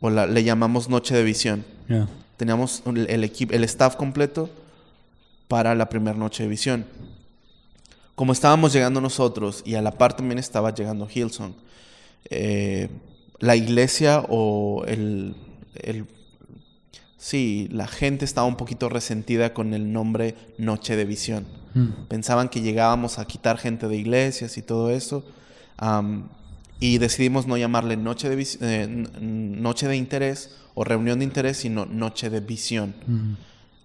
o 0.00 0.10
la, 0.10 0.26
le 0.26 0.44
llamamos 0.44 0.88
noche 0.88 1.14
de 1.14 1.24
visión. 1.24 1.64
Yeah. 1.88 2.08
Teníamos 2.36 2.82
el, 2.86 3.24
equipo, 3.24 3.52
el 3.52 3.64
staff 3.64 3.96
completo 3.96 4.48
para 5.48 5.74
la 5.74 5.88
primera 5.88 6.16
noche 6.16 6.44
de 6.44 6.48
visión. 6.48 6.84
Como 8.18 8.32
estábamos 8.32 8.72
llegando 8.72 9.00
nosotros 9.00 9.62
y 9.64 9.76
a 9.76 9.80
la 9.80 9.92
par 9.92 10.16
también 10.16 10.40
estaba 10.40 10.74
llegando 10.74 11.06
Hillsong, 11.08 11.52
eh, 12.30 12.88
la 13.38 13.54
iglesia 13.54 14.24
o 14.28 14.84
el, 14.88 15.36
el- 15.74 16.04
Sí, 17.16 17.68
la 17.70 17.86
gente 17.86 18.24
estaba 18.24 18.48
un 18.48 18.56
poquito 18.56 18.88
resentida 18.88 19.54
con 19.54 19.72
el 19.72 19.92
nombre 19.92 20.34
Noche 20.58 20.96
de 20.96 21.04
Visión. 21.04 21.46
Mm. 21.74 22.06
Pensaban 22.08 22.48
que 22.48 22.60
llegábamos 22.60 23.20
a 23.20 23.24
quitar 23.24 23.56
gente 23.56 23.86
de 23.86 23.96
iglesias 23.96 24.58
y 24.58 24.62
todo 24.62 24.90
eso. 24.90 25.24
y 26.80 26.98
decidimos 26.98 27.46
no 27.46 27.56
llamarle 27.56 27.96
noche 27.96 28.28
de, 28.28 28.46
eh, 28.62 28.88
noche 29.20 29.86
de 29.86 29.96
interés 29.96 30.56
o 30.74 30.82
reunión 30.82 31.20
de 31.20 31.24
interés, 31.24 31.58
sino 31.58 31.86
noche 31.86 32.30
de 32.30 32.40
visión. 32.40 32.94
Mm. 33.06 33.34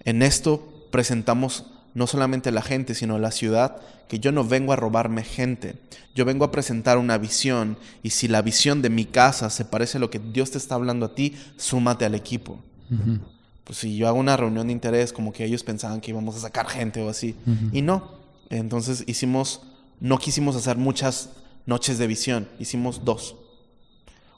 En 0.06 0.24
esto 0.24 0.88
presentamos 0.90 1.66
no 1.94 2.08
solamente 2.08 2.52
la 2.52 2.62
gente, 2.62 2.96
sino 2.96 3.20
la 3.20 3.32
ciudad, 3.32 3.78
que 4.08 4.20
yo 4.20 4.32
no 4.32 4.44
vengo 4.44 4.74
a 4.74 4.76
robarme 4.76 5.24
gente. 5.24 5.76
Yo 6.16 6.26
vengo 6.26 6.46
a 6.46 6.52
presentar 6.52 6.98
una 6.98 7.18
visión 7.18 7.78
y 8.02 8.12
si 8.12 8.28
la 8.28 8.42
visión 8.42 8.82
de 8.82 8.90
mi 8.90 9.06
casa 9.06 9.50
se 9.50 9.66
parece 9.66 9.98
a 9.98 10.02
lo 10.02 10.10
que 10.10 10.20
Dios 10.20 10.52
te 10.52 10.58
está 10.58 10.76
hablando 10.76 11.06
a 11.06 11.16
ti, 11.16 11.36
súmate 11.58 12.06
al 12.06 12.16
equipo. 12.16 12.60
Mhm. 12.90 13.20
Pues 13.64 13.80
si 13.80 13.96
yo 13.96 14.08
hago 14.08 14.20
una 14.20 14.36
reunión 14.36 14.68
de 14.68 14.74
interés, 14.74 15.14
como 15.14 15.32
que 15.32 15.46
ellos 15.46 15.64
pensaban 15.64 16.02
que 16.02 16.12
íbamos 16.12 16.36
a 16.36 16.40
sacar 16.40 16.68
gente 16.68 17.02
o 17.02 17.10
así. 17.10 17.36
Y 17.72 17.82
no. 17.82 18.12
Entonces 18.50 19.04
hicimos, 19.08 19.62
no 20.00 20.18
quisimos 20.18 20.56
hacer 20.56 20.78
muchas 20.78 21.30
noches 21.66 21.98
de 21.98 22.08
visión, 22.08 22.48
hicimos 22.60 23.06
dos. 23.06 23.36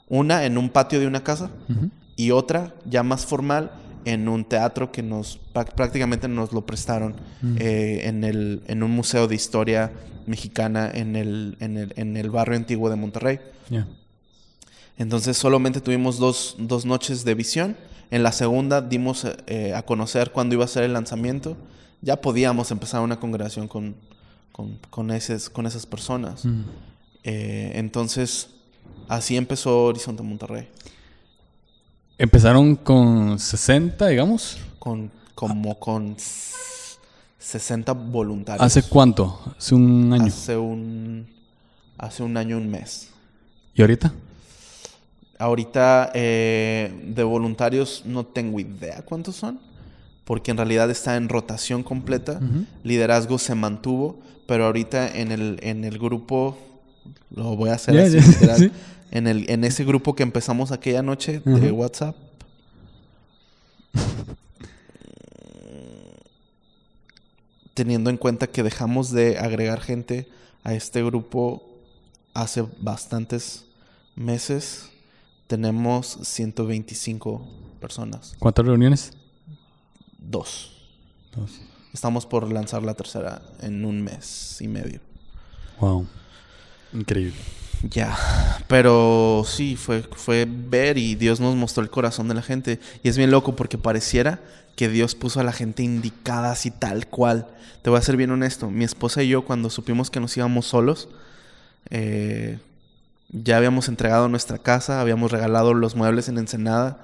Una 0.08 0.44
en 0.44 0.58
un 0.58 0.70
patio 0.70 1.00
de 1.00 1.08
una 1.08 1.24
casa 1.24 1.50
y 2.14 2.30
otra 2.30 2.72
ya 2.84 3.02
más 3.02 3.26
formal 3.26 3.72
en 4.06 4.28
un 4.28 4.44
teatro 4.44 4.90
que 4.92 5.02
nos 5.02 5.38
prá- 5.52 5.70
prácticamente 5.74 6.26
nos 6.28 6.52
lo 6.52 6.64
prestaron 6.64 7.14
Mm. 7.42 7.56
eh, 7.60 8.00
en, 8.08 8.24
el, 8.24 8.62
en 8.66 8.82
un 8.82 8.90
museo 8.92 9.28
de 9.28 9.34
historia 9.34 9.92
mexicana 10.26 10.90
en 10.92 11.14
el, 11.16 11.56
en 11.60 11.76
el, 11.76 11.92
en 11.96 12.16
el 12.16 12.30
barrio 12.30 12.56
antiguo 12.56 12.88
de 12.88 12.96
Monterrey. 12.96 13.38
Yeah. 13.68 13.86
Entonces 14.98 15.36
solamente 15.36 15.80
tuvimos 15.80 16.18
dos, 16.18 16.56
dos 16.58 16.86
noches 16.86 17.24
de 17.24 17.34
visión. 17.34 17.76
En 18.10 18.22
la 18.22 18.32
segunda 18.32 18.80
dimos 18.80 19.26
eh, 19.46 19.74
a 19.74 19.82
conocer 19.82 20.30
cuándo 20.32 20.54
iba 20.54 20.64
a 20.64 20.68
ser 20.68 20.84
el 20.84 20.92
lanzamiento. 20.92 21.56
Ya 22.00 22.16
podíamos 22.20 22.70
empezar 22.70 23.02
una 23.02 23.18
congregación 23.20 23.68
con, 23.68 23.94
con, 24.52 24.78
con, 24.90 25.10
eses- 25.10 25.50
con 25.50 25.66
esas 25.66 25.84
personas. 25.86 26.44
Mm. 26.44 26.62
Eh, 27.24 27.72
entonces 27.74 28.48
así 29.08 29.36
empezó 29.36 29.84
Horizonte 29.86 30.22
Monterrey. 30.22 30.68
Empezaron 32.18 32.76
con 32.76 33.38
60, 33.38 34.06
digamos. 34.08 34.58
Con, 34.78 35.10
como 35.34 35.78
con 35.78 36.12
s- 36.16 36.98
60 37.38 37.92
voluntarios. 37.92 38.64
¿Hace 38.64 38.82
cuánto? 38.84 39.38
Hace 39.58 39.74
un 39.74 40.12
año. 40.12 40.24
Hace 40.24 40.56
un, 40.56 41.26
hace 41.98 42.22
un 42.22 42.36
año, 42.36 42.56
un 42.56 42.70
mes. 42.70 43.10
¿Y 43.74 43.82
ahorita? 43.82 44.12
Ahorita 45.38 46.10
eh, 46.14 46.90
de 47.14 47.22
voluntarios 47.22 48.02
no 48.06 48.24
tengo 48.24 48.58
idea 48.58 49.02
cuántos 49.04 49.36
son, 49.36 49.60
porque 50.24 50.50
en 50.50 50.56
realidad 50.56 50.90
está 50.90 51.16
en 51.16 51.28
rotación 51.28 51.82
completa. 51.82 52.40
Liderazgo 52.82 53.36
se 53.38 53.54
mantuvo, 53.54 54.18
pero 54.46 54.64
ahorita 54.64 55.14
en 55.18 55.32
el, 55.32 55.58
en 55.62 55.84
el 55.84 55.98
grupo, 55.98 56.56
lo 57.30 57.54
voy 57.54 57.68
a 57.68 57.74
hacer 57.74 57.94
así, 57.98 58.18
literal, 58.26 58.58
sí 58.58 58.70
en, 59.10 59.26
el, 59.26 59.50
en 59.50 59.64
ese 59.64 59.84
grupo 59.84 60.14
que 60.14 60.22
empezamos 60.22 60.72
aquella 60.72 61.02
noche 61.02 61.40
de. 61.40 61.72
WhatsApp. 61.72 62.16
Teniendo 67.74 68.08
en 68.10 68.16
cuenta 68.16 68.46
que 68.46 68.62
dejamos 68.62 69.10
de 69.10 69.38
agregar 69.38 69.80
gente 69.80 70.28
a 70.64 70.72
este 70.74 71.02
grupo 71.04 71.62
hace 72.32 72.64
bastantes 72.80 73.64
meses, 74.14 74.90
tenemos 75.46 76.18
125 76.22 77.46
personas. 77.80 78.34
¿Cuántas 78.38 78.64
reuniones? 78.64 79.12
Dos. 80.18 80.72
Dos. 81.34 81.60
Estamos 81.92 82.26
por 82.26 82.50
lanzar 82.50 82.82
la 82.82 82.94
tercera 82.94 83.42
en 83.60 83.84
un 83.84 84.02
mes 84.02 84.60
y 84.60 84.68
medio. 84.68 85.00
Wow. 85.80 86.06
Increíble. 86.92 87.36
Ya, 87.90 88.16
pero 88.68 89.44
sí, 89.46 89.76
fue, 89.76 90.02
fue 90.02 90.46
ver 90.48 90.98
y 90.98 91.14
Dios 91.14 91.40
nos 91.40 91.54
mostró 91.54 91.82
el 91.82 91.90
corazón 91.90 92.28
de 92.28 92.34
la 92.34 92.42
gente. 92.42 92.80
Y 93.02 93.08
es 93.08 93.16
bien 93.16 93.30
loco 93.30 93.54
porque 93.54 93.78
pareciera 93.78 94.40
que 94.76 94.88
Dios 94.88 95.14
puso 95.14 95.40
a 95.40 95.44
la 95.44 95.52
gente 95.52 95.82
indicada 95.82 96.50
así 96.50 96.70
tal 96.70 97.06
cual. 97.06 97.46
Te 97.82 97.90
voy 97.90 97.98
a 97.98 98.02
ser 98.02 98.16
bien 98.16 98.30
honesto, 98.30 98.70
mi 98.70 98.84
esposa 98.84 99.22
y 99.22 99.28
yo 99.28 99.44
cuando 99.44 99.70
supimos 99.70 100.10
que 100.10 100.20
nos 100.20 100.36
íbamos 100.36 100.66
solos, 100.66 101.08
eh, 101.90 102.58
ya 103.30 103.56
habíamos 103.56 103.88
entregado 103.88 104.28
nuestra 104.28 104.58
casa, 104.58 105.00
habíamos 105.00 105.30
regalado 105.30 105.74
los 105.74 105.94
muebles 105.94 106.28
en 106.28 106.38
Ensenada. 106.38 106.98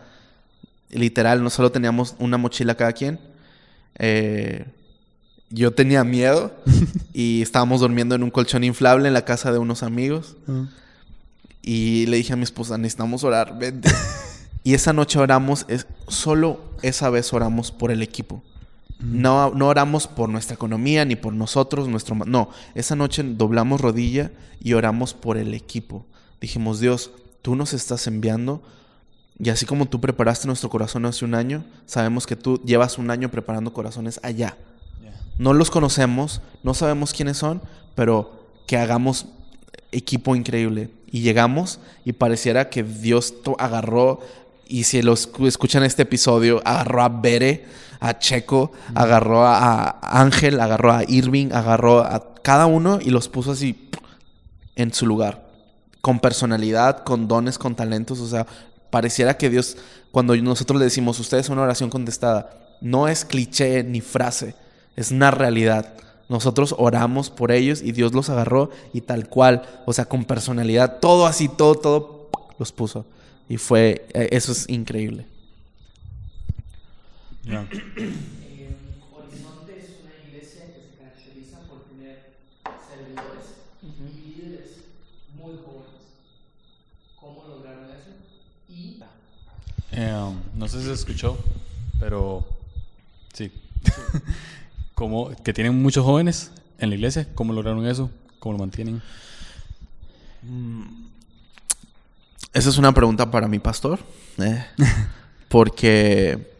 Literal, 0.91 1.43
no 1.43 1.51
solo 1.51 1.71
teníamos 1.71 2.17
una 2.19 2.39
mochila 2.39 2.75
cada 2.75 2.93
quien. 2.93 3.21
Eh, 3.99 4.67
yo 5.53 5.73
tenía 5.73 6.03
miedo 6.05 6.53
y 7.13 7.43
estábamos 7.43 7.81
durmiendo 7.81 8.15
en 8.15 8.23
un 8.23 8.31
colchón 8.31 8.65
inflable 8.65 9.09
en 9.09 9.15
la 9.15 9.25
casa 9.25 9.53
de 9.53 9.59
unos 9.59 9.83
amigos. 9.83 10.37
Ah. 10.49 10.67
Y 11.63 12.07
le 12.07 12.17
dije 12.17 12.33
a 12.33 12.37
mi 12.37 12.43
esposa, 12.43 12.79
necesitamos 12.79 13.23
orar, 13.23 13.59
vente. 13.59 13.91
y 14.65 14.75
esa 14.75 14.93
noche 14.93 15.19
oramos, 15.19 15.65
es, 15.69 15.87
solo 16.09 16.61
esa 16.83 17.11
vez 17.11 17.33
oramos 17.33 17.71
por 17.71 17.93
el 17.93 18.03
equipo. 18.03 18.43
No, 18.99 19.51
no 19.51 19.67
oramos 19.67 20.07
por 20.07 20.29
nuestra 20.29 20.55
economía 20.55 21.05
ni 21.05 21.17
por 21.17 21.33
nosotros, 21.35 21.89
nuestro... 21.89 22.15
No, 22.15 22.51
esa 22.77 22.95
noche 22.95 23.25
doblamos 23.25 23.81
rodilla 23.81 24.31
y 24.61 24.75
oramos 24.75 25.13
por 25.13 25.39
el 25.39 25.55
equipo. 25.55 26.07
Dijimos, 26.41 26.79
Dios, 26.79 27.11
tú 27.43 27.57
nos 27.57 27.73
estás 27.73 28.07
enviando 28.07 28.63
y 29.39 29.51
así 29.51 29.67
como 29.67 29.87
tú 29.87 30.01
preparaste 30.01 30.47
nuestro 30.47 30.71
corazón 30.71 31.05
hace 31.05 31.25
un 31.25 31.35
año, 31.35 31.65
sabemos 31.85 32.29
que 32.29 32.37
tú 32.37 32.61
llevas 32.65 32.97
un 32.97 33.11
año 33.11 33.29
preparando 33.29 33.73
corazones 33.73 34.21
allá. 34.23 34.57
No 35.39 35.53
los 35.53 35.71
conocemos, 35.71 36.41
no 36.63 36.75
sabemos 36.75 37.13
quiénes 37.13 37.39
son, 37.39 37.63
pero 37.95 38.47
que 38.67 38.77
hagamos 38.77 39.27
equipo 39.91 40.37
increíble. 40.37 40.91
Y 41.11 41.21
llegamos 41.21 41.81
y 42.05 42.13
pareciera 42.15 42.71
que 42.71 42.83
Dios 42.83 43.35
agarró, 43.59 44.21
y 44.67 44.85
si 44.85 45.03
los 45.03 45.31
escu- 45.31 45.47
escuchan 45.47 45.85
este 45.85 46.03
episodio, 46.03 46.63
agarró 46.65 47.03
a 47.03 47.09
Bere, 47.09 47.67
a 48.01 48.19
Checo, 48.19 48.73
agarró 48.95 49.45
a, 49.45 49.85
a 49.85 50.21
Ángel, 50.23 50.59
agarró 50.61 50.93
a 50.93 51.05
Irving, 51.07 51.49
agarró 51.53 52.01
a 52.01 52.33
cada 52.43 52.67
uno 52.67 52.99
y 53.01 53.11
los 53.11 53.29
puso 53.29 53.53
así 53.53 53.91
en 54.75 54.93
su 54.95 55.07
lugar. 55.07 55.47
Con 56.01 56.19
personalidad, 56.19 57.05
con 57.05 57.29
dones, 57.29 57.59
con 57.59 57.75
talentos. 57.75 58.19
O 58.21 58.29
sea, 58.29 58.47
pareciera 58.91 59.37
que 59.37 59.51
Dios, 59.51 59.77
cuando 60.11 60.35
nosotros 60.37 60.79
le 60.79 60.87
decimos, 60.87 61.21
ustedes 61.21 61.47
son 61.47 61.55
una 61.59 61.65
oración 61.65 61.91
contestada, 61.91 62.51
no 62.81 63.07
es 63.07 63.25
cliché 63.25 63.85
ni 63.85 64.01
frase, 64.01 64.55
es 64.97 65.11
una 65.11 65.31
realidad. 65.31 65.95
Nosotros 66.29 66.75
oramos 66.79 67.31
por 67.31 67.53
ellos 67.53 67.83
y 67.83 67.93
Dios 67.93 68.15
los 68.15 68.31
agarró 68.31 68.71
y 68.93 69.03
tal 69.03 69.29
cual, 69.29 69.63
o 69.87 69.93
sea, 69.93 70.07
con 70.07 70.25
personalidad, 70.25 70.99
todo 71.01 71.27
así, 71.27 71.49
todo, 71.49 71.75
todo 71.75 72.31
los 72.59 72.73
puso. 72.73 73.05
Y 73.49 73.59
fue, 73.59 74.07
eh, 74.15 74.29
eso 74.33 74.53
es 74.53 74.69
increíble. 74.69 75.27
Eh, 77.47 77.51
Horizonte 79.13 79.79
es 79.79 79.91
una 80.01 80.15
iglesia 80.27 80.67
que 80.73 80.81
se 80.81 80.97
caracteriza 80.97 81.59
por 81.69 81.85
tener 81.85 82.33
servidores 82.89 83.47
y 83.83 84.41
líderes 84.41 84.71
muy 85.35 85.57
jóvenes. 85.57 86.01
¿Cómo 87.21 87.45
lograron 87.49 87.91
eso? 87.91 88.13
Y 88.69 89.01
Eh, 89.91 90.35
no 90.55 90.69
sé 90.69 90.79
si 90.81 90.87
se 90.87 90.93
escuchó, 90.93 91.37
pero 91.99 92.47
sí. 93.35 93.53
Como 95.03 95.35
que 95.43 95.53
tienen 95.53 95.83
muchos 95.83 96.05
jóvenes 96.05 96.53
en 96.79 96.91
la 96.91 96.95
iglesia. 96.95 97.27
¿Cómo 97.35 97.53
lograron 97.53 97.85
eso? 97.89 98.09
¿Cómo 98.39 98.53
lo 98.53 98.61
mantienen? 98.61 99.03
Esa 102.53 102.69
es 102.69 102.79
una 102.79 102.95
pregunta 102.95 103.29
para 103.29 103.49
mi 103.49 103.59
pastor, 103.59 103.99
eh, 104.39 104.65
porque 105.49 106.53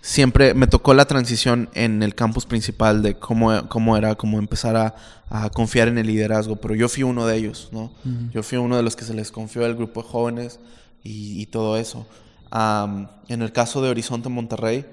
siempre 0.00 0.54
me 0.54 0.68
tocó 0.68 0.94
la 0.94 1.06
transición 1.06 1.70
en 1.74 2.04
el 2.04 2.14
campus 2.14 2.46
principal 2.46 3.02
de 3.02 3.16
cómo, 3.16 3.68
cómo 3.68 3.96
era, 3.96 4.14
cómo 4.14 4.38
empezar 4.38 4.76
a, 4.76 4.94
a 5.28 5.50
confiar 5.50 5.88
en 5.88 5.98
el 5.98 6.06
liderazgo, 6.06 6.54
pero 6.54 6.76
yo 6.76 6.88
fui 6.88 7.02
uno 7.02 7.26
de 7.26 7.36
ellos, 7.36 7.68
¿no? 7.72 7.90
Yo 8.32 8.44
fui 8.44 8.58
uno 8.58 8.76
de 8.76 8.84
los 8.84 8.94
que 8.94 9.04
se 9.04 9.12
les 9.12 9.32
confió 9.32 9.64
al 9.64 9.74
grupo 9.74 10.04
de 10.04 10.08
jóvenes 10.08 10.60
y, 11.02 11.42
y 11.42 11.46
todo 11.46 11.76
eso. 11.76 12.06
En 12.52 13.42
el 13.42 13.50
caso 13.50 13.82
de 13.82 13.88
Horizonte 13.88 14.28
Monterrey, 14.28 14.86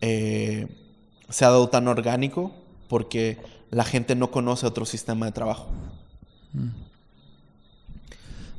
eh, 0.00 0.68
se 1.28 1.44
ha 1.44 1.50
dado 1.50 1.68
tan 1.68 1.88
orgánico 1.88 2.52
porque 2.88 3.38
la 3.70 3.84
gente 3.84 4.14
no 4.14 4.30
conoce 4.30 4.66
otro 4.66 4.86
sistema 4.86 5.26
de 5.26 5.32
trabajo 5.32 5.66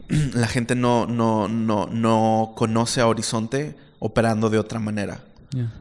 la 0.33 0.47
gente 0.47 0.75
no, 0.75 1.05
no, 1.05 1.47
no, 1.47 1.87
no 1.87 2.53
conoce 2.55 3.01
a 3.01 3.07
Horizonte 3.07 3.75
operando 3.99 4.49
de 4.49 4.59
otra 4.59 4.79
manera. 4.79 5.23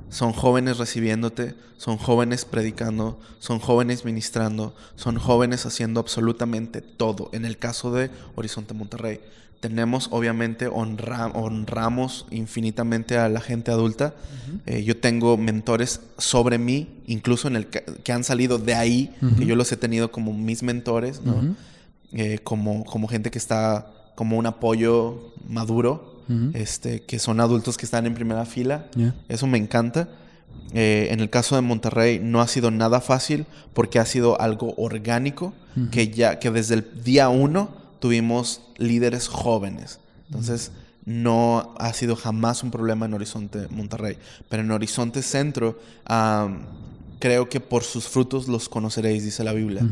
Son 0.08 0.32
jóvenes 0.32 0.78
recibiéndote, 0.78 1.54
son 1.76 1.98
jóvenes 1.98 2.46
predicando, 2.46 3.20
son 3.38 3.58
jóvenes 3.58 4.06
ministrando, 4.06 4.74
son 4.96 5.18
jóvenes 5.18 5.66
haciendo 5.66 6.00
absolutamente 6.00 6.80
todo. 6.80 7.28
En 7.32 7.44
el 7.44 7.58
caso 7.58 7.92
de 7.92 8.10
Horizonte 8.34 8.72
Monterrey, 8.72 9.20
tenemos 9.60 10.08
obviamente, 10.12 10.68
honra- 10.68 11.30
honramos 11.34 12.26
infinitamente 12.30 13.18
a 13.18 13.28
la 13.28 13.40
gente 13.40 13.70
adulta. 13.70 14.14
Eh, 14.66 14.84
yo 14.84 14.96
tengo 14.96 15.36
mentores 15.36 16.00
sobre 16.16 16.58
mí, 16.58 16.88
incluso 17.06 17.48
en 17.48 17.56
el 17.56 17.66
que, 17.66 17.82
que 18.04 18.12
han 18.12 18.24
salido 18.24 18.58
de 18.58 18.74
ahí, 18.74 19.14
que 19.36 19.46
yo 19.46 19.56
los 19.56 19.70
he 19.72 19.76
tenido 19.76 20.10
como 20.12 20.32
mis 20.32 20.62
mentores, 20.62 21.22
¿no? 21.22 21.34
Ujú. 21.36 21.54
eh, 22.12 22.38
como, 22.44 22.84
como 22.84 23.08
gente 23.08 23.30
que 23.30 23.38
está 23.38 23.86
como 24.14 24.36
un 24.38 24.46
apoyo 24.46 25.32
maduro, 25.48 26.22
este, 26.54 27.00
que 27.02 27.18
son 27.18 27.40
adultos 27.40 27.76
que 27.78 27.86
están 27.86 28.04
en 28.06 28.14
primera 28.14 28.44
fila. 28.44 28.86
Ya. 28.94 29.14
Eso 29.28 29.46
me 29.46 29.56
encanta. 29.58 30.08
Eh, 30.74 31.08
en 31.10 31.20
el 31.20 31.30
caso 31.30 31.54
de 31.56 31.62
Monterrey 31.62 32.20
no 32.22 32.42
ha 32.42 32.48
sido 32.48 32.70
nada 32.70 33.00
fácil 33.00 33.46
porque 33.72 33.98
ha 33.98 34.04
sido 34.04 34.38
algo 34.40 34.74
orgánico, 34.76 35.54
que 35.90 36.08
ya 36.10 36.38
que 36.38 36.50
desde 36.50 36.74
el 36.74 37.02
día 37.02 37.28
uno 37.30 37.70
tuvimos 38.00 38.62
líderes 38.76 39.28
jóvenes. 39.28 40.00
Entonces 40.26 40.72
no 41.04 41.74
ha 41.78 41.92
sido 41.92 42.16
jamás 42.16 42.62
un 42.62 42.70
problema 42.70 43.06
en 43.06 43.14
Horizonte 43.14 43.66
Monterrey. 43.70 44.18
Pero 44.48 44.62
en 44.62 44.70
Horizonte 44.70 45.22
Centro 45.22 45.78
creo 47.18 47.48
que 47.48 47.60
por 47.60 47.82
sus 47.82 48.08
frutos 48.08 48.48
los 48.48 48.68
conoceréis, 48.68 49.24
dice 49.24 49.42
la 49.44 49.52
Biblia. 49.52 49.82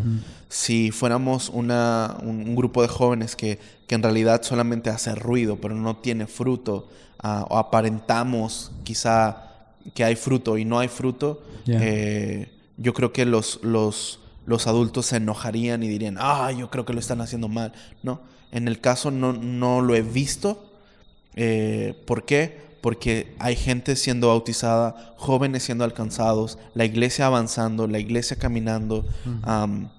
Si 0.48 0.90
fuéramos 0.90 1.48
una, 1.48 2.16
un, 2.22 2.40
un 2.48 2.54
grupo 2.54 2.82
de 2.82 2.88
jóvenes 2.88 3.34
que, 3.34 3.58
que 3.86 3.94
en 3.94 4.02
realidad 4.02 4.42
solamente 4.42 4.90
hace 4.90 5.14
ruido, 5.14 5.56
pero 5.56 5.74
no 5.74 5.96
tiene 5.96 6.26
fruto, 6.26 6.88
ah, 7.18 7.46
o 7.48 7.56
aparentamos 7.56 8.72
quizá 8.84 9.46
que 9.94 10.04
hay 10.04 10.16
fruto 10.16 10.58
y 10.58 10.64
no 10.64 10.78
hay 10.78 10.88
fruto, 10.88 11.42
eh, 11.66 12.52
yo 12.76 12.92
creo 12.92 13.12
que 13.12 13.24
los, 13.24 13.60
los, 13.62 14.20
los 14.46 14.66
adultos 14.66 15.06
se 15.06 15.16
enojarían 15.16 15.82
y 15.82 15.88
dirían, 15.88 16.16
ah, 16.18 16.50
yo 16.52 16.70
creo 16.70 16.84
que 16.84 16.92
lo 16.92 17.00
están 17.00 17.20
haciendo 17.20 17.48
mal. 17.48 17.72
No, 18.02 18.20
en 18.52 18.68
el 18.68 18.80
caso 18.80 19.10
no, 19.10 19.32
no 19.32 19.82
lo 19.82 19.94
he 19.94 20.02
visto. 20.02 20.72
Eh, 21.34 22.00
¿Por 22.06 22.24
qué? 22.24 22.64
Porque 22.80 23.34
hay 23.38 23.56
gente 23.56 23.96
siendo 23.96 24.28
bautizada, 24.28 25.14
jóvenes 25.16 25.64
siendo 25.64 25.84
alcanzados, 25.84 26.58
la 26.74 26.84
iglesia 26.84 27.26
avanzando, 27.26 27.86
la 27.88 27.98
iglesia 27.98 28.36
caminando. 28.36 29.04
am, 29.42 29.90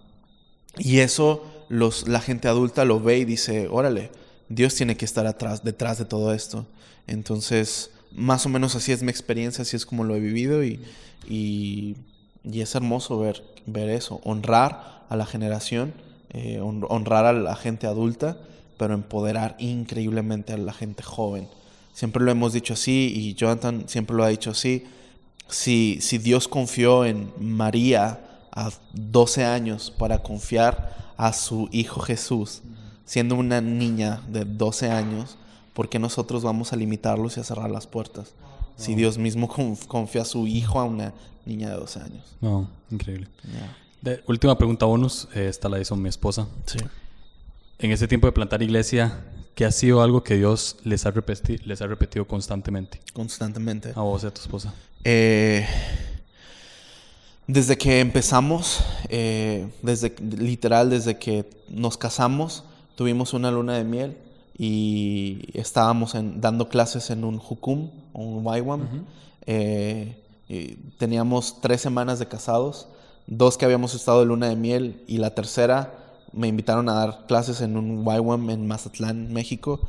y 0.77 0.99
eso 0.99 1.43
los, 1.69 2.07
la 2.07 2.21
gente 2.21 2.47
adulta 2.47 2.85
lo 2.85 3.01
ve 3.01 3.19
y 3.19 3.25
dice, 3.25 3.67
órale, 3.69 4.11
Dios 4.47 4.75
tiene 4.75 4.95
que 4.95 5.05
estar 5.05 5.27
atrás, 5.27 5.63
detrás 5.63 5.97
de 5.97 6.05
todo 6.05 6.33
esto. 6.33 6.65
Entonces, 7.05 7.91
más 8.11 8.45
o 8.45 8.49
menos 8.49 8.75
así 8.75 8.91
es 8.93 9.03
mi 9.03 9.09
experiencia, 9.09 9.63
así 9.63 9.75
es 9.75 9.85
como 9.85 10.03
lo 10.05 10.15
he 10.15 10.19
vivido 10.19 10.63
y, 10.63 10.79
y, 11.27 11.97
y 12.43 12.61
es 12.61 12.73
hermoso 12.75 13.19
ver, 13.19 13.43
ver 13.67 13.89
eso, 13.89 14.19
honrar 14.23 15.03
a 15.09 15.15
la 15.15 15.25
generación, 15.25 15.93
eh, 16.31 16.59
hon- 16.61 16.85
honrar 16.89 17.25
a 17.25 17.33
la 17.33 17.55
gente 17.55 17.85
adulta, 17.87 18.37
pero 18.77 18.93
empoderar 18.93 19.55
increíblemente 19.59 20.53
a 20.53 20.57
la 20.57 20.73
gente 20.73 21.03
joven. 21.03 21.47
Siempre 21.93 22.23
lo 22.23 22.31
hemos 22.31 22.53
dicho 22.53 22.73
así 22.73 23.11
y 23.15 23.33
Jonathan 23.35 23.85
siempre 23.87 24.15
lo 24.15 24.23
ha 24.23 24.27
dicho 24.29 24.51
así. 24.51 24.85
Si, 25.47 25.99
si 26.01 26.17
Dios 26.17 26.47
confió 26.47 27.05
en 27.05 27.31
María 27.39 28.19
a 28.51 28.69
12 28.93 29.45
años 29.45 29.91
para 29.97 30.19
confiar 30.19 30.95
a 31.17 31.33
su 31.33 31.69
hijo 31.71 32.01
Jesús, 32.01 32.61
siendo 33.05 33.35
una 33.35 33.61
niña 33.61 34.21
de 34.27 34.43
12 34.45 34.89
años, 34.91 35.37
¿por 35.73 35.89
qué 35.89 35.97
nosotros 35.99 36.43
vamos 36.43 36.73
a 36.73 36.75
limitarlos 36.75 37.37
y 37.37 37.39
a 37.39 37.43
cerrar 37.43 37.71
las 37.71 37.87
puertas? 37.87 38.33
Si 38.77 38.95
Dios 38.95 39.17
mismo 39.17 39.49
conf- 39.53 39.85
confía 39.87 40.21
a 40.21 40.25
su 40.25 40.47
hijo 40.47 40.79
a 40.79 40.85
una 40.85 41.13
niña 41.45 41.69
de 41.69 41.75
12 41.75 41.99
años. 41.99 42.35
No, 42.39 42.69
increíble. 42.91 43.27
De- 44.01 44.23
última 44.27 44.57
pregunta 44.57 44.85
bonus, 44.85 45.27
eh, 45.35 45.47
esta 45.49 45.67
la 45.67 45.79
hizo 45.79 45.95
mi 45.95 46.07
esposa. 46.09 46.47
Sí. 46.65 46.77
En 47.79 47.91
ese 47.91 48.07
tiempo 48.07 48.27
de 48.27 48.31
plantar 48.33 48.61
iglesia, 48.63 49.23
¿qué 49.55 49.65
ha 49.65 49.71
sido 49.71 50.01
algo 50.01 50.23
que 50.23 50.35
Dios 50.35 50.77
les 50.83 51.05
ha, 51.05 51.13
repeti- 51.13 51.61
les 51.63 51.81
ha 51.81 51.87
repetido 51.87 52.25
constantemente? 52.27 52.99
Constantemente. 53.13 53.91
A 53.95 54.01
vos 54.01 54.23
y 54.23 54.27
a 54.27 54.31
tu 54.33 54.41
esposa. 54.41 54.73
Eh, 55.03 55.65
desde 57.47 57.77
que 57.77 57.99
empezamos, 58.01 58.81
eh, 59.09 59.69
desde 59.81 60.13
literal, 60.37 60.89
desde 60.89 61.17
que 61.17 61.49
nos 61.69 61.97
casamos, 61.97 62.63
tuvimos 62.95 63.33
una 63.33 63.51
luna 63.51 63.77
de 63.77 63.83
miel 63.85 64.17
y 64.57 65.47
estábamos 65.53 66.15
en- 66.15 66.41
dando 66.41 66.67
clases 66.67 67.09
en 67.09 67.23
un 67.23 67.37
un 68.17 68.45
waiwam. 68.45 68.87
Eh, 69.45 70.23
y 70.49 70.75
teníamos 70.97 71.61
tres 71.61 71.81
semanas 71.81 72.19
de 72.19 72.27
casados, 72.27 72.87
dos 73.27 73.57
que 73.57 73.65
habíamos 73.65 73.93
estado 73.93 74.19
de 74.19 74.25
luna 74.25 74.49
de 74.49 74.55
miel 74.55 75.03
y 75.07 75.17
la 75.17 75.35
tercera 75.35 75.93
me 76.33 76.47
invitaron 76.47 76.89
a 76.89 76.93
dar 76.93 77.25
clases 77.27 77.61
en 77.61 77.77
un 77.77 78.05
waiwam 78.05 78.49
en 78.49 78.67
Mazatlán, 78.67 79.33
México. 79.33 79.79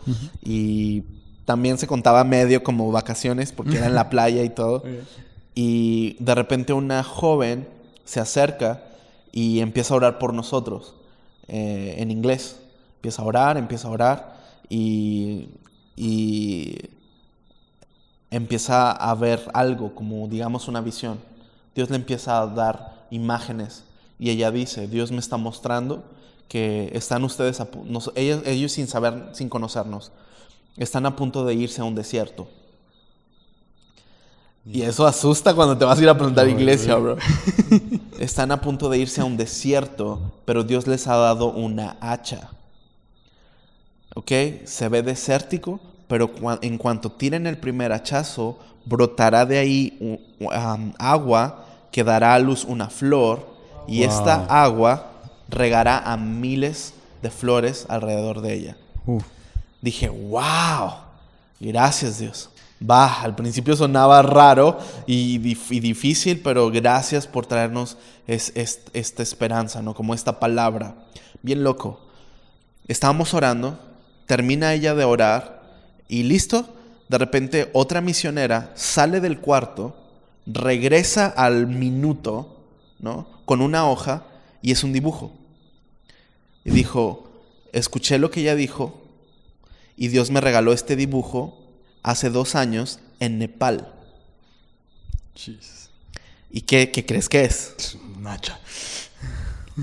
Y 0.42 1.02
también 1.44 1.78
se 1.78 1.86
contaba 1.86 2.24
medio 2.24 2.62
como 2.62 2.90
vacaciones 2.92 3.52
porque 3.52 3.76
era 3.76 3.86
en 3.86 3.94
la 3.94 4.10
playa 4.10 4.44
y 4.44 4.50
todo. 4.50 4.82
Y 5.54 6.16
de 6.20 6.34
repente 6.34 6.72
una 6.72 7.02
joven 7.02 7.68
se 8.04 8.20
acerca 8.20 8.82
y 9.32 9.60
empieza 9.60 9.94
a 9.94 9.96
orar 9.98 10.18
por 10.18 10.32
nosotros 10.32 10.94
eh, 11.48 11.96
en 11.98 12.10
inglés. 12.10 12.60
Empieza 12.96 13.22
a 13.22 13.24
orar, 13.24 13.56
empieza 13.56 13.88
a 13.88 13.90
orar 13.90 14.36
y, 14.68 15.50
y 15.96 16.76
empieza 18.30 18.90
a 18.92 19.14
ver 19.14 19.50
algo, 19.54 19.94
como 19.94 20.28
digamos 20.28 20.68
una 20.68 20.80
visión. 20.80 21.18
Dios 21.74 21.90
le 21.90 21.96
empieza 21.96 22.40
a 22.40 22.46
dar 22.46 23.06
imágenes 23.10 23.84
y 24.18 24.30
ella 24.30 24.50
dice, 24.50 24.88
Dios 24.88 25.10
me 25.12 25.18
está 25.18 25.36
mostrando 25.36 26.02
que 26.48 26.90
están 26.94 27.24
ustedes, 27.24 27.60
a 27.60 27.68
nos- 27.84 28.12
ellos, 28.14 28.42
ellos 28.46 28.72
sin 28.72 28.86
saber, 28.86 29.30
sin 29.32 29.48
conocernos, 29.48 30.12
están 30.76 31.06
a 31.06 31.14
punto 31.16 31.44
de 31.44 31.54
irse 31.54 31.80
a 31.80 31.84
un 31.84 31.94
desierto. 31.94 32.48
Y 34.70 34.82
eso 34.82 35.06
asusta 35.06 35.54
cuando 35.54 35.78
te 35.78 35.84
vas 35.84 35.98
a 35.98 36.02
ir 36.02 36.08
a 36.08 36.18
plantar 36.18 36.46
iglesia, 36.48 36.96
bro. 36.96 37.16
Están 38.18 38.50
a 38.50 38.60
punto 38.60 38.90
de 38.90 38.98
irse 38.98 39.20
a 39.20 39.24
un 39.24 39.36
desierto, 39.36 40.20
pero 40.44 40.62
Dios 40.62 40.86
les 40.86 41.06
ha 41.06 41.16
dado 41.16 41.50
una 41.52 41.96
hacha. 42.00 42.50
¿Ok? 44.14 44.30
Se 44.64 44.88
ve 44.90 45.02
desértico, 45.02 45.80
pero 46.08 46.30
en 46.62 46.78
cuanto 46.78 47.12
tiren 47.12 47.46
el 47.46 47.58
primer 47.58 47.92
hachazo, 47.92 48.58
brotará 48.86 49.44
de 49.46 49.58
ahí 49.58 50.28
agua 50.98 51.64
que 51.90 52.04
dará 52.04 52.34
a 52.34 52.38
luz 52.38 52.64
una 52.64 52.88
flor, 52.90 53.46
y 53.86 54.00
Wow. 54.04 54.08
esta 54.08 54.44
agua 54.64 55.12
regará 55.48 55.98
a 55.98 56.16
miles 56.16 56.94
de 57.22 57.30
flores 57.30 57.86
alrededor 57.88 58.40
de 58.42 58.54
ella. 58.54 58.76
Uf. 59.06 59.24
Dije, 59.80 60.08
wow, 60.08 60.92
gracias 61.60 62.18
Dios. 62.18 62.50
Va, 62.88 63.22
al 63.22 63.34
principio 63.34 63.74
sonaba 63.74 64.22
raro 64.22 64.78
y, 65.06 65.38
dif- 65.40 65.70
y 65.72 65.80
difícil, 65.80 66.40
pero 66.42 66.70
gracias 66.70 67.26
por 67.26 67.46
traernos 67.46 67.96
es- 68.26 68.52
es- 68.54 68.82
esta 68.92 69.22
esperanza, 69.22 69.82
¿no? 69.82 69.94
Como 69.94 70.14
esta 70.14 70.38
palabra. 70.38 70.94
Bien 71.42 71.64
loco. 71.64 71.98
Estábamos 72.86 73.34
orando, 73.34 73.78
termina 74.26 74.74
ella 74.74 74.94
de 74.94 75.04
orar 75.04 75.57
y 76.08 76.22
listo. 76.24 76.74
De 77.08 77.16
repente 77.16 77.70
otra 77.72 78.00
misionera 78.00 78.72
sale 78.74 79.20
del 79.20 79.38
cuarto, 79.38 79.96
regresa 80.46 81.26
al 81.26 81.66
minuto, 81.66 82.64
¿no? 82.98 83.28
Con 83.44 83.62
una 83.62 83.88
hoja 83.88 84.26
y 84.60 84.72
es 84.72 84.84
un 84.84 84.92
dibujo. 84.92 85.32
Y 86.64 86.70
dijo, 86.70 87.30
escuché 87.72 88.18
lo 88.18 88.30
que 88.30 88.40
ella 88.40 88.54
dijo 88.54 89.02
y 89.96 90.08
Dios 90.08 90.30
me 90.30 90.40
regaló 90.40 90.72
este 90.72 90.96
dibujo 90.96 91.58
hace 92.02 92.30
dos 92.30 92.54
años 92.54 93.00
en 93.20 93.38
Nepal. 93.38 93.92
Jesus. 95.34 95.90
¿Y 96.50 96.62
qué, 96.62 96.90
qué 96.90 97.04
crees 97.04 97.28
que 97.28 97.44
es? 97.44 97.96
Nacha. 98.18 98.58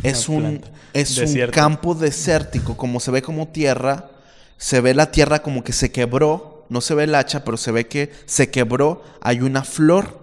Es 0.04 0.30
Una 0.30 0.50
un, 0.50 0.62
es 0.94 1.18
un 1.18 1.48
campo 1.48 1.96
desértico, 1.96 2.78
como 2.78 3.00
se 3.00 3.12
ve 3.12 3.22
como 3.22 3.48
tierra, 3.48 4.10
se 4.58 4.82
ve 4.82 4.94
la 4.94 5.12
tierra 5.12 5.42
como 5.42 5.64
que 5.64 5.74
se 5.74 5.92
quebró, 5.92 6.66
no 6.70 6.82
se 6.82 6.96
ve 6.96 7.04
el 7.04 7.16
hacha, 7.16 7.44
pero 7.44 7.58
se 7.58 7.72
ve 7.72 7.88
que 7.88 8.12
se 8.26 8.50
quebró, 8.50 9.04
hay 9.22 9.42
una 9.42 9.64
flor 9.64 10.20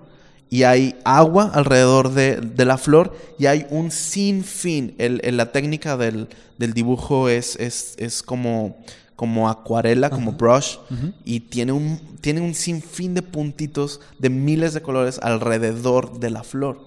y 0.50 0.64
hay 0.64 0.96
agua 1.04 1.50
alrededor 1.54 2.12
de, 2.12 2.36
de 2.36 2.64
la 2.64 2.76
flor 2.78 3.16
y 3.38 3.46
hay 3.46 3.66
un 3.70 3.90
sinfín. 3.90 4.94
El, 4.98 5.20
el- 5.24 5.36
la 5.36 5.52
técnica 5.52 5.96
del, 5.96 6.28
del 6.58 6.72
dibujo 6.74 7.28
es, 7.28 7.56
es, 7.56 7.94
es 7.98 8.22
como, 8.22 8.76
como 9.16 9.48
acuarela, 9.48 10.10
como 10.10 10.32
brush, 10.32 10.76
y 11.24 11.40
tiene 11.40 11.72
un, 11.72 11.98
tiene 12.20 12.40
un 12.40 12.54
sinfín 12.54 13.14
de 13.14 13.22
puntitos 13.22 14.00
de 14.18 14.28
miles 14.30 14.74
de 14.74 14.82
colores 14.82 15.18
alrededor 15.22 16.18
de 16.20 16.30
la 16.30 16.42
flor. 16.42 16.80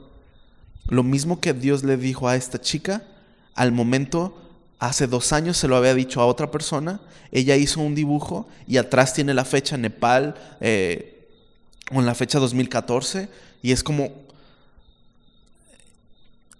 Lo 0.87 1.01
mismo 1.03 1.39
que 1.39 1.53
Dios 1.53 1.83
le 1.83 1.97
dijo 1.97 2.27
a 2.27 2.35
esta 2.35 2.59
chica, 2.61 3.03
al 3.55 3.71
momento, 3.71 4.37
hace 4.79 5.07
dos 5.07 5.33
años 5.33 5.57
se 5.57 5.67
lo 5.67 5.75
había 5.75 5.93
dicho 5.93 6.21
a 6.21 6.25
otra 6.25 6.51
persona, 6.51 6.99
ella 7.31 7.55
hizo 7.55 7.81
un 7.81 7.95
dibujo 7.95 8.47
y 8.67 8.77
atrás 8.77 9.13
tiene 9.13 9.33
la 9.33 9.45
fecha 9.45 9.77
Nepal, 9.77 10.35
eh, 10.61 11.27
con 11.89 12.05
la 12.05 12.15
fecha 12.15 12.39
2014, 12.39 13.29
y 13.61 13.71
es 13.71 13.83
como... 13.83 14.09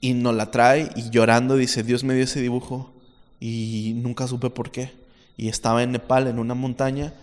Y 0.02 0.14
nos 0.14 0.36
la 0.36 0.52
trae 0.52 0.90
y 0.96 1.10
llorando 1.10 1.56
dice, 1.56 1.82
Dios 1.82 2.04
me 2.04 2.14
dio 2.14 2.26
ese 2.26 2.40
dibujo 2.40 2.94
y 3.40 3.94
nunca 3.96 4.28
supe 4.28 4.52
por 4.52 4.70
qué. 4.70 4.92
Y 5.36 5.48
estaba 5.48 5.82
en 5.82 5.94
Nepal, 5.94 6.28
en 6.28 6.38
una 6.38 6.54
montaña, 6.54 7.14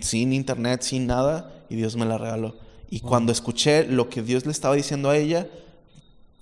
sin 0.00 0.32
internet, 0.32 0.82
sin 0.82 1.06
nada, 1.06 1.52
y 1.68 1.76
Dios 1.76 1.96
me 1.96 2.06
la 2.06 2.18
regaló. 2.18 2.56
Y 2.90 3.00
cuando 3.00 3.32
escuché 3.32 3.86
lo 3.86 4.08
que 4.08 4.22
Dios 4.22 4.46
le 4.46 4.52
estaba 4.52 4.76
diciendo 4.76 5.10
a 5.10 5.16
ella, 5.16 5.48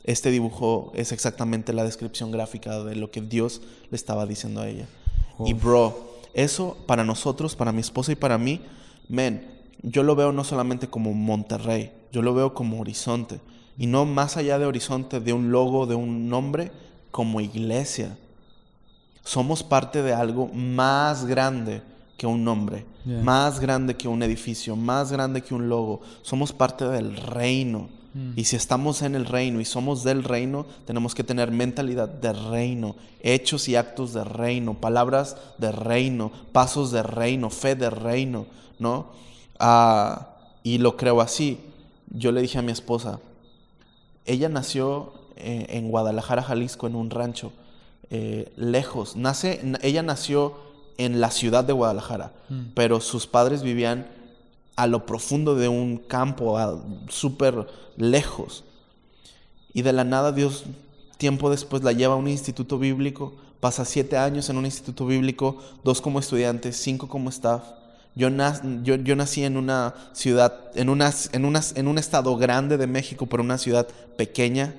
este 0.04 0.30
dibujo 0.30 0.92
es 0.94 1.12
exactamente 1.12 1.72
la 1.72 1.84
descripción 1.84 2.30
gráfica 2.30 2.82
de 2.82 2.96
lo 2.96 3.10
que 3.10 3.20
Dios 3.20 3.60
le 3.90 3.96
estaba 3.96 4.26
diciendo 4.26 4.60
a 4.60 4.68
ella. 4.68 4.86
Y 5.44 5.54
bro, 5.54 6.18
eso 6.34 6.76
para 6.86 7.04
nosotros, 7.04 7.56
para 7.56 7.72
mi 7.72 7.80
esposa 7.80 8.12
y 8.12 8.16
para 8.16 8.38
mí, 8.38 8.60
men, 9.08 9.46
yo 9.82 10.02
lo 10.02 10.14
veo 10.14 10.32
no 10.32 10.44
solamente 10.44 10.88
como 10.88 11.12
Monterrey, 11.14 11.92
yo 12.12 12.22
lo 12.22 12.34
veo 12.34 12.54
como 12.54 12.80
horizonte. 12.80 13.40
Y 13.78 13.86
no 13.86 14.04
más 14.04 14.36
allá 14.36 14.58
de 14.58 14.66
horizonte, 14.66 15.20
de 15.20 15.32
un 15.32 15.50
logo, 15.50 15.86
de 15.86 15.94
un 15.94 16.28
nombre, 16.28 16.70
como 17.10 17.40
iglesia. 17.40 18.18
Somos 19.24 19.62
parte 19.62 20.02
de 20.02 20.12
algo 20.12 20.48
más 20.48 21.24
grande 21.24 21.82
que 22.16 22.26
un 22.26 22.44
nombre, 22.44 22.84
Yeah. 23.06 23.22
más 23.22 23.60
grande 23.60 23.96
que 23.96 24.08
un 24.08 24.22
edificio, 24.22 24.76
más 24.76 25.10
grande 25.10 25.40
que 25.40 25.54
un 25.54 25.70
logo. 25.70 26.02
Somos 26.20 26.52
parte 26.52 26.86
del 26.86 27.16
reino. 27.16 27.88
Y 28.34 28.44
si 28.44 28.56
estamos 28.56 29.02
en 29.02 29.14
el 29.14 29.24
reino 29.24 29.60
y 29.60 29.64
somos 29.64 30.02
del 30.02 30.24
reino, 30.24 30.66
tenemos 30.84 31.14
que 31.14 31.22
tener 31.22 31.52
mentalidad 31.52 32.08
de 32.08 32.32
reino, 32.32 32.96
hechos 33.22 33.68
y 33.68 33.76
actos 33.76 34.12
de 34.12 34.24
reino, 34.24 34.74
palabras 34.74 35.36
de 35.58 35.70
reino, 35.70 36.32
pasos 36.50 36.90
de 36.90 37.04
reino, 37.04 37.50
fe 37.50 37.76
de 37.76 37.88
reino, 37.88 38.46
¿no? 38.80 39.06
Ah, 39.60 40.30
y 40.64 40.78
lo 40.78 40.96
creo 40.96 41.20
así. 41.20 41.60
Yo 42.08 42.32
le 42.32 42.42
dije 42.42 42.58
a 42.58 42.62
mi 42.62 42.72
esposa, 42.72 43.20
ella 44.26 44.48
nació 44.48 45.12
eh, 45.36 45.66
en 45.70 45.88
Guadalajara, 45.88 46.42
Jalisco, 46.42 46.88
en 46.88 46.96
un 46.96 47.10
rancho, 47.10 47.52
eh, 48.10 48.52
lejos. 48.56 49.14
Nace, 49.14 49.60
ella 49.82 50.02
nació 50.02 50.54
en 50.98 51.20
la 51.20 51.30
ciudad 51.30 51.62
de 51.62 51.72
Guadalajara, 51.72 52.32
pero 52.74 53.00
sus 53.00 53.26
padres 53.26 53.62
vivían 53.62 54.06
a 54.82 54.86
lo 54.86 55.04
profundo 55.06 55.54
de 55.54 55.68
un 55.68 55.98
campo, 55.98 56.58
súper 57.08 57.66
lejos. 57.96 58.64
Y 59.72 59.82
de 59.82 59.92
la 59.92 60.04
nada 60.04 60.32
Dios, 60.32 60.64
tiempo 61.18 61.50
después, 61.50 61.82
la 61.82 61.92
lleva 61.92 62.14
a 62.14 62.16
un 62.16 62.28
instituto 62.28 62.78
bíblico, 62.78 63.34
pasa 63.60 63.84
siete 63.84 64.16
años 64.16 64.48
en 64.48 64.56
un 64.56 64.64
instituto 64.64 65.06
bíblico, 65.06 65.58
dos 65.84 66.00
como 66.00 66.18
estudiante, 66.18 66.72
cinco 66.72 67.08
como 67.08 67.28
staff. 67.30 67.62
Yo, 68.16 68.28
nas- 68.30 68.62
yo, 68.82 68.96
yo 68.96 69.14
nací 69.14 69.44
en 69.44 69.56
una 69.56 69.94
ciudad, 70.12 70.52
en, 70.74 70.88
una, 70.88 71.12
en, 71.32 71.44
una- 71.44 71.60
en 71.74 71.86
un 71.88 71.98
estado 71.98 72.36
grande 72.36 72.76
de 72.78 72.86
México, 72.86 73.26
pero 73.26 73.42
una 73.42 73.58
ciudad 73.58 73.86
pequeña, 74.16 74.74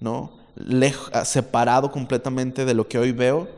¿no? 0.00 0.32
Lej- 0.56 1.10
ah, 1.12 1.24
separado 1.24 1.90
completamente 1.90 2.64
de 2.64 2.74
lo 2.74 2.86
que 2.88 2.98
hoy 2.98 3.12
veo. 3.12 3.48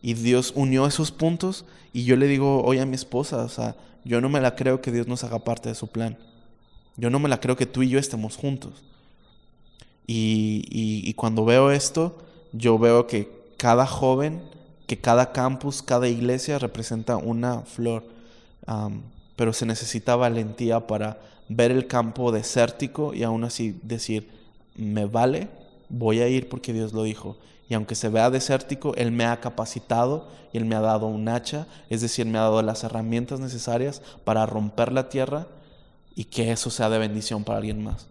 Y 0.00 0.14
Dios 0.14 0.52
unió 0.56 0.86
esos 0.86 1.12
puntos. 1.12 1.64
Y 1.92 2.04
yo 2.04 2.16
le 2.16 2.26
digo 2.26 2.62
hoy 2.64 2.78
a 2.78 2.86
mi 2.86 2.94
esposa, 2.96 3.36
o 3.44 3.48
sea, 3.48 3.76
yo 4.04 4.20
no 4.20 4.28
me 4.28 4.40
la 4.40 4.54
creo 4.56 4.80
que 4.80 4.92
Dios 4.92 5.06
nos 5.08 5.24
haga 5.24 5.40
parte 5.40 5.68
de 5.68 5.74
su 5.74 5.88
plan. 5.88 6.18
Yo 6.96 7.10
no 7.10 7.18
me 7.20 7.28
la 7.28 7.40
creo 7.40 7.56
que 7.56 7.66
tú 7.66 7.82
y 7.82 7.90
yo 7.90 7.98
estemos 7.98 8.36
juntos. 8.36 8.84
Y, 10.06 10.64
y- 10.70 11.14
cuando 11.14 11.44
veo 11.44 11.70
esto, 11.70 12.18
yo 12.52 12.78
veo 12.78 13.06
que 13.06 13.28
cada 13.56 13.86
joven, 13.86 14.42
que 14.86 14.98
cada 15.00 15.32
campus, 15.32 15.82
cada 15.82 16.08
iglesia 16.08 16.58
representa 16.58 17.16
una 17.16 17.60
flor. 17.62 18.04
Pero 19.36 19.52
se 19.52 19.66
necesita 19.66 20.16
valentía 20.16 20.86
para 20.86 21.18
ver 21.48 21.70
el 21.70 21.86
campo 21.86 22.32
desértico 22.32 23.14
y 23.14 23.22
aún 23.22 23.44
así 23.44 23.78
decir, 23.82 24.28
me 24.76 25.06
vale, 25.06 25.48
voy 25.88 26.20
a 26.20 26.28
ir 26.28 26.48
porque 26.48 26.72
Dios 26.72 26.92
lo 26.92 27.02
dijo. 27.02 27.36
Y 27.72 27.74
aunque 27.74 27.94
se 27.94 28.10
vea 28.10 28.28
desértico, 28.28 28.94
Él 28.96 29.12
me 29.12 29.24
ha 29.24 29.40
capacitado 29.40 30.26
y 30.52 30.58
Él 30.58 30.66
me 30.66 30.74
ha 30.74 30.82
dado 30.82 31.06
un 31.06 31.26
hacha, 31.26 31.66
es 31.88 32.02
decir, 32.02 32.26
me 32.26 32.36
ha 32.36 32.42
dado 32.42 32.60
las 32.60 32.84
herramientas 32.84 33.40
necesarias 33.40 34.02
para 34.24 34.44
romper 34.44 34.92
la 34.92 35.08
tierra 35.08 35.46
y 36.14 36.24
que 36.24 36.52
eso 36.52 36.68
sea 36.68 36.90
de 36.90 36.98
bendición 36.98 37.44
para 37.44 37.56
alguien 37.60 37.82
más. 37.82 38.08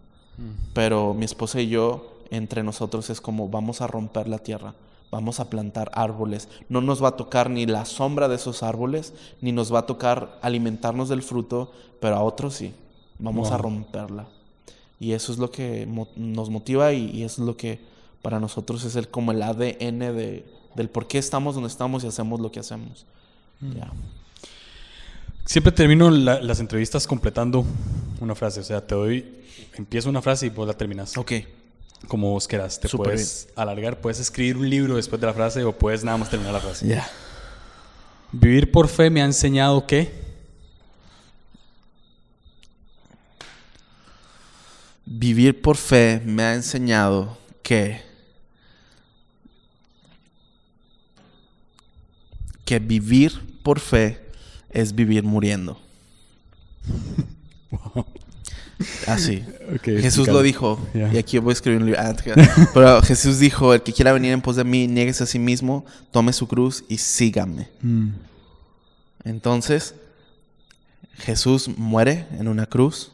Pero 0.74 1.14
mi 1.14 1.24
esposa 1.24 1.60
y 1.60 1.68
yo, 1.68 2.12
entre 2.30 2.64
nosotros, 2.64 3.08
es 3.08 3.20
como 3.20 3.48
vamos 3.50 3.82
a 3.82 3.86
romper 3.86 4.26
la 4.26 4.38
tierra, 4.38 4.74
vamos 5.12 5.38
a 5.38 5.48
plantar 5.48 5.92
árboles. 5.94 6.48
No 6.68 6.80
nos 6.80 7.00
va 7.00 7.10
a 7.10 7.16
tocar 7.16 7.48
ni 7.48 7.64
la 7.64 7.84
sombra 7.84 8.26
de 8.26 8.34
esos 8.34 8.64
árboles, 8.64 9.14
ni 9.40 9.52
nos 9.52 9.72
va 9.72 9.78
a 9.80 9.86
tocar 9.86 10.40
alimentarnos 10.42 11.08
del 11.08 11.22
fruto, 11.22 11.70
pero 12.00 12.16
a 12.16 12.24
otros 12.24 12.54
sí. 12.54 12.74
Vamos 13.20 13.52
a 13.52 13.58
romperla. 13.58 14.26
Y 14.98 15.12
eso 15.12 15.30
es 15.30 15.38
lo 15.38 15.52
que 15.52 15.86
mo- 15.86 16.08
nos 16.16 16.50
motiva 16.50 16.92
y, 16.92 17.10
y 17.12 17.22
eso 17.22 17.42
es 17.42 17.46
lo 17.46 17.56
que 17.56 17.91
para 18.22 18.38
nosotros 18.40 18.84
es 18.84 18.96
el, 18.96 19.08
como 19.08 19.32
el 19.32 19.42
ADN 19.42 19.98
de, 20.16 20.44
del 20.74 20.88
por 20.88 21.08
qué 21.08 21.18
estamos 21.18 21.54
donde 21.54 21.68
estamos 21.68 22.04
y 22.04 22.06
hacemos 22.06 22.40
lo 22.40 22.50
que 22.52 22.60
hacemos. 22.60 23.04
Ya. 23.60 23.90
Siempre 25.44 25.72
termino 25.72 26.10
la- 26.10 26.40
las 26.40 26.60
entrevistas 26.60 27.06
completando 27.06 27.64
una 28.20 28.34
frase. 28.34 28.60
O 28.60 28.64
sea, 28.64 28.80
te 28.86 28.94
doy, 28.94 29.26
empiezo 29.74 30.08
una 30.08 30.22
frase 30.22 30.46
y 30.46 30.50
vos 30.50 30.66
la 30.66 30.74
terminas. 30.74 31.16
Ok. 31.16 31.32
Como 32.08 32.30
vos 32.30 32.48
quieras. 32.48 32.80
Te 32.80 32.88
puedes 32.88 33.48
alargar, 33.54 34.00
puedes 34.00 34.18
escribir 34.20 34.56
un 34.56 34.68
libro 34.68 34.96
después 34.96 35.20
de 35.20 35.26
la 35.26 35.32
frase 35.34 35.62
o 35.64 35.72
puedes 35.72 36.02
nada 36.04 36.16
más 36.16 36.30
terminar 36.30 36.52
la 36.54 36.60
frase. 36.60 36.86
Ya. 36.88 37.08
Vivir 38.32 38.72
por 38.72 38.88
fe 38.88 39.10
me 39.10 39.20
ha 39.22 39.24
enseñado 39.24 39.86
que. 39.86 40.10
Vivir 45.04 45.60
por 45.60 45.76
fe 45.76 46.22
me 46.24 46.42
ha 46.44 46.54
enseñado 46.54 47.36
que 47.62 48.00
que 52.72 52.78
vivir 52.78 53.32
por 53.62 53.80
fe 53.80 54.18
es 54.70 54.94
vivir 54.94 55.24
muriendo. 55.24 55.78
Así. 59.06 59.44
Jesús 59.82 60.26
lo 60.26 60.40
dijo, 60.40 60.80
y 60.94 61.18
aquí 61.18 61.38
voy 61.38 61.50
a 61.50 61.52
escribir 61.52 61.80
un 61.80 61.86
libro. 61.86 62.00
Ah, 62.00 62.16
Pero 62.74 63.02
Jesús 63.02 63.38
dijo, 63.38 63.74
el 63.74 63.82
que 63.82 63.92
quiera 63.92 64.14
venir 64.14 64.32
en 64.32 64.40
pos 64.40 64.56
de 64.56 64.64
mí, 64.64 64.88
nieguese 64.88 65.22
a 65.22 65.26
sí 65.26 65.38
mismo, 65.38 65.84
tome 66.10 66.32
su 66.32 66.48
cruz 66.48 66.82
y 66.88 66.96
sígame. 66.96 67.68
Mm, 67.82 68.08
Entonces, 69.24 69.94
Jesús 71.18 71.68
muere 71.76 72.26
en 72.38 72.48
una 72.48 72.64
cruz 72.64 73.12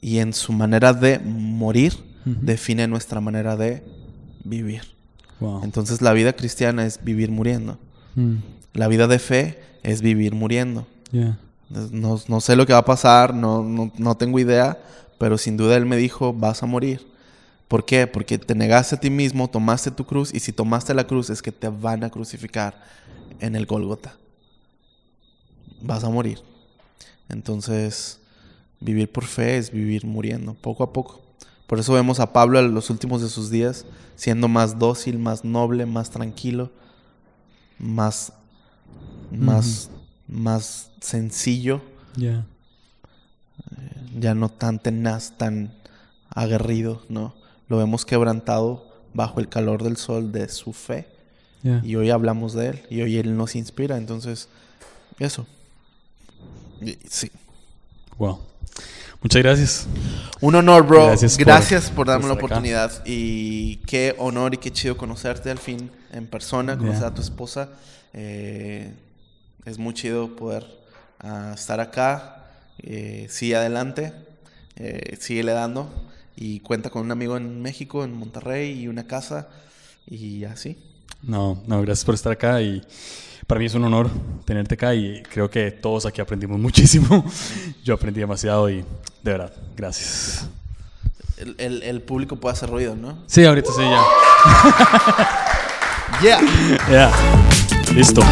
y 0.00 0.20
en 0.20 0.32
su 0.32 0.54
manera 0.54 0.94
de 0.94 1.18
morir 1.18 1.92
define 2.24 2.88
nuestra 2.88 3.20
manera 3.20 3.56
de 3.56 3.84
vivir. 4.42 4.84
Wow. 5.38 5.64
Entonces 5.64 6.00
la 6.00 6.14
vida 6.14 6.32
cristiana 6.32 6.86
es 6.86 7.04
vivir 7.04 7.30
muriendo. 7.30 7.78
Mm, 8.16 8.36
La 8.74 8.88
vida 8.88 9.06
de 9.06 9.18
fe 9.20 9.60
es 9.84 10.02
vivir 10.02 10.34
muriendo. 10.34 10.86
No, 11.12 12.20
no 12.28 12.40
sé 12.40 12.56
lo 12.56 12.66
que 12.66 12.72
va 12.72 12.80
a 12.80 12.84
pasar, 12.84 13.34
no, 13.34 13.62
no, 13.62 13.92
no 13.96 14.16
tengo 14.16 14.38
idea, 14.38 14.78
pero 15.18 15.38
sin 15.38 15.56
duda 15.56 15.76
Él 15.76 15.86
me 15.86 15.96
dijo, 15.96 16.32
vas 16.32 16.62
a 16.62 16.66
morir. 16.66 17.06
¿Por 17.68 17.84
qué? 17.84 18.06
Porque 18.06 18.38
te 18.38 18.54
negaste 18.54 18.96
a 18.96 19.00
ti 19.00 19.10
mismo, 19.10 19.48
tomaste 19.48 19.90
tu 19.90 20.04
cruz 20.04 20.32
y 20.34 20.40
si 20.40 20.52
tomaste 20.52 20.94
la 20.94 21.06
cruz 21.06 21.30
es 21.30 21.42
que 21.42 21.52
te 21.52 21.68
van 21.68 22.04
a 22.04 22.10
crucificar 22.10 22.80
en 23.40 23.56
el 23.56 23.66
Gólgota. 23.66 24.16
Vas 25.82 26.04
a 26.04 26.10
morir. 26.10 26.40
Entonces, 27.28 28.20
vivir 28.80 29.10
por 29.10 29.24
fe 29.24 29.56
es 29.56 29.70
vivir 29.72 30.06
muriendo, 30.06 30.54
poco 30.54 30.84
a 30.84 30.92
poco. 30.92 31.20
Por 31.66 31.80
eso 31.80 31.92
vemos 31.92 32.20
a 32.20 32.32
Pablo 32.32 32.60
en 32.60 32.72
los 32.72 32.90
últimos 32.90 33.20
de 33.22 33.28
sus 33.28 33.50
días 33.50 33.84
siendo 34.14 34.48
más 34.48 34.78
dócil, 34.78 35.18
más 35.18 35.44
noble, 35.44 35.84
más 35.86 36.10
tranquilo, 36.10 36.70
más, 37.78 38.32
más, 39.30 39.90
más 40.28 40.90
sencillo, 41.00 41.82
Ya. 42.16 42.44
ya 44.18 44.34
no 44.34 44.48
tan 44.48 44.78
tenaz, 44.78 45.32
tan 45.36 45.74
aguerrido, 46.30 47.02
¿no? 47.08 47.34
Lo 47.68 47.78
vemos 47.78 48.04
quebrantado 48.04 48.86
bajo 49.14 49.40
el 49.40 49.48
calor 49.48 49.82
del 49.82 49.96
sol 49.96 50.32
de 50.32 50.48
su 50.48 50.72
fe. 50.72 51.08
Y 51.82 51.96
hoy 51.96 52.10
hablamos 52.10 52.52
de 52.52 52.68
él 52.68 52.82
y 52.90 53.00
hoy 53.02 53.16
él 53.16 53.36
nos 53.36 53.56
inspira, 53.56 53.96
entonces 53.96 54.48
eso. 55.18 55.46
Sí. 57.08 57.32
Wow. 58.18 58.38
Muchas 59.22 59.42
gracias. 59.42 59.86
Un 60.40 60.54
honor, 60.54 60.86
bro. 60.86 61.06
Gracias 61.06 61.36
Gracias 61.36 61.86
por- 61.86 61.96
por, 61.96 62.06
darme 62.08 62.26
la 62.26 62.32
estar 62.34 62.44
acá. 62.44 62.54
oportunidad. 62.54 63.02
Y 63.06 63.76
qué 63.86 64.14
honor 64.18 64.54
y 64.54 64.58
qué 64.58 64.70
chido 64.70 64.96
conocerte 64.96 65.50
al 65.50 65.58
fin 65.58 65.90
en 66.12 66.26
persona, 66.26 66.76
conocer 66.76 67.00
Ya. 67.02 67.06
a 67.08 67.14
tu 67.14 67.22
esposa. 67.22 67.70
Eh, 68.12 68.92
es 69.64 69.78
muy 69.78 69.94
chido 69.94 70.36
poder 70.36 70.64
ah, 71.20 71.52
estar 71.54 71.80
acá. 71.80 72.44
Eh, 72.78 73.26
sigue 73.30 73.56
adelante. 73.56 74.12
Eh, 74.76 75.16
síguele 75.18 75.52
dando. 75.52 75.90
Y 76.36 76.60
cuenta 76.60 76.90
con 76.90 77.02
un 77.02 77.10
amigo 77.10 77.36
en 77.38 77.62
México, 77.62 78.04
en 78.04 78.12
Monterrey, 78.14 78.72
y 78.82 78.88
una 78.88 79.06
casa. 79.06 79.48
Y 80.06 80.44
así. 80.44 80.78
No, 81.22 81.62
no, 81.66 81.80
gracias 81.82 82.04
por 82.04 82.14
estar 82.14 82.32
acá 82.32 82.60
y 82.60 82.82
para 83.46 83.58
mí 83.60 83.66
es 83.66 83.74
un 83.74 83.84
honor 83.84 84.10
tenerte 84.44 84.74
acá 84.74 84.94
y 84.94 85.22
creo 85.32 85.48
que 85.50 85.70
todos 85.70 86.06
aquí 86.06 86.20
aprendimos 86.20 86.58
muchísimo. 86.66 87.24
Yo 87.84 87.94
aprendí 87.94 88.20
demasiado 88.20 88.68
y 88.70 88.76
de 89.22 89.32
verdad, 89.32 89.52
gracias. 89.76 90.48
El, 91.38 91.54
el- 91.58 91.82
el 91.82 92.00
público 92.00 92.36
puede 92.36 92.54
hacer 92.54 92.70
ruido, 92.70 92.94
¿no? 92.96 93.18
Sí, 93.26 93.44
ahorita 93.44 93.70
sí, 93.72 93.82
ya. 93.82 94.02
Yeah. 96.22 96.40
Ya. 96.90 97.12
Listo. 97.94 98.22